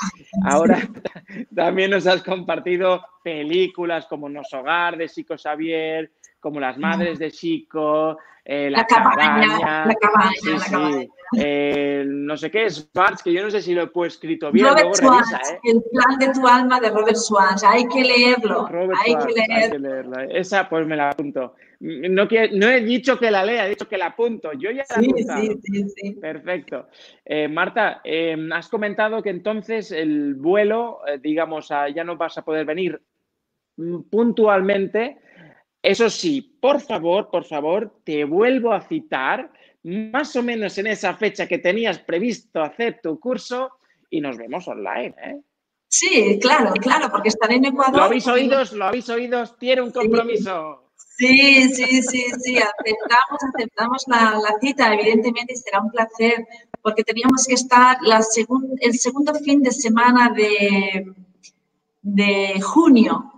Ahora 0.43 0.79
también 1.55 1.91
nos 1.91 2.07
has 2.07 2.23
compartido 2.23 3.05
películas 3.23 4.07
como 4.07 4.31
Nos 4.31 4.51
Hogar 4.55 4.97
de 4.97 5.11
Chico 5.11 5.37
Xavier, 5.37 6.11
como 6.45 6.61
Las 6.61 6.77
Madres 6.77 7.19
de 7.19 7.31
Chico, 7.31 8.19
eh, 8.45 8.69
la, 8.69 8.85
cabaña, 8.85 9.87
la 9.87 9.95
cabaña, 9.95 11.07
eh, 11.39 12.05
no 12.07 12.37
sé 12.37 12.51
qué 12.51 12.67
es 12.67 12.87
Schwartz, 12.93 13.23
que 13.23 13.33
yo 13.33 13.43
no 13.43 13.51
sé 13.51 13.63
si 13.63 13.73
lo 13.73 13.85
he 13.85 14.07
escrito 14.07 14.53
bien. 14.53 14.67
Robert 14.67 14.95
¿eh? 14.95 15.59
el 15.65 15.83
plan 15.91 16.19
de 16.19 16.39
tu 16.39 16.47
alma 16.47 16.81
de 16.81 16.91
Robert 16.91 17.17
Schwartz, 17.17 17.65
hay 17.65 17.89
que 17.89 18.03
leerlo, 18.03 18.69
hay, 19.03 19.17
que 19.17 19.79
leerlo. 19.79 20.21
Esa 20.21 20.69
pues 20.69 20.87
me 20.87 20.97
la 20.97 21.09
apunto. 21.09 21.55
No, 21.81 22.29
no 22.53 22.69
he 22.69 22.81
dicho 22.83 23.19
que 23.19 23.31
la 23.31 23.43
lea, 23.43 23.65
he 23.65 23.71
dicho 23.71 23.89
que 23.89 23.97
la 23.97 24.09
apunto. 24.09 24.53
Yo 24.53 24.71
ya 24.71 24.85
la 24.91 25.03
he 25.03 25.47
sí, 25.47 25.61
sí, 25.63 25.89
sí, 25.97 26.11
Perfecto. 26.21 26.89
Marta, 27.49 28.03
em, 28.05 28.53
has 28.53 28.69
comentado 28.69 29.23
que 29.23 29.31
entonces 29.31 29.91
el 29.93 30.35
vuelo, 30.35 31.01
digamos, 31.23 31.69
ya 31.69 32.05
no 32.05 32.19
vas 32.19 32.37
a 32.37 32.45
poder 32.45 32.67
venir 32.67 33.01
mm, 33.79 34.03
puntualmente 34.11 35.24
eso 35.85 36.09
sí, 36.09 36.41
por 36.41 36.81
favor, 36.81 37.31
por 37.31 37.45
favor, 37.45 38.01
te 38.05 38.25
vuelvo 38.25 38.73
a 38.73 38.81
citar 38.81 39.53
más 39.83 40.35
o 40.35 40.43
menos 40.43 40.79
en 40.79 40.87
esa 40.87 41.15
fecha 41.15 41.47
que 41.47 41.59
tenías 41.59 41.99
previsto 41.99 42.63
hacer 42.63 43.01
tu 43.03 43.21
curso 43.21 43.71
y 44.09 44.23
nos 44.23 44.39
vemos 44.39 44.67
online. 44.67 45.15
¿eh? 45.23 45.41
Sí, 45.87 46.39
claro, 46.41 46.73
claro, 46.81 47.11
porque 47.11 47.29
estaré 47.29 47.57
en 47.57 47.67
Ecuador. 47.67 47.99
Lo 47.99 48.03
habéis 48.05 48.27
oído, 48.27 48.65
lo 48.73 48.85
habéis 48.87 49.11
oído, 49.11 49.45
tiene 49.59 49.83
un 49.83 49.91
compromiso. 49.91 50.91
Sí, 51.19 51.69
sí, 51.69 52.03
sí, 52.03 52.25
sí, 52.41 52.57
aceptamos, 52.57 53.41
aceptamos 53.55 54.05
la, 54.09 54.57
cita, 54.63 54.95
evidentemente 54.95 55.55
será 55.55 55.81
un 55.81 55.91
placer, 55.91 56.47
porque 56.81 57.05
teníamos 57.05 57.45
que 57.47 57.55
estar 57.55 57.99
la 58.01 58.23
el 58.81 58.95
segundo 58.95 59.35
fin 59.35 59.63
de 59.63 59.71
semana 59.71 60.31
de, 60.31 61.13
de 62.01 62.59
junio, 62.63 63.34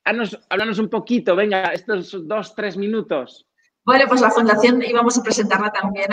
háblanos, 0.05 0.79
un 0.79 0.89
poquito, 0.89 1.35
venga, 1.35 1.65
estos 1.73 2.27
dos, 2.27 2.55
tres 2.55 2.77
minutos. 2.77 3.47
Bueno, 3.85 4.05
pues 4.09 4.21
la 4.21 4.31
fundación 4.31 4.83
íbamos 4.83 5.19
a 5.19 5.23
presentarla 5.23 5.71
también 5.71 6.09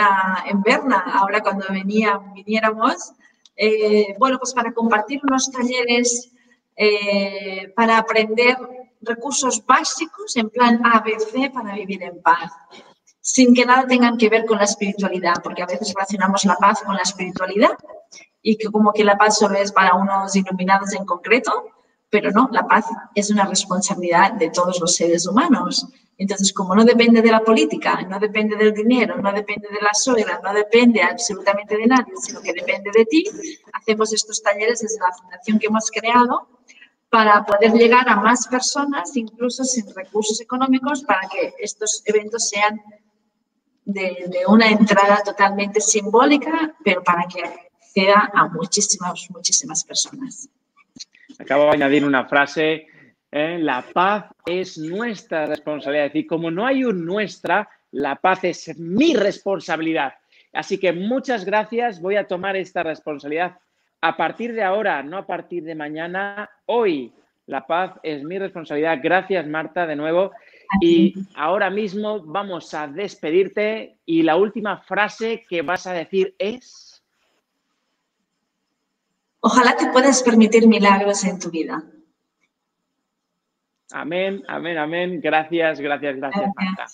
en 0.46 0.62
Berna, 0.62 1.04
ahora 1.14 1.40
cuando 1.40 1.66
venía, 1.70 2.20
viniéramos. 2.34 3.12
Eh, 3.56 4.14
bueno, 4.18 4.38
pues 4.38 4.52
para 4.54 4.72
compartir 4.72 5.20
unos 5.22 5.50
talleres 5.50 6.32
eh, 6.76 7.72
para 7.76 7.98
aprender 7.98 8.56
recursos 9.02 9.64
básicos 9.64 10.36
en 10.36 10.48
plan 10.48 10.80
ABC 10.84 11.52
para 11.52 11.74
vivir 11.74 12.02
en 12.02 12.22
paz, 12.22 12.50
sin 13.20 13.54
que 13.54 13.66
nada 13.66 13.86
tengan 13.86 14.16
que 14.16 14.28
ver 14.28 14.46
con 14.46 14.58
la 14.58 14.64
espiritualidad, 14.64 15.34
porque 15.42 15.62
a 15.62 15.66
veces 15.66 15.92
relacionamos 15.94 16.44
la 16.44 16.56
paz 16.56 16.82
con 16.82 16.94
la 16.94 17.02
espiritualidad 17.02 17.76
y 18.40 18.56
que 18.56 18.68
como 18.68 18.92
que 18.92 19.04
la 19.04 19.16
paz 19.16 19.38
solo 19.38 19.56
es 19.56 19.72
para 19.72 19.94
unos 19.94 20.34
iluminados 20.34 20.92
en 20.94 21.04
concreto, 21.04 21.52
pero 22.12 22.30
no, 22.30 22.46
la 22.52 22.68
paz 22.68 22.84
es 23.14 23.30
una 23.30 23.46
responsabilidad 23.46 24.32
de 24.34 24.50
todos 24.50 24.78
los 24.78 24.94
seres 24.96 25.26
humanos. 25.26 25.86
Entonces, 26.18 26.52
como 26.52 26.74
no 26.74 26.84
depende 26.84 27.22
de 27.22 27.30
la 27.30 27.40
política, 27.40 28.02
no 28.02 28.20
depende 28.20 28.54
del 28.54 28.74
dinero, 28.74 29.16
no 29.16 29.32
depende 29.32 29.66
de 29.68 29.80
la 29.80 29.94
suegra, 29.94 30.38
no 30.44 30.52
depende 30.52 31.02
absolutamente 31.02 31.74
de 31.74 31.86
nadie, 31.86 32.12
sino 32.20 32.42
que 32.42 32.52
depende 32.52 32.90
de 32.94 33.06
ti, 33.06 33.24
hacemos 33.72 34.12
estos 34.12 34.42
talleres 34.42 34.80
desde 34.80 34.98
la 35.00 35.16
fundación 35.16 35.58
que 35.58 35.68
hemos 35.68 35.90
creado 35.90 36.48
para 37.08 37.46
poder 37.46 37.72
llegar 37.72 38.06
a 38.06 38.16
más 38.16 38.46
personas, 38.46 39.16
incluso 39.16 39.64
sin 39.64 39.86
recursos 39.94 40.38
económicos, 40.42 41.02
para 41.04 41.26
que 41.30 41.54
estos 41.60 42.02
eventos 42.04 42.50
sean 42.50 42.78
de, 43.86 44.26
de 44.28 44.46
una 44.48 44.68
entrada 44.68 45.22
totalmente 45.24 45.80
simbólica, 45.80 46.76
pero 46.84 47.02
para 47.02 47.26
que 47.26 47.42
acceda 47.42 48.30
a 48.34 48.48
muchísimas, 48.48 49.28
muchísimas 49.30 49.82
personas. 49.82 50.50
Acabo 51.38 51.64
de 51.64 51.70
añadir 51.70 52.04
una 52.04 52.26
frase, 52.26 52.86
¿eh? 53.30 53.58
la 53.58 53.84
paz 53.92 54.26
es 54.46 54.78
nuestra 54.78 55.46
responsabilidad. 55.46 56.06
Es 56.06 56.12
decir, 56.12 56.26
como 56.26 56.50
no 56.50 56.66
hay 56.66 56.84
un 56.84 57.04
nuestra, 57.04 57.68
la 57.90 58.16
paz 58.16 58.44
es 58.44 58.78
mi 58.78 59.14
responsabilidad. 59.14 60.14
Así 60.52 60.78
que 60.78 60.92
muchas 60.92 61.44
gracias, 61.44 62.00
voy 62.00 62.16
a 62.16 62.26
tomar 62.26 62.56
esta 62.56 62.82
responsabilidad 62.82 63.56
a 64.02 64.16
partir 64.16 64.52
de 64.52 64.62
ahora, 64.62 65.02
no 65.02 65.16
a 65.16 65.26
partir 65.26 65.62
de 65.62 65.74
mañana, 65.74 66.50
hoy. 66.66 67.12
La 67.46 67.66
paz 67.66 67.92
es 68.02 68.22
mi 68.22 68.38
responsabilidad. 68.38 68.98
Gracias, 69.02 69.46
Marta, 69.46 69.86
de 69.86 69.96
nuevo. 69.96 70.32
Y 70.80 71.14
ahora 71.34 71.70
mismo 71.70 72.20
vamos 72.20 72.72
a 72.74 72.86
despedirte 72.86 73.96
y 74.04 74.22
la 74.22 74.36
última 74.36 74.78
frase 74.78 75.44
que 75.48 75.62
vas 75.62 75.86
a 75.86 75.92
decir 75.92 76.34
es... 76.38 76.91
Ojalá 79.44 79.76
te 79.76 79.88
puedas 79.88 80.22
permitir 80.22 80.68
milagros 80.68 81.24
en 81.24 81.40
tu 81.40 81.50
vida. 81.50 81.82
Amén, 83.90 84.44
amén, 84.46 84.78
amén. 84.78 85.20
Gracias, 85.20 85.80
gracias, 85.80 86.16
gracias, 86.16 86.50
Marta. 86.54 86.86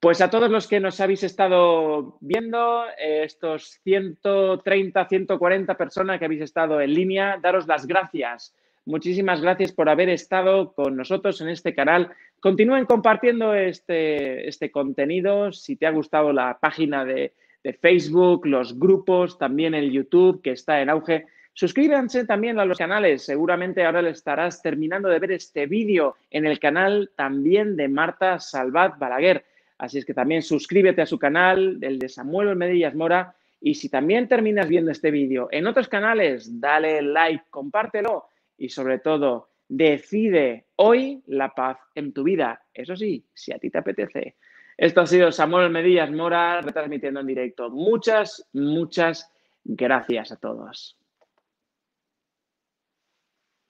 Pues 0.00 0.22
a 0.22 0.30
todos 0.30 0.50
los 0.50 0.66
que 0.66 0.80
nos 0.80 0.98
habéis 1.02 1.22
estado 1.22 2.16
viendo, 2.22 2.86
eh, 2.98 3.24
estos 3.24 3.78
130, 3.84 5.06
140 5.06 5.76
personas 5.76 6.18
que 6.18 6.24
habéis 6.24 6.40
estado 6.40 6.80
en 6.80 6.94
línea, 6.94 7.38
daros 7.38 7.66
las 7.66 7.86
gracias. 7.86 8.54
Muchísimas 8.86 9.42
gracias 9.42 9.70
por 9.70 9.90
haber 9.90 10.08
estado 10.08 10.72
con 10.72 10.96
nosotros 10.96 11.42
en 11.42 11.50
este 11.50 11.74
canal. 11.74 12.10
Continúen 12.40 12.86
compartiendo 12.86 13.54
este, 13.54 14.48
este 14.48 14.70
contenido. 14.70 15.52
Si 15.52 15.76
te 15.76 15.86
ha 15.86 15.90
gustado 15.90 16.32
la 16.32 16.58
página 16.58 17.04
de, 17.04 17.34
de 17.62 17.72
Facebook, 17.72 18.46
los 18.46 18.78
grupos, 18.78 19.38
también 19.38 19.74
el 19.74 19.90
YouTube 19.90 20.42
que 20.42 20.52
está 20.52 20.80
en 20.80 20.90
auge. 20.90 21.26
Suscríbanse 21.52 22.24
también 22.24 22.58
a 22.58 22.64
los 22.64 22.78
canales. 22.78 23.22
Seguramente 23.22 23.84
ahora 23.84 24.02
le 24.02 24.10
estarás 24.10 24.62
terminando 24.62 25.08
de 25.08 25.18
ver 25.18 25.32
este 25.32 25.66
vídeo 25.66 26.16
en 26.30 26.46
el 26.46 26.58
canal 26.58 27.10
también 27.16 27.76
de 27.76 27.88
Marta 27.88 28.38
Salvat 28.38 28.98
Balaguer. 28.98 29.44
Así 29.78 29.98
es 29.98 30.04
que 30.04 30.14
también 30.14 30.42
suscríbete 30.42 31.02
a 31.02 31.06
su 31.06 31.18
canal, 31.18 31.78
el 31.80 31.98
de 31.98 32.08
Samuel 32.08 32.54
Medillas 32.56 32.94
Mora. 32.94 33.34
Y 33.60 33.74
si 33.74 33.88
también 33.88 34.28
terminas 34.28 34.68
viendo 34.68 34.90
este 34.90 35.10
vídeo 35.10 35.48
en 35.50 35.66
otros 35.66 35.88
canales, 35.88 36.60
dale 36.60 37.02
like, 37.02 37.44
compártelo 37.50 38.26
y 38.56 38.68
sobre 38.68 38.98
todo, 38.98 39.50
decide 39.68 40.66
hoy 40.76 41.22
la 41.26 41.50
paz 41.54 41.78
en 41.94 42.12
tu 42.12 42.24
vida. 42.24 42.62
Eso 42.74 42.96
sí, 42.96 43.24
si 43.32 43.52
a 43.52 43.58
ti 43.58 43.70
te 43.70 43.78
apetece. 43.78 44.36
Esto 44.80 45.02
ha 45.02 45.06
sido 45.06 45.30
Samuel 45.30 45.68
Medillas 45.68 46.10
Mora 46.10 46.62
retransmitiendo 46.62 47.20
en 47.20 47.26
directo. 47.26 47.68
Muchas, 47.68 48.48
muchas 48.54 49.30
gracias 49.62 50.32
a 50.32 50.36
todos. 50.36 50.98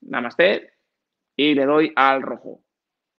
Namaste 0.02 0.72
y 1.34 1.56
le 1.56 1.66
doy 1.66 1.92
al 1.96 2.22
rojo. 2.22 2.62